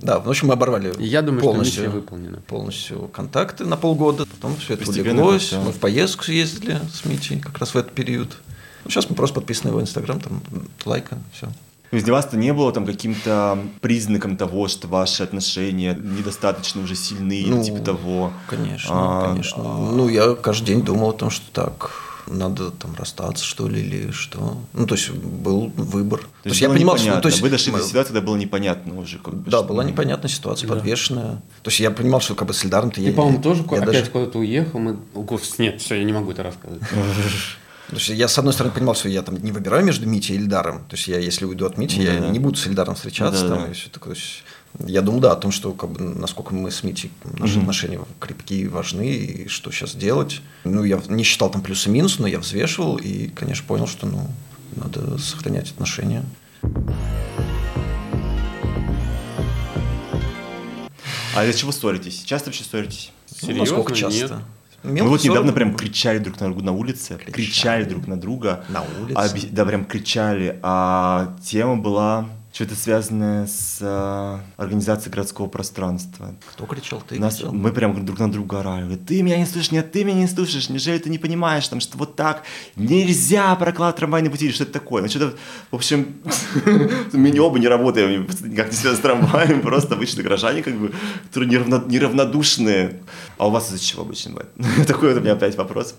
Да, 0.01 0.19
в 0.19 0.29
общем, 0.29 0.47
мы 0.47 0.53
оборвали 0.53 0.93
Я 0.99 1.21
думаю, 1.21 1.41
что 1.41 1.49
полностью, 1.51 1.83
миссия 1.83 1.95
выполнена. 1.95 2.38
полностью 2.47 3.07
контакты 3.07 3.65
на 3.65 3.77
полгода. 3.77 4.25
Потом 4.25 4.55
все 4.57 4.75
это 4.75 4.89
улеглось. 4.89 5.51
Мы 5.53 5.71
в 5.71 5.77
поездку 5.79 6.23
съездили 6.25 6.79
с 6.93 7.05
Митей 7.05 7.39
как 7.39 7.57
раз 7.57 7.73
в 7.73 7.77
этот 7.77 7.93
период. 7.93 8.38
Ну, 8.83 8.91
сейчас 8.91 9.10
мы 9.10 9.15
просто 9.15 9.36
подписаны 9.36 9.69
его 9.69 9.81
Инстаграм, 9.81 10.19
там 10.19 10.41
лайкаем, 10.86 11.23
все. 11.33 11.47
То 11.89 11.95
есть 11.95 12.05
для 12.05 12.13
вас-то 12.13 12.36
не 12.38 12.53
было 12.53 12.71
там 12.73 12.86
каким-то 12.86 13.57
признаком 13.79 14.36
того, 14.36 14.67
что 14.67 14.88
ваши 14.89 15.23
отношения 15.23 15.93
недостаточно 15.95 16.81
уже 16.81 16.95
сильны, 16.95 17.45
Ну, 17.47 17.55
или 17.57 17.63
типа 17.63 17.79
того? 17.79 18.33
Конечно, 18.49 18.89
А, 18.91 19.29
конечно. 19.29 19.63
а. 19.65 19.91
Ну, 19.95 20.10
я 20.10 20.36
каждый 20.36 20.67
день 20.67 20.81
думал 20.83 21.10
о 21.12 21.13
том, 21.13 21.29
что 21.29 21.45
так, 21.53 21.89
надо 22.27 22.71
там 22.71 22.95
расстаться, 22.95 23.43
что 23.43 23.67
ли, 23.67 23.81
или 23.81 24.11
что. 24.11 24.57
Ну, 24.73 24.85
то 24.85 24.95
есть 24.95 25.09
был 25.11 25.71
выбор. 25.75 26.21
То 26.43 26.49
есть, 26.49 26.61
было 26.65 26.73
непонятно. 26.75 27.29
Вы 27.41 27.49
дошли 27.49 27.71
до 27.71 27.77
мы- 27.79 27.83
ситуации, 27.83 28.13
когда 28.13 28.21
было 28.21 28.35
непонятно 28.35 28.99
уже. 28.99 29.17
Как 29.19 29.33
бы, 29.33 29.49
Да, 29.49 29.59
что- 29.59 29.67
была 29.67 29.83
непонятная 29.83 30.29
ситуация, 30.29 30.67
Да. 30.67 30.75
подвешенная. 30.75 31.41
То 31.63 31.69
есть 31.69 31.79
я 31.79 31.91
понимал, 31.91 32.19
что 32.21 32.35
как 32.35 32.47
бы 32.47 32.53
с 32.53 32.63
Эльдаром-то 32.63 32.95
Ты, 32.97 33.01
я... 33.01 33.13
по-моему, 33.13 33.41
тоже 33.41 33.63
я 33.71 33.77
опять 33.77 33.85
даже- 33.93 34.11
куда-то 34.11 34.39
уехал. 34.39 34.79
Мы... 34.79 34.97
Господи, 35.13 35.61
нет, 35.69 35.81
все, 35.81 35.95
я 35.95 36.03
не 36.03 36.13
могу 36.13 36.31
это 36.31 36.43
рассказывать. 36.43 36.83
То 37.89 37.95
есть 37.95 38.09
я, 38.09 38.27
с 38.27 38.37
одной 38.37 38.53
стороны, 38.53 38.73
понимал, 38.75 38.95
что 38.95 39.07
я 39.07 39.21
там 39.21 39.41
не 39.41 39.53
выбираю 39.53 39.85
между 39.85 40.05
Митей 40.07 40.35
и 40.35 40.39
Эльдаром. 40.39 40.79
То 40.89 40.97
есть 40.97 41.07
я, 41.07 41.19
если 41.19 41.45
уйду 41.45 41.65
от 41.65 41.77
Мити, 41.77 41.99
я 41.99 42.15
Да-да. 42.15 42.29
не 42.29 42.39
буду 42.39 42.57
с 42.57 42.67
Эльдаром 42.67 42.95
встречаться. 42.95 43.47
Да-да. 43.47 43.61
Там, 43.61 43.71
и 43.71 43.73
всё 43.73 43.89
такое. 43.89 44.13
То 44.13 44.19
есть 44.19 44.43
я 44.86 45.01
думал, 45.01 45.19
да, 45.21 45.32
о 45.32 45.36
том, 45.36 45.51
что 45.51 45.71
как 45.73 45.91
бы, 45.91 46.01
насколько 46.01 46.53
мы 46.53 46.69
с 46.71 46.84
Митей, 46.84 47.12
наши 47.23 47.53
Мгм. 47.53 47.62
отношения 47.62 47.99
крепкие 48.19 48.62
и 48.62 48.67
важны, 48.67 49.08
и 49.10 49.47
что 49.47 49.71
сейчас 49.71 49.95
делать. 49.95 50.41
Ну, 50.63 50.84
я 50.84 51.01
не 51.10 51.23
считал 51.23 51.49
там 51.49 51.62
плюс 51.62 51.88
и 51.88 51.89
минус, 51.89 52.19
но 52.19 52.27
я 52.27 52.39
взвешивал 52.39 52.97
и, 52.97 53.27
конечно, 53.30 53.65
понял, 53.67 53.88
что 53.88 54.06
ну, 54.06 54.27
надо 54.75 55.17
сохранять 55.17 55.71
отношения. 55.71 56.23
А 61.36 61.45
из-за 61.45 61.58
чего 61.60 61.71
ссоритесь? 61.71 62.23
Часто 62.23 62.49
вообще 62.49 62.63
ссоритесь? 62.63 63.12
Ну, 63.41 63.47
Серьезно? 63.47 63.60
насколько 63.77 63.93
Нет. 63.93 63.99
часто? 63.99 64.41
Мы 64.84 64.91
Мелкие 64.91 65.10
вот 65.10 65.23
недавно 65.23 65.51
ссоры 65.51 65.53
прям 65.65 65.75
кричали 65.75 66.17
друг 66.19 66.39
на 66.39 66.47
друга 66.47 66.63
на 66.63 66.71
улице, 66.71 67.17
кричали, 67.17 67.32
Кричали. 67.32 67.84
друг 67.86 68.08
на 68.08 68.17
друга. 68.19 68.63
на 68.69 68.84
улице. 69.01 69.19
Обе- 69.19 69.49
да, 69.51 69.65
прям 69.65 69.86
кричали. 69.86 70.60
А 70.63 71.36
тема 71.43 71.75
была 71.77 72.30
что-то 72.58 72.74
связанное 72.74 73.46
с 73.46 73.78
а, 73.82 74.41
организацией 74.58 75.12
городского 75.13 75.46
пространства. 75.46 76.34
Кто 76.54 76.65
кричал? 76.65 77.04
Ты 77.08 77.20
Нас- 77.20 77.36
кричал? 77.36 77.54
мы 77.54 77.72
прям 77.72 78.04
друг 78.04 78.17
на 78.17 78.32
друга 78.32 78.62
орали. 78.62 78.96
Ты 78.96 79.22
меня 79.22 79.38
не 79.38 79.46
слышишь, 79.46 79.70
нет, 79.72 79.91
ты 79.91 80.04
меня 80.04 80.22
не 80.22 80.28
слышишь. 80.28 80.67
Неужели 80.67 80.98
ты 80.98 81.12
не 81.12 81.20
понимаешь, 81.20 81.67
там, 81.67 81.80
что 81.80 82.00
вот 82.00 82.15
так 82.15 82.41
нельзя 82.76 83.56
прокладывать 83.58 83.98
трамвайные 83.98 84.32
пути 84.32 84.46
или 84.46 84.54
что-то 84.54 84.72
такое? 84.72 85.04
Ну, 85.04 85.08
что-то, 85.08 85.38
в 85.70 85.76
общем, 85.76 86.15
мы 87.13 87.30
не 87.30 87.39
оба 87.39 87.60
не 87.60 87.67
работаем, 87.67 88.28
никак 88.43 88.70
не 88.72 88.76
связано 88.76 88.98
с 88.98 89.02
трамваем, 89.02 89.62
просто 89.62 89.93
обычные 89.93 90.24
горожане, 90.24 90.63
как 90.63 90.74
бы, 90.80 90.91
которые 91.26 91.52
неравно- 91.52 91.88
неравнодушные. 91.88 93.02
А 93.38 93.50
у 93.50 93.52
вас 93.52 93.67
из-за 93.67 93.80
чего 93.86 94.02
обычно 94.02 94.32
бывает? 94.32 94.50
Такой 94.88 95.10
вот 95.13 95.20
у 95.20 95.22
меня 95.22 95.34
опять 95.34 95.56
вопрос. 95.58 95.93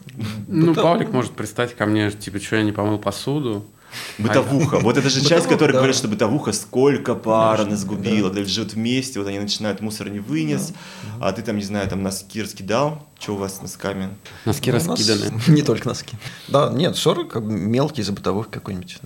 Ну, 0.49 0.75
Павлик 0.75 1.13
может 1.13 1.35
пристать 1.35 1.77
ко 1.77 1.87
мне, 1.87 2.11
типа, 2.11 2.41
что 2.41 2.57
я 2.57 2.65
не 2.65 2.73
помыл 2.73 2.99
посуду. 2.99 3.65
Бытовуха. 4.19 4.79
Вот 4.79 4.97
это 4.97 5.09
же 5.11 5.25
часть, 5.25 5.47
которая 5.49 5.77
говорит, 5.77 5.97
что 5.97 6.09
бытовуха 6.09 6.53
сколько 6.53 7.15
пар 7.15 7.61
она 7.61 7.65
Конечно, 7.65 7.77
сгубила, 7.77 8.31
когда 8.31 8.45
живут 8.45 8.75
вместе, 8.75 9.19
вот 9.19 9.29
они 9.29 9.39
начинают, 9.39 9.81
мусор 9.81 10.09
не 10.09 10.19
вынес, 10.21 10.73
а 11.21 11.33
ты 11.33 11.43
там, 11.43 11.57
не 11.57 11.65
знаю, 11.65 11.89
там 11.89 12.03
носки 12.03 12.43
раскидал, 12.43 13.07
что 13.19 13.35
у 13.35 13.37
вас 13.37 13.57
с 13.57 13.63
носками? 13.63 14.17
Носки 14.45 14.73
нас 14.73 14.87
раскиданы. 14.87 15.41
Не 15.49 15.63
только 15.63 15.89
носки. 15.89 16.17
Да, 16.49 16.71
нет, 16.71 16.97
ссоры 16.97 17.25
как 17.25 17.43
мелкие 17.43 18.03
из-за 18.03 18.13
бытовых 18.13 18.51
какой-нибудь. 18.51 18.99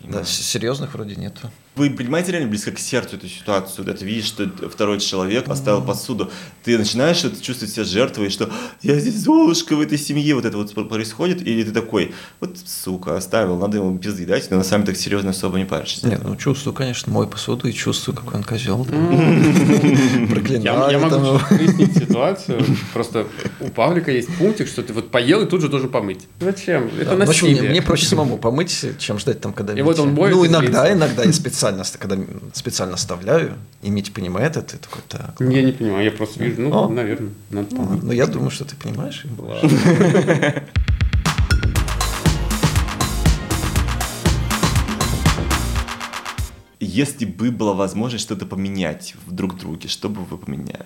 Да, 0.00 0.24
серьезных 0.24 0.94
вроде 0.94 1.16
нет. 1.16 1.36
Вы 1.76 1.90
принимаете 1.90 2.30
реально 2.30 2.48
близко 2.48 2.70
к 2.70 2.78
сердцу 2.78 3.16
эту 3.16 3.26
ситуацию, 3.26 3.78
когда 3.78 3.94
ты 3.94 4.04
видишь, 4.04 4.26
что 4.26 4.48
второй 4.68 5.00
человек 5.00 5.48
оставил 5.48 5.82
посуду, 5.82 6.30
ты 6.62 6.78
начинаешь 6.78 7.16
что-то 7.16 7.42
чувствовать 7.42 7.74
себя 7.74 7.84
жертвой, 7.84 8.30
что 8.30 8.48
я 8.82 8.96
здесь 9.00 9.16
Золушка 9.16 9.74
в 9.74 9.80
этой 9.80 9.98
семье, 9.98 10.36
вот 10.36 10.44
это 10.44 10.56
вот 10.56 10.88
происходит, 10.88 11.44
или 11.44 11.64
ты 11.64 11.72
такой, 11.72 12.14
вот 12.38 12.56
сука, 12.64 13.16
оставил, 13.16 13.58
надо 13.58 13.78
ему 13.78 13.98
пизды 13.98 14.24
дать, 14.24 14.48
но 14.52 14.58
на 14.58 14.62
самом 14.62 14.84
деле 14.84 14.94
так 14.94 15.02
серьезно 15.02 15.30
особо 15.30 15.58
не 15.58 15.64
паришься. 15.64 16.06
Нет, 16.06 16.20
ну 16.22 16.36
чувствую, 16.36 16.74
конечно, 16.74 17.12
мой 17.12 17.26
посуду 17.26 17.66
и 17.66 17.72
чувствую, 17.72 18.14
какой 18.16 18.34
он 18.34 18.44
козел. 18.44 18.86
Я, 18.88 20.26
Проклинаю. 20.30 20.90
я 20.92 20.98
могу 21.00 21.38
прояснить 21.48 21.96
ситуацию. 21.98 22.64
Просто 22.92 23.26
у 23.60 23.68
Павлика 23.70 24.12
есть 24.12 24.28
пунктик, 24.38 24.68
что 24.68 24.84
ты 24.84 24.92
вот 24.92 25.10
поел 25.10 25.42
и 25.42 25.46
тут 25.46 25.60
же 25.60 25.68
должен 25.68 25.88
помыть. 25.88 26.28
Зачем? 26.38 26.88
Это 27.00 27.16
мне, 27.16 27.26
насилие. 27.26 27.70
мне 27.70 27.82
проще 27.82 28.06
самому 28.06 28.38
помыть, 28.38 28.84
чем 29.00 29.18
ждать 29.18 29.40
там, 29.40 29.52
когда 29.52 29.72
И 29.72 29.82
вот 29.82 29.98
он 29.98 30.14
Ну, 30.14 30.46
иногда, 30.46 30.92
иногда 30.92 31.24
я 31.24 31.32
специально, 31.32 31.63
оста- 31.72 31.98
когда 31.98 32.16
специально 32.52 32.94
оставляю, 32.94 33.54
и 33.82 33.90
Митя 33.90 34.12
понимает 34.12 34.56
это, 34.56 34.76
и 34.76 34.78
такой, 34.78 35.02
так. 35.08 35.34
Я 35.40 35.62
не 35.62 35.72
понимаю, 35.72 36.04
я 36.04 36.10
просто 36.10 36.42
вижу, 36.44 36.60
ну, 36.62 36.72
О. 36.84 36.88
наверное, 36.88 37.30
надо 37.50 37.68
Ну, 37.72 37.76
помыть. 37.76 38.02
ну, 38.02 38.12
я 38.12 38.26
думаю, 38.26 38.50
что 38.50 38.64
ты 38.64 38.76
понимаешь. 38.76 39.24
Если 46.80 47.24
бы 47.24 47.50
была 47.50 47.72
возможность 47.72 48.24
что-то 48.24 48.46
поменять 48.46 49.14
в 49.26 49.32
друг 49.32 49.56
друге, 49.58 49.88
что 49.88 50.08
бы 50.08 50.22
вы 50.24 50.36
поменяли? 50.36 50.84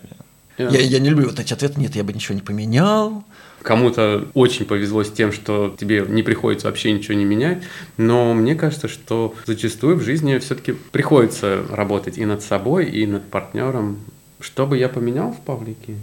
Я, 0.58 0.68
я 0.80 0.98
не 0.98 1.10
люблю 1.10 1.26
вот 1.28 1.38
эти 1.38 1.52
ответы, 1.52 1.80
нет, 1.80 1.94
я 1.96 2.04
бы 2.04 2.12
ничего 2.12 2.34
не 2.34 2.42
поменял. 2.42 3.24
Кому-то 3.62 4.28
очень 4.34 4.64
повезло 4.66 5.02
с 5.04 5.10
тем, 5.10 5.32
что 5.32 5.74
тебе 5.78 6.04
не 6.08 6.22
приходится 6.22 6.68
вообще 6.68 6.92
ничего 6.92 7.14
не 7.14 7.24
менять, 7.24 7.62
но 7.96 8.32
мне 8.34 8.54
кажется, 8.54 8.86
что 8.88 9.34
зачастую 9.46 9.96
в 9.96 10.02
жизни 10.02 10.38
все-таки 10.38 10.72
приходится 10.92 11.64
работать 11.70 12.18
и 12.18 12.24
над 12.24 12.42
собой, 12.42 12.86
и 12.86 13.06
над 13.06 13.24
партнером. 13.30 13.98
Что 14.40 14.66
бы 14.66 14.78
я 14.78 14.88
поменял 14.88 15.32
в 15.32 15.40
Павлике? 15.40 15.94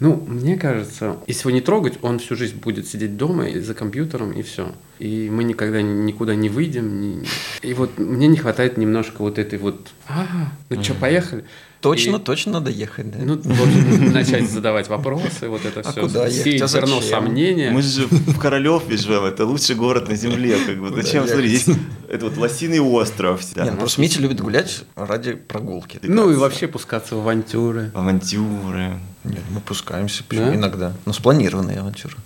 Ну, 0.00 0.22
мне 0.26 0.56
кажется, 0.56 1.16
если 1.26 1.42
его 1.48 1.50
не 1.52 1.60
трогать, 1.60 1.94
он 2.02 2.18
всю 2.18 2.34
жизнь 2.36 2.56
будет 2.58 2.86
сидеть 2.88 3.16
дома 3.16 3.48
и 3.48 3.60
за 3.60 3.74
компьютером, 3.74 4.32
и 4.32 4.42
все. 4.42 4.72
И 4.98 5.30
мы 5.30 5.44
никогда 5.44 5.80
ни- 5.80 6.02
никуда 6.04 6.34
не 6.34 6.48
выйдем. 6.48 7.00
ни- 7.00 7.24
И 7.62 7.72
вот 7.74 7.96
мне 7.96 8.26
не 8.26 8.36
хватает 8.36 8.76
немножко 8.76 9.22
вот 9.22 9.38
этой 9.38 9.58
вот... 9.58 9.88
А, 10.08 10.26
ну 10.68 10.82
что, 10.82 10.94
поехали? 10.94 11.44
Точно, 11.80 12.16
И- 12.16 12.18
точно 12.18 12.52
надо 12.54 12.70
ехать, 12.70 13.10
да. 13.10 13.18
Ну, 13.22 13.36
в 13.40 13.62
общем, 13.62 14.12
начать 14.12 14.50
задавать 14.50 14.88
вопросы, 14.88 15.48
вот 15.48 15.64
это 15.64 15.80
А 15.80 15.92
все. 15.92 16.00
куда 16.00 16.26
ехать? 16.26 16.60
А 16.62 16.66
зерно 16.66 17.00
сомнения. 17.00 17.70
Мы 17.70 17.82
же 17.82 18.06
в 18.08 18.38
Королеве 18.38 18.96
живем, 18.96 19.24
это 19.24 19.44
лучший 19.46 19.76
город 19.76 20.08
на 20.08 20.16
земле, 20.16 20.56
как 20.66 20.78
бы. 20.80 20.90
Зачем, 21.02 21.26
смотри, 21.28 21.56
здесь 21.56 21.76
это 22.08 22.24
вот 22.26 22.36
лосиный 22.36 22.80
остров. 22.80 23.42
да. 23.54 23.64
Не, 23.64 23.70
ну, 23.70 23.76
просто 23.76 24.00
Митя 24.00 24.20
любит 24.20 24.40
гулять 24.40 24.82
ради 24.96 25.34
прогулки. 25.34 26.00
Ну 26.02 26.30
и 26.30 26.34
вообще 26.34 26.66
пускаться 26.66 27.14
в 27.14 27.20
авантюры. 27.20 27.92
Авантюры. 27.94 28.98
Нет, 29.24 29.42
мы 29.50 29.60
пускаемся 29.60 30.24
почему 30.24 30.46
Да? 30.46 30.54
иногда. 30.56 30.92
Но 31.06 31.12
спланированные 31.12 31.78
авантюры. 31.80 32.16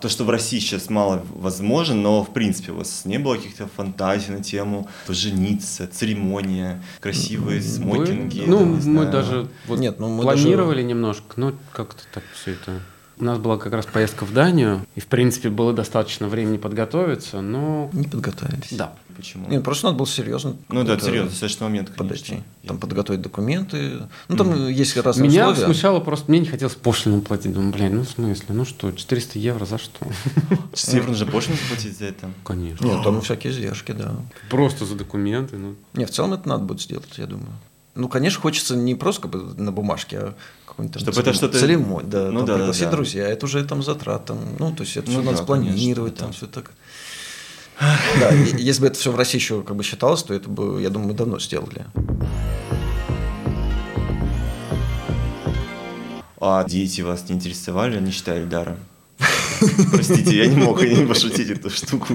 То, 0.00 0.08
что 0.08 0.24
в 0.24 0.30
России 0.30 0.58
сейчас 0.58 0.88
мало 0.88 1.22
возможно, 1.34 1.94
но 1.94 2.24
в 2.24 2.32
принципе 2.32 2.72
у 2.72 2.76
вас 2.76 3.04
не 3.04 3.18
было 3.18 3.36
каких-то 3.36 3.66
фантазий 3.66 4.32
на 4.32 4.42
тему 4.42 4.88
пожениться, 5.06 5.86
церемония, 5.86 6.82
красивые 7.00 7.60
смокинги. 7.60 8.44
Ну, 8.46 8.64
мы 8.64 8.80
знаю. 8.80 9.12
даже 9.12 9.48
вот 9.66 9.78
Нет, 9.78 9.98
ну, 10.00 10.08
мы 10.08 10.22
планировали 10.22 10.82
немножко, 10.82 11.34
но 11.36 11.52
как-то 11.72 12.02
так 12.12 12.24
все 12.34 12.52
это. 12.52 12.80
У 13.18 13.24
нас 13.24 13.38
была 13.38 13.58
как 13.58 13.74
раз 13.74 13.84
поездка 13.84 14.24
в 14.24 14.32
Данию, 14.32 14.86
и 14.94 15.00
в 15.00 15.06
принципе 15.06 15.50
было 15.50 15.74
достаточно 15.74 16.26
времени 16.26 16.56
подготовиться, 16.56 17.42
но 17.42 17.90
Не 17.92 18.08
подготовились. 18.08 18.72
да. 18.72 18.94
Почему? 19.20 19.48
Нет, 19.48 19.62
просто 19.62 19.86
надо 19.86 19.98
было 19.98 20.06
серьезно. 20.06 20.56
ну 20.68 20.82
да, 20.84 20.98
серьезно, 20.98 21.30
достаточно 21.30 21.66
момент, 21.66 21.94
Подойти. 21.94 22.24
конечно. 22.28 22.44
Там 22.66 22.78
подготовить 22.78 23.20
документы. 23.20 24.02
Ну, 24.28 24.36
там 24.36 24.68
есть 24.68 24.96
разные 24.96 25.28
Меня 25.28 25.50
условия. 25.50 25.66
смущало 25.66 26.00
просто, 26.00 26.30
мне 26.30 26.40
не 26.40 26.46
хотелось 26.46 26.74
пошлину 26.74 27.20
платить. 27.20 27.52
Думаю, 27.52 27.72
блин, 27.72 27.96
ну 27.96 28.02
в 28.04 28.08
смысле, 28.08 28.46
ну 28.50 28.64
что, 28.64 28.90
400 28.92 29.38
евро 29.38 29.64
за 29.66 29.78
что? 29.78 30.06
4 30.74 30.96
евро 30.98 31.10
нужно 31.10 31.26
пошлину 31.26 31.58
заплатить 31.62 31.98
за 31.98 32.06
это. 32.06 32.30
Конечно. 32.44 32.84
Нет, 32.86 33.02
там 33.04 33.20
всякие 33.20 33.52
издержки, 33.52 33.92
да. 33.92 34.14
Просто 34.48 34.84
за 34.86 34.94
документы, 34.94 35.56
ну. 35.56 35.74
Не, 35.94 36.06
в 36.06 36.10
целом 36.10 36.32
это 36.32 36.48
надо 36.48 36.64
будет 36.64 36.80
сделать, 36.80 37.08
я 37.16 37.26
думаю. 37.26 37.50
Ну, 37.96 38.08
конечно, 38.08 38.40
хочется 38.40 38.76
не 38.76 38.94
просто 38.94 39.22
как 39.22 39.32
бы 39.32 39.60
на 39.60 39.72
бумажке, 39.72 40.18
а 40.18 40.34
какой-нибудь 40.64 40.94
там 40.94 41.12
Чтобы 41.12 41.20
это 41.28 41.32
что-то- 41.36 41.58
церемонь, 41.58 42.08
да, 42.08 42.30
Ну 42.30 42.38
там 42.38 42.46
да, 42.46 42.52
да, 42.52 42.58
пригласить 42.60 42.84
да. 42.84 42.90
друзья, 42.92 43.28
это 43.28 43.46
уже 43.46 43.64
там 43.64 43.82
затрат, 43.82 44.24
там, 44.26 44.38
ну, 44.60 44.72
то 44.72 44.84
есть 44.84 44.96
это 44.96 45.10
Ну 45.10 45.14
все 45.18 45.24
надо 45.24 45.36
да, 45.38 45.42
спланировать, 45.42 46.16
конечно, 46.16 46.18
там 46.18 46.28
да. 46.30 46.32
все 46.36 46.46
так. 46.46 46.70
Да, 47.80 48.30
если 48.32 48.82
бы 48.82 48.86
это 48.88 48.98
все 48.98 49.10
в 49.10 49.16
России 49.16 49.38
еще 49.38 49.62
как 49.62 49.76
бы 49.76 49.82
считалось, 49.82 50.22
то 50.22 50.34
это 50.34 50.48
бы, 50.48 50.82
я 50.82 50.90
думаю, 50.90 51.08
мы 51.08 51.14
давно 51.14 51.38
сделали. 51.40 51.86
А 56.40 56.64
дети 56.64 57.00
вас 57.00 57.28
не 57.28 57.36
интересовали, 57.36 58.00
не 58.00 58.10
считали 58.10 58.44
дара? 58.44 58.78
Простите, 59.92 60.36
я 60.36 60.46
не 60.46 60.56
мог 60.56 60.82
не 60.82 61.06
пошутить 61.06 61.50
эту 61.50 61.70
штуку. 61.70 62.14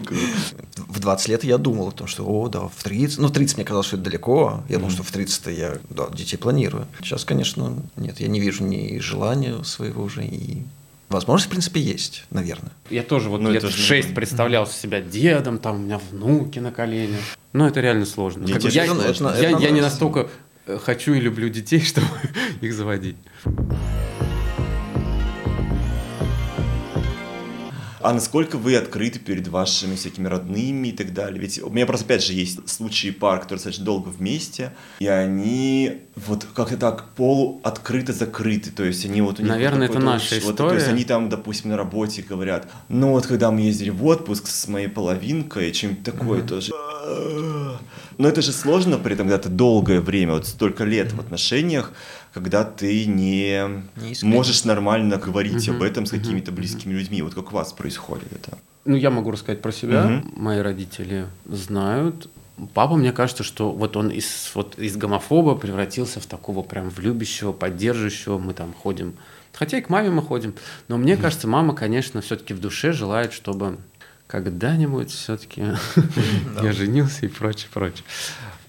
В 0.88 0.99
20 0.99 1.28
лет 1.30 1.43
я 1.43 1.58
думал 1.58 1.89
о 1.89 1.91
том, 1.91 2.08
что, 2.08 2.25
о, 2.25 2.47
да, 2.47 2.62
в 2.62 2.84
30, 2.84 3.19
ну, 3.19 3.28
в 3.28 3.32
30 3.32 3.58
мне 3.58 3.65
казалось, 3.65 3.88
что 3.88 3.97
это 3.97 4.06
далеко, 4.06 4.63
я 4.69 4.78
думал, 4.78 4.91
что 4.91 5.04
в 5.04 5.12
30-то 5.13 5.51
я, 5.51 5.78
да, 5.89 6.08
детей 6.10 6.38
планирую. 6.38 6.88
Сейчас, 7.01 7.23
конечно, 7.25 7.75
нет, 7.97 8.19
я 8.19 8.28
не 8.28 8.39
вижу 8.39 8.63
ни 8.63 8.97
желания 8.99 9.63
своего 9.63 10.04
уже, 10.04 10.25
и 10.25 10.63
возможность, 11.09 11.47
в 11.47 11.49
принципе, 11.49 11.79
есть, 11.81 12.25
наверное. 12.31 12.71
Я 12.89 13.03
тоже 13.03 13.29
вот 13.29 13.41
Ну, 13.41 13.51
лет 13.51 13.63
это 13.63 13.71
в 13.71 13.75
же 13.75 13.81
6 13.81 14.13
представлял 14.15 14.65
себя 14.67 15.01
дедом, 15.01 15.58
там 15.60 15.75
у 15.75 15.79
меня 15.79 15.99
внуки 16.12 16.60
на 16.60 16.71
коленях. 16.71 17.19
Но 17.53 17.67
это 17.67 17.79
реально 17.81 18.06
сложно. 18.06 18.47
Как 18.47 18.62
бы 18.62 18.69
я, 18.69 18.85
сложно. 18.85 19.27
Это- 19.29 19.41
я- 19.41 19.49
это 19.49 19.49
я 19.49 19.51
надо 19.51 19.69
не 19.71 19.81
настолько 19.81 20.29
э, 20.67 20.77
хочу 20.83 21.13
и 21.13 21.19
люблю 21.19 21.47
детей, 21.49 21.79
чтобы 21.85 22.08
их 22.62 22.73
заводить. 22.73 23.17
А 28.06 28.13
насколько 28.13 28.60
вы 28.60 28.75
открыты 28.75 29.17
перед 29.17 29.47
вашими 29.47 29.95
всякими 29.95 30.27
родными 30.27 30.89
и 30.89 30.91
так 30.91 31.12
далее? 31.12 31.41
Ведь 31.41 31.60
у 31.63 31.71
меня 31.71 31.87
просто, 31.87 32.06
опять 32.06 32.23
же, 32.23 32.33
есть 32.33 32.69
случаи 32.69 33.10
пар, 33.10 33.39
которые 33.39 33.58
достаточно 33.58 33.83
долго 33.83 34.10
вместе, 34.10 34.73
и 34.99 35.08
они 35.08 36.03
вот 36.15 36.45
как-то 36.53 36.77
так 36.77 37.15
полуоткрыто 37.15 38.13
закрыты, 38.13 38.69
то 38.69 38.83
есть 38.83 39.06
они 39.06 39.21
вот 39.21 39.39
у 39.39 39.41
них 39.41 39.49
Наверное, 39.49 39.87
это 39.87 39.97
наша 39.97 40.35
вот, 40.35 40.51
история. 40.51 40.69
То 40.69 40.75
есть 40.75 40.87
они 40.87 41.03
там, 41.03 41.29
допустим, 41.29 41.71
на 41.71 41.77
работе 41.77 42.21
говорят, 42.21 42.71
ну 42.89 43.10
вот 43.10 43.25
когда 43.25 43.49
мы 43.49 43.62
ездили 43.62 43.89
в 43.89 44.06
отпуск 44.06 44.45
с 44.49 44.67
моей 44.67 44.87
половинкой, 44.87 45.71
чем-то 45.71 46.12
такое 46.12 46.43
тоже. 46.43 46.73
Но 48.17 48.29
это 48.29 48.41
же 48.41 48.51
сложно 48.51 48.97
при 48.97 49.13
этом, 49.13 49.27
когда 49.27 49.43
ты 49.43 49.49
долгое 49.49 49.99
время, 49.99 50.33
вот 50.33 50.47
столько 50.47 50.85
лет 50.85 51.12
в 51.12 51.19
отношениях, 51.19 51.91
когда 52.33 52.63
ты 52.63 53.06
не, 53.06 53.83
Не 53.97 54.15
можешь 54.23 54.63
нормально 54.63 55.17
говорить 55.17 55.67
об 55.69 55.81
этом 55.81 56.06
с 56.06 56.12
какими-то 56.12 56.51
близкими 56.51 56.93
людьми. 56.93 57.21
Вот 57.21 57.33
как 57.33 57.51
у 57.51 57.56
вас 57.56 57.73
происходит 57.73 58.31
это? 58.31 58.58
Ну, 58.85 58.95
я 58.95 59.10
могу 59.10 59.31
рассказать 59.31 59.62
про 59.62 59.71
себя. 59.71 60.23
Мои 60.35 60.60
родители 60.60 61.27
знают. 61.45 62.29
Папа, 62.73 62.95
мне 62.95 63.12
кажется, 63.12 63.43
что 63.43 63.71
вот 63.71 63.97
он 63.97 64.10
из, 64.10 64.51
вот 64.53 64.79
из 64.79 64.95
гомофоба 64.95 65.56
превратился 65.56 66.21
в 66.21 66.25
такого 66.25 66.62
прям 66.62 66.89
в 66.89 66.99
любящего, 66.99 67.51
поддерживающего. 67.51 68.37
Мы 68.37 68.53
там 68.53 68.73
ходим. 68.73 69.15
Хотя 69.51 69.77
и 69.77 69.81
к 69.81 69.89
маме 69.89 70.10
мы 70.10 70.21
ходим. 70.21 70.56
Но 70.87 70.97
мне 70.97 71.17
кажется, 71.17 71.47
мама, 71.47 71.73
конечно, 71.73 72.21
все-таки 72.21 72.53
в 72.53 72.62
душе 72.62 72.93
желает, 72.93 73.33
чтобы 73.33 73.77
когда-нибудь 74.28 75.12
все-таки 75.12 75.63
я 76.62 76.71
женился 76.71 77.26
и 77.26 77.30
прочее, 77.30 77.67
прочее. 77.73 78.04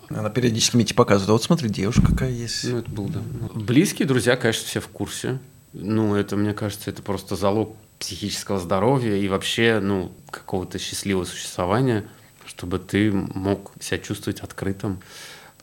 Она 0.09 0.31
периодически 0.31 0.77
Мите 0.77 0.95
показывает, 0.95 1.31
«А 1.31 1.33
вот 1.33 1.43
смотри, 1.43 1.69
девушка 1.69 2.03
какая 2.07 2.31
есть. 2.31 2.65
Ну, 2.65 2.79
это 2.79 2.91
было, 2.91 3.09
да. 3.09 3.21
Близкие 3.55 4.07
друзья, 4.07 4.37
конечно, 4.37 4.65
все 4.67 4.81
в 4.81 4.89
курсе. 4.89 5.39
Ну, 5.73 6.15
это, 6.15 6.37
мне 6.37 6.55
кажется, 6.55 6.91
это 6.91 7.03
просто 7.03 7.35
залог 7.35 7.77
психического 7.99 8.59
здоровья 8.61 9.17
и 9.17 9.27
вообще, 9.29 9.81
ну, 9.83 10.13
какого-то 10.31 10.79
счастливого 10.79 11.25
существования, 11.25 12.05
чтобы 12.45 12.79
ты 12.79 13.11
мог 13.11 13.73
себя 13.81 13.99
чувствовать 13.99 14.41
открытым. 14.41 15.01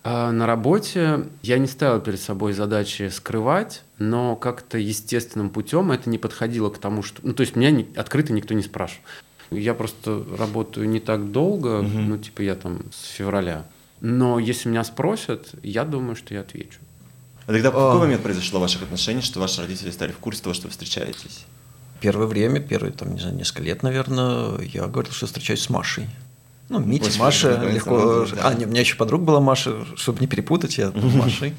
А 0.04 0.32
на 0.32 0.46
работе 0.46 1.26
я 1.44 1.58
не 1.58 1.68
ставил 1.68 2.02
перед 2.02 2.20
собой 2.20 2.52
задачи 2.52 3.08
скрывать, 3.08 3.84
но 4.00 4.36
как-то 4.36 4.78
естественным 4.78 5.50
путем 5.50 5.92
это 5.92 6.10
не 6.10 6.18
подходило 6.18 6.70
к 6.70 6.78
тому, 6.78 7.04
что... 7.04 7.22
Ну, 7.24 7.34
то 7.34 7.42
есть 7.42 7.56
меня 7.56 7.72
не- 7.72 7.88
открыто 7.96 8.34
никто 8.34 8.54
не 8.54 8.64
спрашивал. 8.64 9.04
Я 9.52 9.74
просто 9.74 10.24
работаю 10.38 10.90
не 10.90 11.00
так 11.00 11.32
долго, 11.32 11.82
Мгм. 11.82 12.10
ну, 12.10 12.18
типа 12.18 12.42
я 12.42 12.56
там 12.56 12.82
с 12.94 13.08
февраля. 13.12 13.66
Но 14.02 14.40
если 14.40 14.70
меня 14.70 14.84
спросят, 14.84 15.52
я 15.64 15.86
думаю, 15.86 16.16
что 16.16 16.34
я 16.34 16.42
отвечу. 16.42 16.80
А 17.46 17.52
тогда 17.52 17.70
в 17.72 17.74
какой 17.74 17.96
А. 17.98 18.00
момент 18.00 18.24
произошло 18.24 18.60
в 18.60 18.62
ваших 18.62 18.84
отношениях, 18.84 19.24
что 19.26 19.40
ваши 19.40 19.62
родители 19.62 19.92
стали 19.92 20.12
в 20.12 20.18
курсе 20.18 20.42
того, 20.44 20.54
что 20.54 20.68
вы 20.68 20.72
встречаетесь? 20.72 21.46
Первое 22.02 22.28
время, 22.28 22.60
первые, 22.60 22.92
там, 22.92 23.14
не 23.14 23.20
знаю, 23.22 23.36
несколько 23.36 23.64
лет, 23.64 23.84
наверное, 23.84 24.60
я 24.62 24.88
говорил, 24.88 25.14
что 25.14 25.26
встречаюсь 25.26 25.62
с 25.62 25.70
Машей. 25.70 26.10
Ну, 26.70 26.80
Митя, 26.80 27.06
Очень 27.08 27.20
Маша, 27.20 27.62
легко. 27.70 28.26
да. 28.34 28.48
А, 28.48 28.54
не, 28.54 28.66
у 28.66 28.70
меня 28.70 28.82
еще 28.82 28.96
подруга 28.96 29.26
была 29.26 29.40
Маша, 29.42 29.86
чтобы 29.96 30.20
не 30.22 30.28
перепутать, 30.28 30.78
я 30.78 30.92
с 30.92 30.94
Машей. 30.96 31.54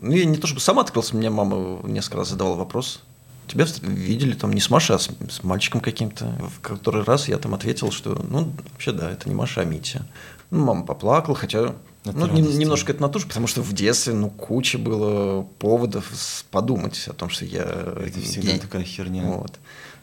Ну, 0.00 0.12
я 0.12 0.24
не 0.24 0.36
то 0.36 0.46
чтобы 0.46 0.60
сам 0.60 0.78
открылся, 0.78 1.14
мне 1.16 1.30
мама 1.30 1.80
несколько 1.84 2.16
раз 2.18 2.30
задавала 2.30 2.56
вопрос. 2.56 3.00
Тебя 3.46 3.66
видели 3.82 4.34
там 4.34 4.52
не 4.52 4.60
с 4.60 4.70
Машей, 4.70 4.96
а 4.96 4.98
с, 4.98 5.08
с 5.30 5.42
мальчиком 5.42 5.80
каким-то. 5.80 6.24
В 6.56 6.60
который 6.60 7.02
раз 7.04 7.28
я 7.28 7.38
там 7.38 7.54
ответил, 7.54 7.90
что, 7.92 8.20
ну, 8.28 8.52
вообще, 8.72 8.92
да, 8.92 9.10
это 9.10 9.28
не 9.28 9.34
Маша, 9.34 9.60
а 9.60 9.64
Митя. 9.64 10.06
Ну, 10.50 10.64
мама 10.64 10.84
поплакала, 10.86 11.36
хотя 11.36 11.74
ну, 12.04 12.12
нем- 12.12 12.20
Натуральность. 12.20 12.58
немножко 12.58 12.92
это 12.92 13.02
натуж, 13.02 13.24
потому 13.26 13.46
что 13.46 13.62
в 13.62 13.72
детстве, 13.72 14.12
ну, 14.14 14.28
куча 14.30 14.78
было 14.78 15.42
поводов 15.58 16.10
подумать 16.50 17.04
о 17.08 17.12
том, 17.12 17.30
что 17.30 17.44
я 17.44 17.62
Это 17.62 18.20
всегда 18.20 18.52
гей. 18.52 18.60
такая 18.60 18.82
херня. 18.84 19.22
Вот. 19.24 19.52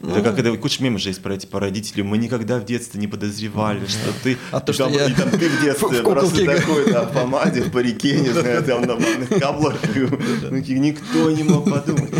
Это 0.00 0.16
Ну, 0.18 0.22
как 0.24 0.36
это 0.36 0.56
куча 0.56 0.82
мемов 0.82 1.00
же 1.00 1.10
есть 1.10 1.22
про 1.22 1.34
эти 1.34 1.46
по 1.46 1.60
родителям. 1.60 2.08
Мы 2.08 2.18
никогда 2.18 2.58
в 2.58 2.64
детстве 2.64 2.98
не 3.00 3.06
подозревали, 3.06 3.86
что 3.86 4.12
ты. 4.24 4.36
А 4.50 4.58
то, 4.58 4.72
что 4.72 4.88
я 4.88 5.08
там 5.10 5.30
ты 5.30 5.48
в 5.48 5.60
детстве 5.62 6.00
в 6.00 6.02
просто 6.02 6.44
такой, 6.44 6.90
да, 6.92 7.04
помаде, 7.04 7.62
в 7.62 7.70
парике, 7.70 8.18
не 8.20 8.30
знаю, 8.30 8.64
там 8.64 8.82
на 8.82 8.96
банных 8.96 9.28
каблах. 9.28 9.76
Ну, 9.94 10.56
Никто 10.56 11.30
не 11.30 11.44
мог 11.44 11.70
подумать. 11.70 12.10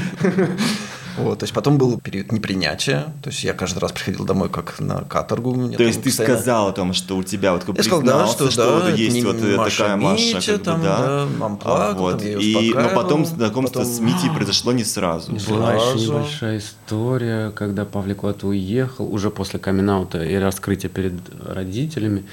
Вот, 1.19 1.39
то 1.41 1.45
есть 1.45 1.53
потом 1.55 1.79
был 1.79 2.01
период 2.01 2.33
непринятия, 2.33 3.13
то 3.23 3.31
есть 3.31 3.45
я 3.45 3.53
каждый 3.53 3.79
раз 3.79 3.93
приходил 3.93 4.25
домой 4.25 4.49
как 4.49 4.81
на 4.81 5.03
каторгу. 5.03 5.55
меня 5.55 5.77
То 5.77 5.83
есть 5.83 6.03
ты 6.03 6.09
постоянно- 6.11 6.37
сказал 6.37 6.69
о 6.69 6.73
том, 6.73 6.93
что 6.95 7.17
у 7.17 7.23
тебя 7.23 7.53
вот 7.53 7.65
как 7.65 7.77
Я 7.77 7.83
сказал, 7.83 8.03
да, 8.03 8.07
признался, 8.25 8.51
что, 8.51 8.81
да, 8.81 8.87
вот 8.89 8.97
есть 8.99 9.15
не 9.15 9.23
вот 9.23 9.37
Маша 9.57 9.79
такая 9.83 9.97
Маша, 9.97 10.23
Митя, 10.37 10.41
как 10.53 10.59
бы, 10.59 10.65
там, 10.65 10.83
да. 10.83 10.99
да, 10.99 11.27
мам 11.39 11.53
А, 11.55 11.57
плакала, 11.65 12.11
вот. 12.13 12.19
там 12.23 12.29
И, 12.29 12.73
но 12.75 12.89
потом 12.95 13.25
знакомство 13.27 13.81
потом- 13.81 13.93
с 13.95 14.01
Митей 14.01 14.31
произошло 14.35 14.73
не 14.73 14.85
сразу. 14.85 15.33
Была 15.49 15.75
еще 15.75 15.87
Сразу. 15.91 16.13
небольшая 16.13 16.59
история, 16.59 17.51
когда 17.51 17.85
Павлик 17.85 18.19
куда-то 18.19 18.47
уехал, 18.47 19.13
уже 19.13 19.31
после 19.31 19.59
камин 19.59 19.83
и 20.15 20.35
раскрытия 20.37 20.89
перед 20.89 21.15
родителями. 21.45 22.25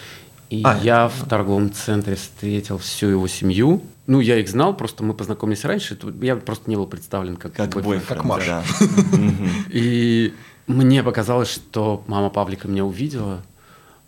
И 0.49 0.61
А, 0.65 0.77
я 0.81 1.05
это- 1.05 1.15
в 1.25 1.29
торговом 1.29 1.71
центре 1.71 2.15
встретил 2.15 2.77
всю 2.79 3.07
его 3.07 3.27
семью. 3.27 3.81
Ну, 4.07 4.19
я 4.19 4.37
их 4.37 4.49
знал, 4.49 4.73
просто 4.75 5.03
мы 5.03 5.13
познакомились 5.13 5.63
раньше. 5.63 5.97
Я 6.21 6.35
просто 6.37 6.69
не 6.69 6.75
был 6.75 6.87
представлен 6.87 7.35
как, 7.37 7.53
Как 7.53 7.73
бойфренд. 7.75 8.05
Как 8.07 8.23
Маша. 8.25 8.63
да. 8.79 8.87
И 9.69 10.33
мне 10.67 11.03
показалось, 11.03 11.49
что 11.51 12.03
мама 12.07 12.29
Павлика 12.29 12.67
меня 12.67 12.85
увидела, 12.85 13.43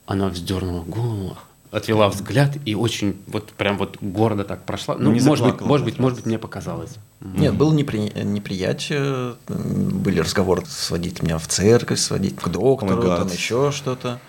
она 0.08 0.28
вздернула 0.30 0.84
голову, 0.84 1.38
отвела 1.72 2.10
взгляд 2.10 2.58
и 2.66 2.74
очень 2.76 3.16
вот 3.28 3.52
прям 3.52 3.78
вот 3.78 3.98
гордо 4.02 4.44
так 4.44 4.66
прошла. 4.66 4.96
Ну, 4.98 5.12
Не 5.12 5.22
может 5.22 5.46
быть, 5.46 5.62
может 5.62 5.86
быть, 5.86 6.00
может 6.00 6.18
быть, 6.18 6.26
мне 6.26 6.40
показалось. 6.40 6.96
Нет, 7.22 7.54
было 7.54 7.72
непри- 7.72 8.24
неприятие, 8.24 9.36
были 9.48 10.20
разговоры 10.20 10.66
сводить 10.66 11.22
меня 11.22 11.38
в 11.38 11.48
церковь, 11.48 12.00
сводить 12.00 12.36
к 12.38 12.48
доктору, 12.48 13.04
Oh 13.04 13.18
там 13.18 13.28
еще 13.28 13.72
что-то. 13.72 14.20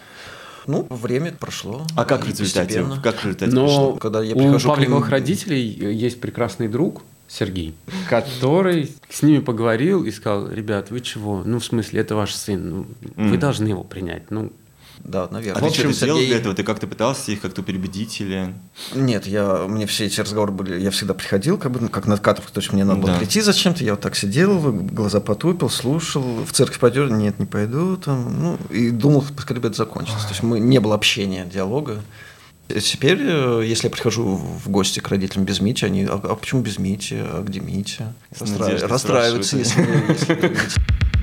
Ну, 0.66 0.86
время 0.90 1.32
прошло. 1.32 1.86
А 1.96 2.04
как 2.04 2.24
в 2.24 2.28
результате? 2.28 2.84
Как 3.02 3.16
в 3.16 3.24
результате 3.24 3.52
Но 3.52 3.66
пошло? 3.66 3.92
Когда 3.96 4.22
я 4.22 4.34
у 4.34 4.38
прихожу 4.38 4.68
к 4.68 4.74
Павликовых 4.74 5.04
ним- 5.04 5.12
родителей 5.12 5.66
есть 5.94 6.20
прекрасный 6.20 6.68
друг 6.68 7.02
Сергей, 7.28 7.74
который 8.10 8.92
с 9.08 9.22
ними 9.22 9.38
поговорил 9.40 10.04
и 10.04 10.10
сказал, 10.10 10.50
ребят, 10.50 10.90
вы 10.90 11.00
чего? 11.00 11.42
Ну, 11.44 11.58
в 11.58 11.64
смысле, 11.64 12.00
это 12.00 12.14
ваш 12.14 12.34
сын, 12.34 12.68
ну, 12.70 12.86
вы 13.16 13.24
Мгм. 13.30 13.38
должны 13.38 13.68
его 13.68 13.84
принять. 13.84 14.30
Ну, 14.30 14.52
Да, 15.05 15.24
А 15.24 15.28
наверное. 15.32 15.61
ты 15.62 15.68
В 15.68 15.72
что-то 15.72 15.88
общем, 15.88 15.96
сделал 15.96 16.18
для 16.18 16.26
Сергей- 16.28 16.38
этого? 16.40 16.55
Ты 16.55 16.62
как-то 16.62 16.86
пытался 16.86 17.32
их 17.32 17.40
как-то 17.40 17.62
переубедить 17.62 18.20
или... 18.20 18.55
Нет, 18.94 19.26
я, 19.26 19.66
мне 19.68 19.86
все 19.86 20.07
эти 20.07 20.20
разговоры 20.20 20.53
были, 20.53 20.80
я 20.80 20.90
всегда 20.92 21.12
приходил, 21.12 21.59
как 21.59 21.72
бы, 21.72 21.80
ну, 21.80 21.88
как 21.88 22.07
на 22.07 22.16
каторгу, 22.16 22.50
то 22.53 22.61
есть 22.61 22.72
мне 22.72 22.84
надо 22.84 23.00
было 23.00 23.12
Да. 23.12 23.18
прийти 23.18 23.40
зачем-то, 23.40 23.82
я 23.82 23.92
вот 23.92 24.00
так 24.00 24.14
сидел, 24.14 24.61
глаза 24.72 25.20
потупил, 25.20 25.70
слушал, 25.70 26.22
в 26.44 26.53
церковь 26.53 26.78
пойдешь, 26.78 27.11
нет, 27.11 27.38
не 27.40 27.46
пойду, 27.46 27.96
там, 27.96 28.40
ну, 28.42 28.59
и 28.70 28.90
думал, 28.90 29.24
поскорее 29.36 29.59
это 29.61 29.72
закончилось. 29.72 30.22
То 30.22 30.28
есть 30.30 30.42
мы, 30.44 30.61
не 30.61 30.78
было 30.78 30.94
общения, 30.94 31.44
диалога. 31.46 32.00
И 32.68 32.78
Теперь, 32.80 33.18
э, 33.20 33.62
если 33.66 33.88
я 33.88 33.90
прихожу 33.90 34.36
в 34.36 34.68
гости 34.70 35.00
к 35.00 35.09
родителям 35.09 35.44
без 35.44 35.61
Мити, 35.61 35.84
они, 35.84 36.05
а, 36.05 36.14
а 36.22 36.36
почему 36.36 36.62
без 36.62 36.78
Мити, 36.78 37.14
а 37.18 37.42
где 37.42 37.59
Митя? 37.61 38.14
С 38.34 38.40
Расстра- 38.40 38.86
Расстраиваются, 38.86 39.59
если, 39.59 39.80
если. 40.09 40.57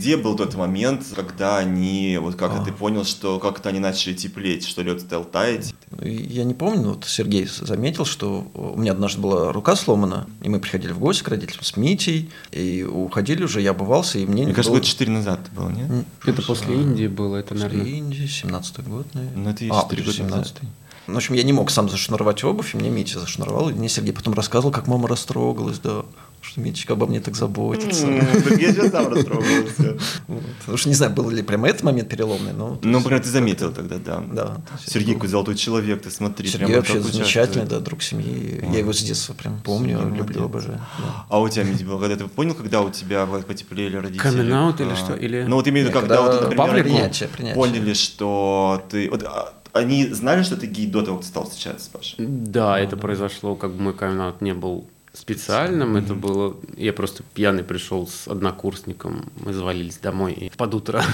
Где 0.00 0.16
был 0.16 0.34
тот 0.34 0.54
момент, 0.54 1.04
когда 1.14 1.58
они, 1.58 2.16
вот 2.22 2.34
как 2.34 2.52
А. 2.52 2.64
ты 2.64 2.72
понял, 2.72 3.04
что 3.04 3.38
как-то 3.38 3.68
они 3.68 3.80
начали 3.80 4.14
теплеть, 4.14 4.66
что 4.66 4.80
лед 4.80 5.02
стал 5.02 5.24
таять? 5.26 5.74
Я 6.00 6.44
не 6.44 6.54
помню, 6.54 6.80
но 6.80 6.88
вот 6.94 7.04
Сергей 7.04 7.44
заметил, 7.44 8.06
что 8.06 8.50
у 8.54 8.78
меня 8.78 8.92
однажды 8.92 9.20
была 9.20 9.52
рука 9.52 9.76
сломана, 9.76 10.26
и 10.40 10.48
мы 10.48 10.58
приходили 10.58 10.92
в 10.92 10.98
гости 10.98 11.22
к 11.22 11.28
родителям 11.28 11.64
с 11.64 11.76
Митей, 11.76 12.30
и 12.50 12.82
уходили 12.82 13.44
уже, 13.44 13.60
я 13.60 13.72
обувался, 13.72 14.18
и 14.18 14.24
мне... 14.24 14.44
Мне 14.44 14.54
кажется, 14.54 14.70
было- 14.72 14.78
год 14.78 14.86
4 14.88 15.10
назад 15.12 15.40
это 15.44 15.54
было, 15.60 15.68
нет? 15.68 16.06
Это 16.24 16.40
после 16.40 16.76
Индии 16.76 17.06
было, 17.06 17.36
это, 17.36 17.50
После 17.50 17.68
наверное... 17.68 17.92
Индии, 17.92 18.24
17-й 18.24 18.82
год, 18.88 19.06
наверное. 19.12 19.44
Ну, 19.44 19.50
это 19.50 19.64
и 19.66 19.68
а, 19.70 19.82
4 19.82 20.02
года 20.02 20.16
17 20.16 20.30
назад. 20.30 20.62
Ну, 21.08 21.14
в 21.14 21.16
общем, 21.18 21.34
я 21.34 21.42
не 21.42 21.52
мог 21.52 21.70
сам 21.70 21.88
зашнуровать 21.90 22.42
обувь, 22.44 22.74
и 22.74 22.78
мне 22.78 22.88
Митя 22.88 23.18
зашнуровал, 23.18 23.68
и 23.68 23.74
мне 23.74 23.88
Сергей 23.88 24.12
потом 24.14 24.32
рассказывал, 24.32 24.72
как 24.72 24.86
мама 24.86 25.08
растрогалась, 25.08 25.78
да, 25.78 26.04
что 26.50 26.60
Митечка 26.60 26.94
обо 26.94 27.06
мне 27.06 27.20
так 27.20 27.36
заботится. 27.36 28.06
Так 28.06 28.60
я 28.60 28.72
сейчас 28.72 28.90
сам 28.90 29.12
растрогался. 29.12 29.96
Вот. 30.26 30.42
Потому 30.60 30.78
что 30.78 30.88
не 30.88 30.94
знаю, 30.94 31.12
был 31.12 31.30
ли 31.30 31.42
прямо 31.42 31.68
этот 31.68 31.82
момент 31.84 32.08
переломный, 32.08 32.52
но... 32.52 32.78
Ну, 32.82 32.90
есть 32.90 33.04
например, 33.04 33.22
ты 33.22 33.28
заметил 33.28 33.72
тогда, 33.72 33.98
да. 33.98 34.22
Да. 34.32 34.56
Сергей, 34.84 35.14
какой 35.14 35.28
золотой 35.28 35.54
человек, 35.54 36.02
ты 36.02 36.10
смотри. 36.10 36.48
Сергей 36.48 36.66
прям 36.66 36.78
вообще 36.80 37.00
замечательный, 37.00 37.66
да, 37.66 37.78
друг 37.78 38.02
семьи. 38.02 38.64
Я 38.72 38.80
его 38.80 38.92
с 38.92 39.00
детства 39.00 39.34
прям 39.34 39.60
помню, 39.60 39.98
Сергей 39.98 40.18
люблю, 40.18 40.44
обожаю. 40.44 40.80
да. 40.98 41.26
А 41.28 41.40
у 41.40 41.48
тебя, 41.48 41.64
Митя, 41.64 41.84
когда 41.84 42.16
ты 42.16 42.26
понял, 42.26 42.54
когда 42.54 42.80
у 42.82 42.90
тебя 42.90 43.26
потеплели 43.26 43.96
родители? 43.96 44.18
Камин-аут 44.22 44.80
или 44.80 44.90
А, 44.90 44.96
что? 44.96 45.14
Или- 45.14 45.44
Ну, 45.44 45.56
вот 45.56 45.66
именно 45.66 45.84
Нет, 45.84 45.92
когда, 45.92 46.16
когда 46.16 46.32
вот, 46.32 46.56
например, 46.56 47.54
поняли, 47.54 47.94
что 47.94 48.82
ты... 48.90 49.08
Вот, 49.08 49.22
а, 49.22 49.54
они 49.72 50.06
знали, 50.08 50.42
что 50.42 50.56
ты 50.56 50.66
гей 50.66 50.86
до 50.88 51.02
того, 51.02 51.18
как 51.18 51.24
ты 51.24 51.30
стал 51.30 51.44
встречаться 51.44 51.84
с 51.84 51.88
Пашей? 51.88 52.16
Да, 52.18 52.78
это 52.78 52.96
произошло, 52.96 53.54
как 53.54 53.72
бы 53.72 53.82
мой 53.82 53.94
камин 53.94 54.34
не 54.40 54.52
был 54.54 54.88
специальным, 55.12 55.96
это 55.96 56.14
было... 56.14 56.56
Я 56.76 56.92
просто 56.92 57.22
пьяный 57.34 57.64
пришел 57.64 58.06
с 58.06 58.28
однокурсником, 58.28 59.24
мы 59.36 59.52
завалились 59.52 59.98
домой 59.98 60.32
и 60.32 60.50
под 60.56 60.74
утро, 60.74 61.04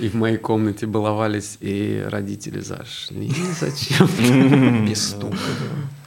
и 0.00 0.08
в 0.08 0.14
моей 0.14 0.38
комнате 0.38 0.86
баловались, 0.86 1.58
и 1.60 2.04
родители 2.08 2.60
зашли. 2.60 3.30
Зачем? 3.60 4.86
Без 4.86 5.10
стука. 5.10 5.36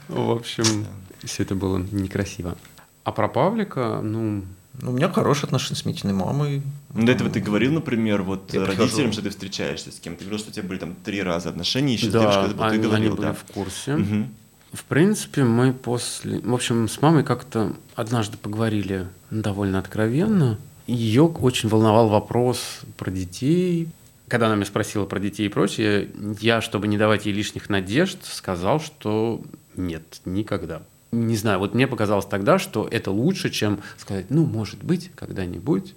В 0.08 0.32
общем, 0.32 0.86
все 1.24 1.44
это 1.44 1.56
было 1.56 1.78
некрасиво. 1.78 2.58
А 3.04 3.12
про 3.12 3.28
Павлика, 3.28 4.02
ну, 4.02 4.44
Ну, 4.82 4.92
у 4.92 4.94
меня 4.94 5.10
хорошие 5.10 5.46
отношения 5.46 5.80
с 5.80 5.86
Митиной 5.86 6.14
мамой. 6.14 6.62
Ну, 6.94 7.06
до 7.06 7.12
этого 7.12 7.30
ты 7.30 7.40
говорил, 7.40 7.74
например, 7.74 8.22
вот 8.24 8.54
Я 8.54 8.62
родителям, 8.62 8.88
прихожу. 8.90 9.12
что 9.14 9.22
ты 9.22 9.30
встречаешься 9.30 9.92
с 9.92 10.00
кем-то. 10.00 10.20
Ты 10.20 10.26
говорил, 10.26 10.40
что 10.40 10.50
у 10.50 10.54
тебя 10.54 10.68
были 10.68 10.80
там 10.80 10.96
три 11.04 11.22
раза 11.22 11.50
отношения 11.50 11.94
еще 11.94 12.10
с 12.10 12.14
да, 12.14 12.20
девушкой, 12.22 12.54
вот 12.54 12.58
ты 12.58 12.64
они, 12.64 12.78
говорил, 12.78 12.94
они 12.94 13.10
были 13.10 13.22
да. 13.28 13.34
в 13.34 13.44
курсе. 13.54 13.96
Мгм. 13.96 14.34
В 14.74 14.84
принципе, 14.84 15.44
мы 15.44 15.74
после... 15.74 16.40
В 16.40 16.54
общем, 16.54 16.88
с 16.88 17.02
мамой 17.02 17.24
как-то 17.24 17.74
однажды 17.96 18.38
поговорили 18.38 19.08
довольно 19.32 19.80
откровенно. 19.80 20.58
Ее 20.88 21.24
очень 21.24 21.70
волновал 21.70 22.10
вопрос 22.10 22.82
про 22.98 23.12
детей. 23.12 23.90
Когда 24.28 24.48
она 24.48 24.56
меня 24.56 24.66
спросила 24.66 25.06
про 25.06 25.20
детей 25.20 25.46
и 25.46 25.50
прочее, 25.50 26.10
я, 26.40 26.62
чтобы 26.62 26.88
не 26.88 26.98
давать 26.98 27.26
ей 27.26 27.34
лишних 27.34 27.70
надежд, 27.70 28.20
сказал, 28.24 28.80
что 28.80 29.42
нет, 29.76 30.22
никогда. 30.26 30.82
Не 31.12 31.38
знаю, 31.38 31.60
вот 31.60 31.74
мне 31.74 31.88
показалось 31.88 32.26
тогда, 32.26 32.60
что 32.60 32.88
это 32.90 33.12
лучше, 33.12 33.50
чем 33.50 33.80
сказать, 33.98 34.26
ну, 34.30 34.46
может 34.46 34.84
быть, 34.84 35.12
когда-нибудь. 35.16 35.96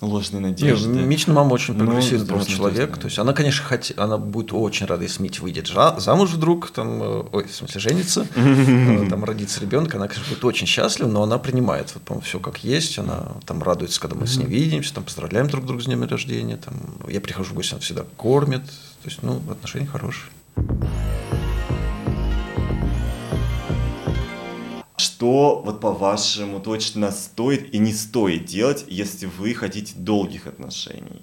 Ложные 0.00 0.40
Не, 0.40 0.48
надежды. 0.50 0.88
Митина 0.88 1.34
мама 1.34 1.54
очень 1.54 1.74
Ну, 1.74 1.84
прогрессивный 1.84 2.24
здорово, 2.24 2.46
человек. 2.46 2.98
То 2.98 3.06
есть 3.06 3.18
она, 3.18 3.32
конечно, 3.32 3.64
хоте- 3.68 3.98
она 3.98 4.16
будет 4.16 4.52
очень 4.52 4.86
рада, 4.86 5.02
если 5.02 5.20
Митя 5.22 5.42
выйдет 5.42 5.66
жа- 5.68 5.98
замуж 5.98 6.30
вдруг, 6.30 6.70
там, 6.70 7.02
э, 7.02 7.24
ой, 7.32 7.44
в 7.48 7.52
смысле, 7.54 7.80
женится, 7.80 8.26
э, 8.36 9.06
там 9.10 9.24
родится 9.24 9.60
ребенок, 9.60 9.92
она, 9.96 10.06
конечно, 10.06 10.32
будет 10.32 10.44
очень 10.44 10.68
счастлива, 10.68 11.08
но 11.08 11.24
она 11.24 11.38
принимает, 11.38 11.92
вот, 11.94 12.02
по 12.04 12.20
все 12.20 12.38
как 12.38 12.62
есть, 12.62 12.98
она 13.00 13.32
там 13.44 13.60
радуется, 13.62 14.00
когда 14.00 14.14
мы 14.14 14.28
с 14.28 14.36
ней 14.36 14.46
видимся, 14.46 14.94
там 14.94 15.02
поздравляем 15.02 15.48
друг 15.48 15.66
друга 15.66 15.82
с 15.82 15.86
днем 15.86 16.04
рождения, 16.04 16.58
там, 16.58 16.74
я 17.08 17.20
прихожу 17.20 17.50
в 17.50 17.54
гости, 17.54 17.72
она 17.72 17.80
всегда 17.80 18.04
кормит, 18.16 18.62
то 18.66 19.08
есть, 19.08 19.22
ну, 19.22 19.42
отношения 19.50 19.86
хорошие. 19.86 20.30
Что, 25.18 25.60
вот 25.64 25.80
по-вашему, 25.80 26.60
точно 26.60 27.10
стоит 27.10 27.74
и 27.74 27.78
не 27.78 27.92
стоит 27.92 28.44
делать, 28.44 28.84
если 28.86 29.26
вы 29.26 29.52
хотите 29.52 29.94
долгих 29.96 30.46
отношений? 30.46 31.22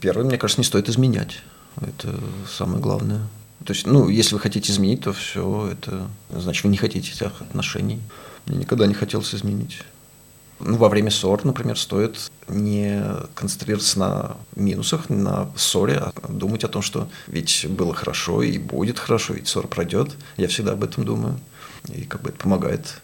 Первое, 0.00 0.24
мне 0.24 0.38
кажется, 0.38 0.62
не 0.62 0.64
стоит 0.64 0.88
изменять. 0.88 1.42
Это 1.76 2.18
самое 2.48 2.80
главное. 2.80 3.28
То 3.66 3.74
есть, 3.74 3.86
ну, 3.86 4.08
если 4.08 4.34
вы 4.34 4.40
хотите 4.40 4.72
изменить, 4.72 5.02
то 5.02 5.12
все 5.12 5.68
это 5.72 6.08
значит, 6.30 6.64
вы 6.64 6.70
не 6.70 6.78
хотите 6.78 7.10
этих 7.10 7.42
отношений. 7.42 8.00
Мне 8.46 8.60
никогда 8.60 8.86
не 8.86 8.94
хотелось 8.94 9.34
изменить. 9.34 9.82
Ну, 10.58 10.78
во 10.78 10.88
время 10.88 11.10
ссор, 11.10 11.44
например, 11.44 11.78
стоит 11.78 12.30
не 12.48 13.04
концентрироваться 13.34 13.98
на 13.98 14.36
минусах, 14.56 15.10
на 15.10 15.50
ссоре, 15.54 15.98
а 15.98 16.12
думать 16.30 16.64
о 16.64 16.68
том, 16.68 16.80
что 16.80 17.10
ведь 17.26 17.66
было 17.68 17.92
хорошо 17.92 18.42
и 18.42 18.56
будет 18.56 18.98
хорошо, 18.98 19.34
ведь 19.34 19.48
ссора 19.48 19.66
пройдет. 19.66 20.16
Я 20.38 20.48
всегда 20.48 20.72
об 20.72 20.82
этом 20.82 21.04
думаю. 21.04 21.38
И 21.92 22.04
как 22.04 22.22
бы 22.22 22.30
это 22.30 22.38
помогает. 22.38 23.02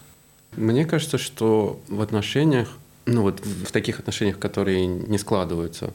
Мне 0.56 0.84
кажется, 0.84 1.18
что 1.18 1.80
в 1.88 2.00
отношениях, 2.00 2.68
ну 3.06 3.22
вот 3.22 3.40
в 3.40 3.70
таких 3.72 4.00
отношениях, 4.00 4.38
которые 4.38 4.86
не 4.86 5.18
складываются, 5.18 5.92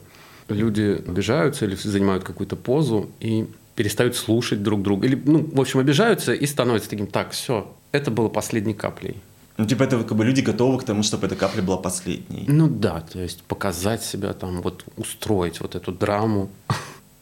люди 0.48 1.02
обижаются 1.06 1.64
или 1.64 1.74
занимают 1.74 2.24
какую-то 2.24 2.56
позу 2.56 3.10
и 3.20 3.46
перестают 3.74 4.16
слушать 4.16 4.62
друг 4.62 4.82
друга. 4.82 5.06
Или, 5.06 5.20
ну, 5.24 5.48
в 5.52 5.60
общем, 5.60 5.80
обижаются 5.80 6.32
и 6.32 6.46
становятся 6.46 6.90
таким, 6.90 7.06
так, 7.06 7.30
все, 7.32 7.70
это 7.92 8.10
было 8.10 8.28
последней 8.28 8.74
каплей. 8.74 9.16
Ну, 9.58 9.66
типа, 9.66 9.84
это 9.84 10.02
как 10.02 10.16
бы 10.16 10.24
люди 10.24 10.42
готовы 10.42 10.78
к 10.78 10.84
тому, 10.84 11.02
чтобы 11.02 11.26
эта 11.26 11.36
капля 11.36 11.62
была 11.62 11.78
последней. 11.78 12.44
Ну 12.46 12.68
да, 12.68 13.00
то 13.00 13.18
есть 13.20 13.42
показать 13.42 14.02
себя 14.02 14.32
там, 14.34 14.60
вот 14.60 14.84
устроить 14.96 15.60
вот 15.60 15.74
эту 15.74 15.92
драму. 15.92 16.50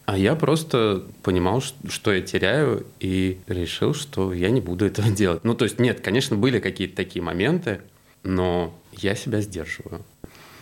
А 0.06 0.18
я 0.18 0.34
просто 0.34 1.02
понимал, 1.22 1.62
что 1.88 2.12
я 2.12 2.20
теряю, 2.20 2.86
и 3.00 3.38
решил, 3.46 3.94
что 3.94 4.32
я 4.34 4.50
не 4.50 4.60
буду 4.60 4.84
этого 4.84 5.08
делать. 5.10 5.44
Ну, 5.44 5.54
то 5.54 5.64
есть, 5.64 5.78
нет, 5.78 6.00
конечно, 6.00 6.36
были 6.36 6.58
какие-то 6.58 6.96
такие 6.96 7.22
моменты, 7.22 7.80
но 8.22 8.74
я 8.92 9.14
себя 9.14 9.40
сдерживаю. 9.40 10.02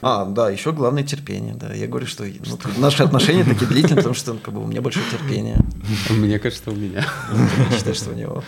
А, 0.01 0.25
да, 0.25 0.51
еще 0.51 0.73
главное 0.73 1.05
терпение. 1.05 1.55
Да. 1.55 1.73
Я 1.73 1.87
говорю, 1.87 2.07
что 2.07 2.25
ну, 2.25 2.59
наши 2.79 3.05
отношения 3.05 3.45
такие 3.45 3.69
длительные, 3.69 3.99
потому 3.99 4.17
что 4.17 4.33
ну, 4.33 4.41
как 4.41 4.53
бы, 4.53 4.63
у 4.63 4.67
меня 4.67 4.83
большое 4.83 5.07
терпение. 5.09 5.59
Мне 6.11 6.41
кажется, 6.41 6.71
у 6.71 6.75
меня. 6.75 7.07
Я 7.71 7.77
считаю, 7.77 7.95
что 7.95 8.11
у 8.11 8.15
него. 8.15 8.43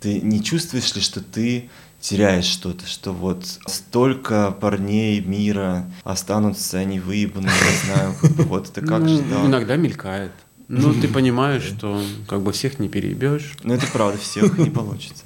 Ты 0.00 0.20
не 0.20 0.42
чувствуешь 0.42 0.92
ли, 0.96 1.00
что 1.00 1.20
ты 1.20 1.70
теряешь 2.00 2.46
что-то, 2.46 2.86
что 2.86 3.12
вот 3.12 3.44
столько 3.66 4.50
парней 4.52 5.20
мира 5.20 5.90
останутся, 6.02 6.78
они 6.78 6.98
выебанные, 6.98 7.52
не 7.52 7.86
знаю, 7.94 8.14
вот 8.48 8.72
ты 8.72 8.80
как 8.80 9.00
Ну, 9.00 9.08
ждал. 9.08 9.46
Иногда 9.46 9.76
мелькает. 9.76 10.32
Ну, 10.68 10.94
ты 10.94 11.08
понимаешь, 11.08 11.64
что 11.64 12.00
как 12.28 12.42
бы 12.42 12.52
всех 12.52 12.78
не 12.78 12.88
переебешь. 12.88 13.56
Но 13.64 13.74
это 13.74 13.86
правда, 13.92 14.18
всех 14.18 14.56
не 14.56 14.70
получится. 14.70 15.24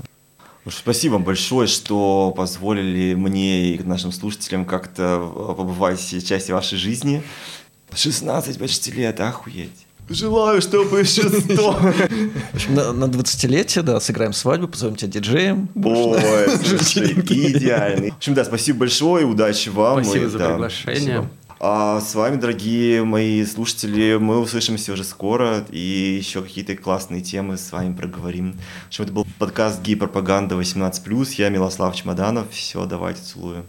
Уж 0.64 0.77
спасибо 0.77 1.18
большое, 1.18 1.68
что 1.68 2.33
позволили 2.35 3.14
мне 3.14 3.75
и 3.75 3.83
нашим 3.83 4.11
слушателям 4.12 4.64
как-то 4.64 5.20
э, 5.20 5.55
побывать 5.55 6.01
частью 6.27 6.55
вашей 6.55 6.79
жизни. 6.79 7.22
16 7.95 8.59
почти 8.59 8.91
лет, 8.93 9.20
охуеть. 9.20 9.87
Желаю, 10.09 10.61
чтобы 10.61 11.01
еще 11.01 11.29
100. 11.29 11.73
В 11.73 12.55
общем, 12.55 12.75
на, 12.75 12.93
на 12.93 13.05
20-летие, 13.05 13.83
да, 13.83 14.01
сыграем 14.01 14.33
свадьбу, 14.33 14.69
позовем 14.69 14.97
тебя 14.97 15.11
диджеем. 15.11 15.69
Ой, 15.75 16.51
слушай, 16.63 17.13
идеальный. 17.17 18.11
В 18.11 18.17
общем, 18.17 18.35
да, 18.35 18.45
спасибо 18.45 18.81
большое, 18.81 19.25
удачи 19.25 19.71
вам. 19.71 20.05
Спасибо 20.05 20.27
И, 20.27 20.29
за 20.29 20.39
да, 20.39 20.49
приглашение. 20.51 21.01
спасибо. 21.01 21.31
А 21.67 22.01
с 22.01 22.15
вами, 22.15 22.37
дорогие 22.37 23.05
мои 23.05 23.43
слушатели, 23.47 24.19
мы 24.21 24.39
услышимся 24.39 24.93
уже 24.93 25.03
скоро 25.03 25.65
и 25.71 26.17
еще 26.19 26.43
какие-то 26.43 26.77
классные 26.77 27.23
темы 27.23 27.57
с 27.57 27.73
вами 27.73 27.95
проговорим. 27.95 28.53
В 28.85 28.89
общем, 28.89 29.05
это 29.05 29.13
был 29.15 29.27
подкаст 29.39 29.81
«Гей-пропаганда 29.81 30.57
18+.» 30.57 31.25
Я 31.39 31.49
Милослав 31.49 31.97
Чемоданов. 31.97 32.51
Все, 32.51 32.85
давайте, 32.85 33.23
целую. 33.23 33.65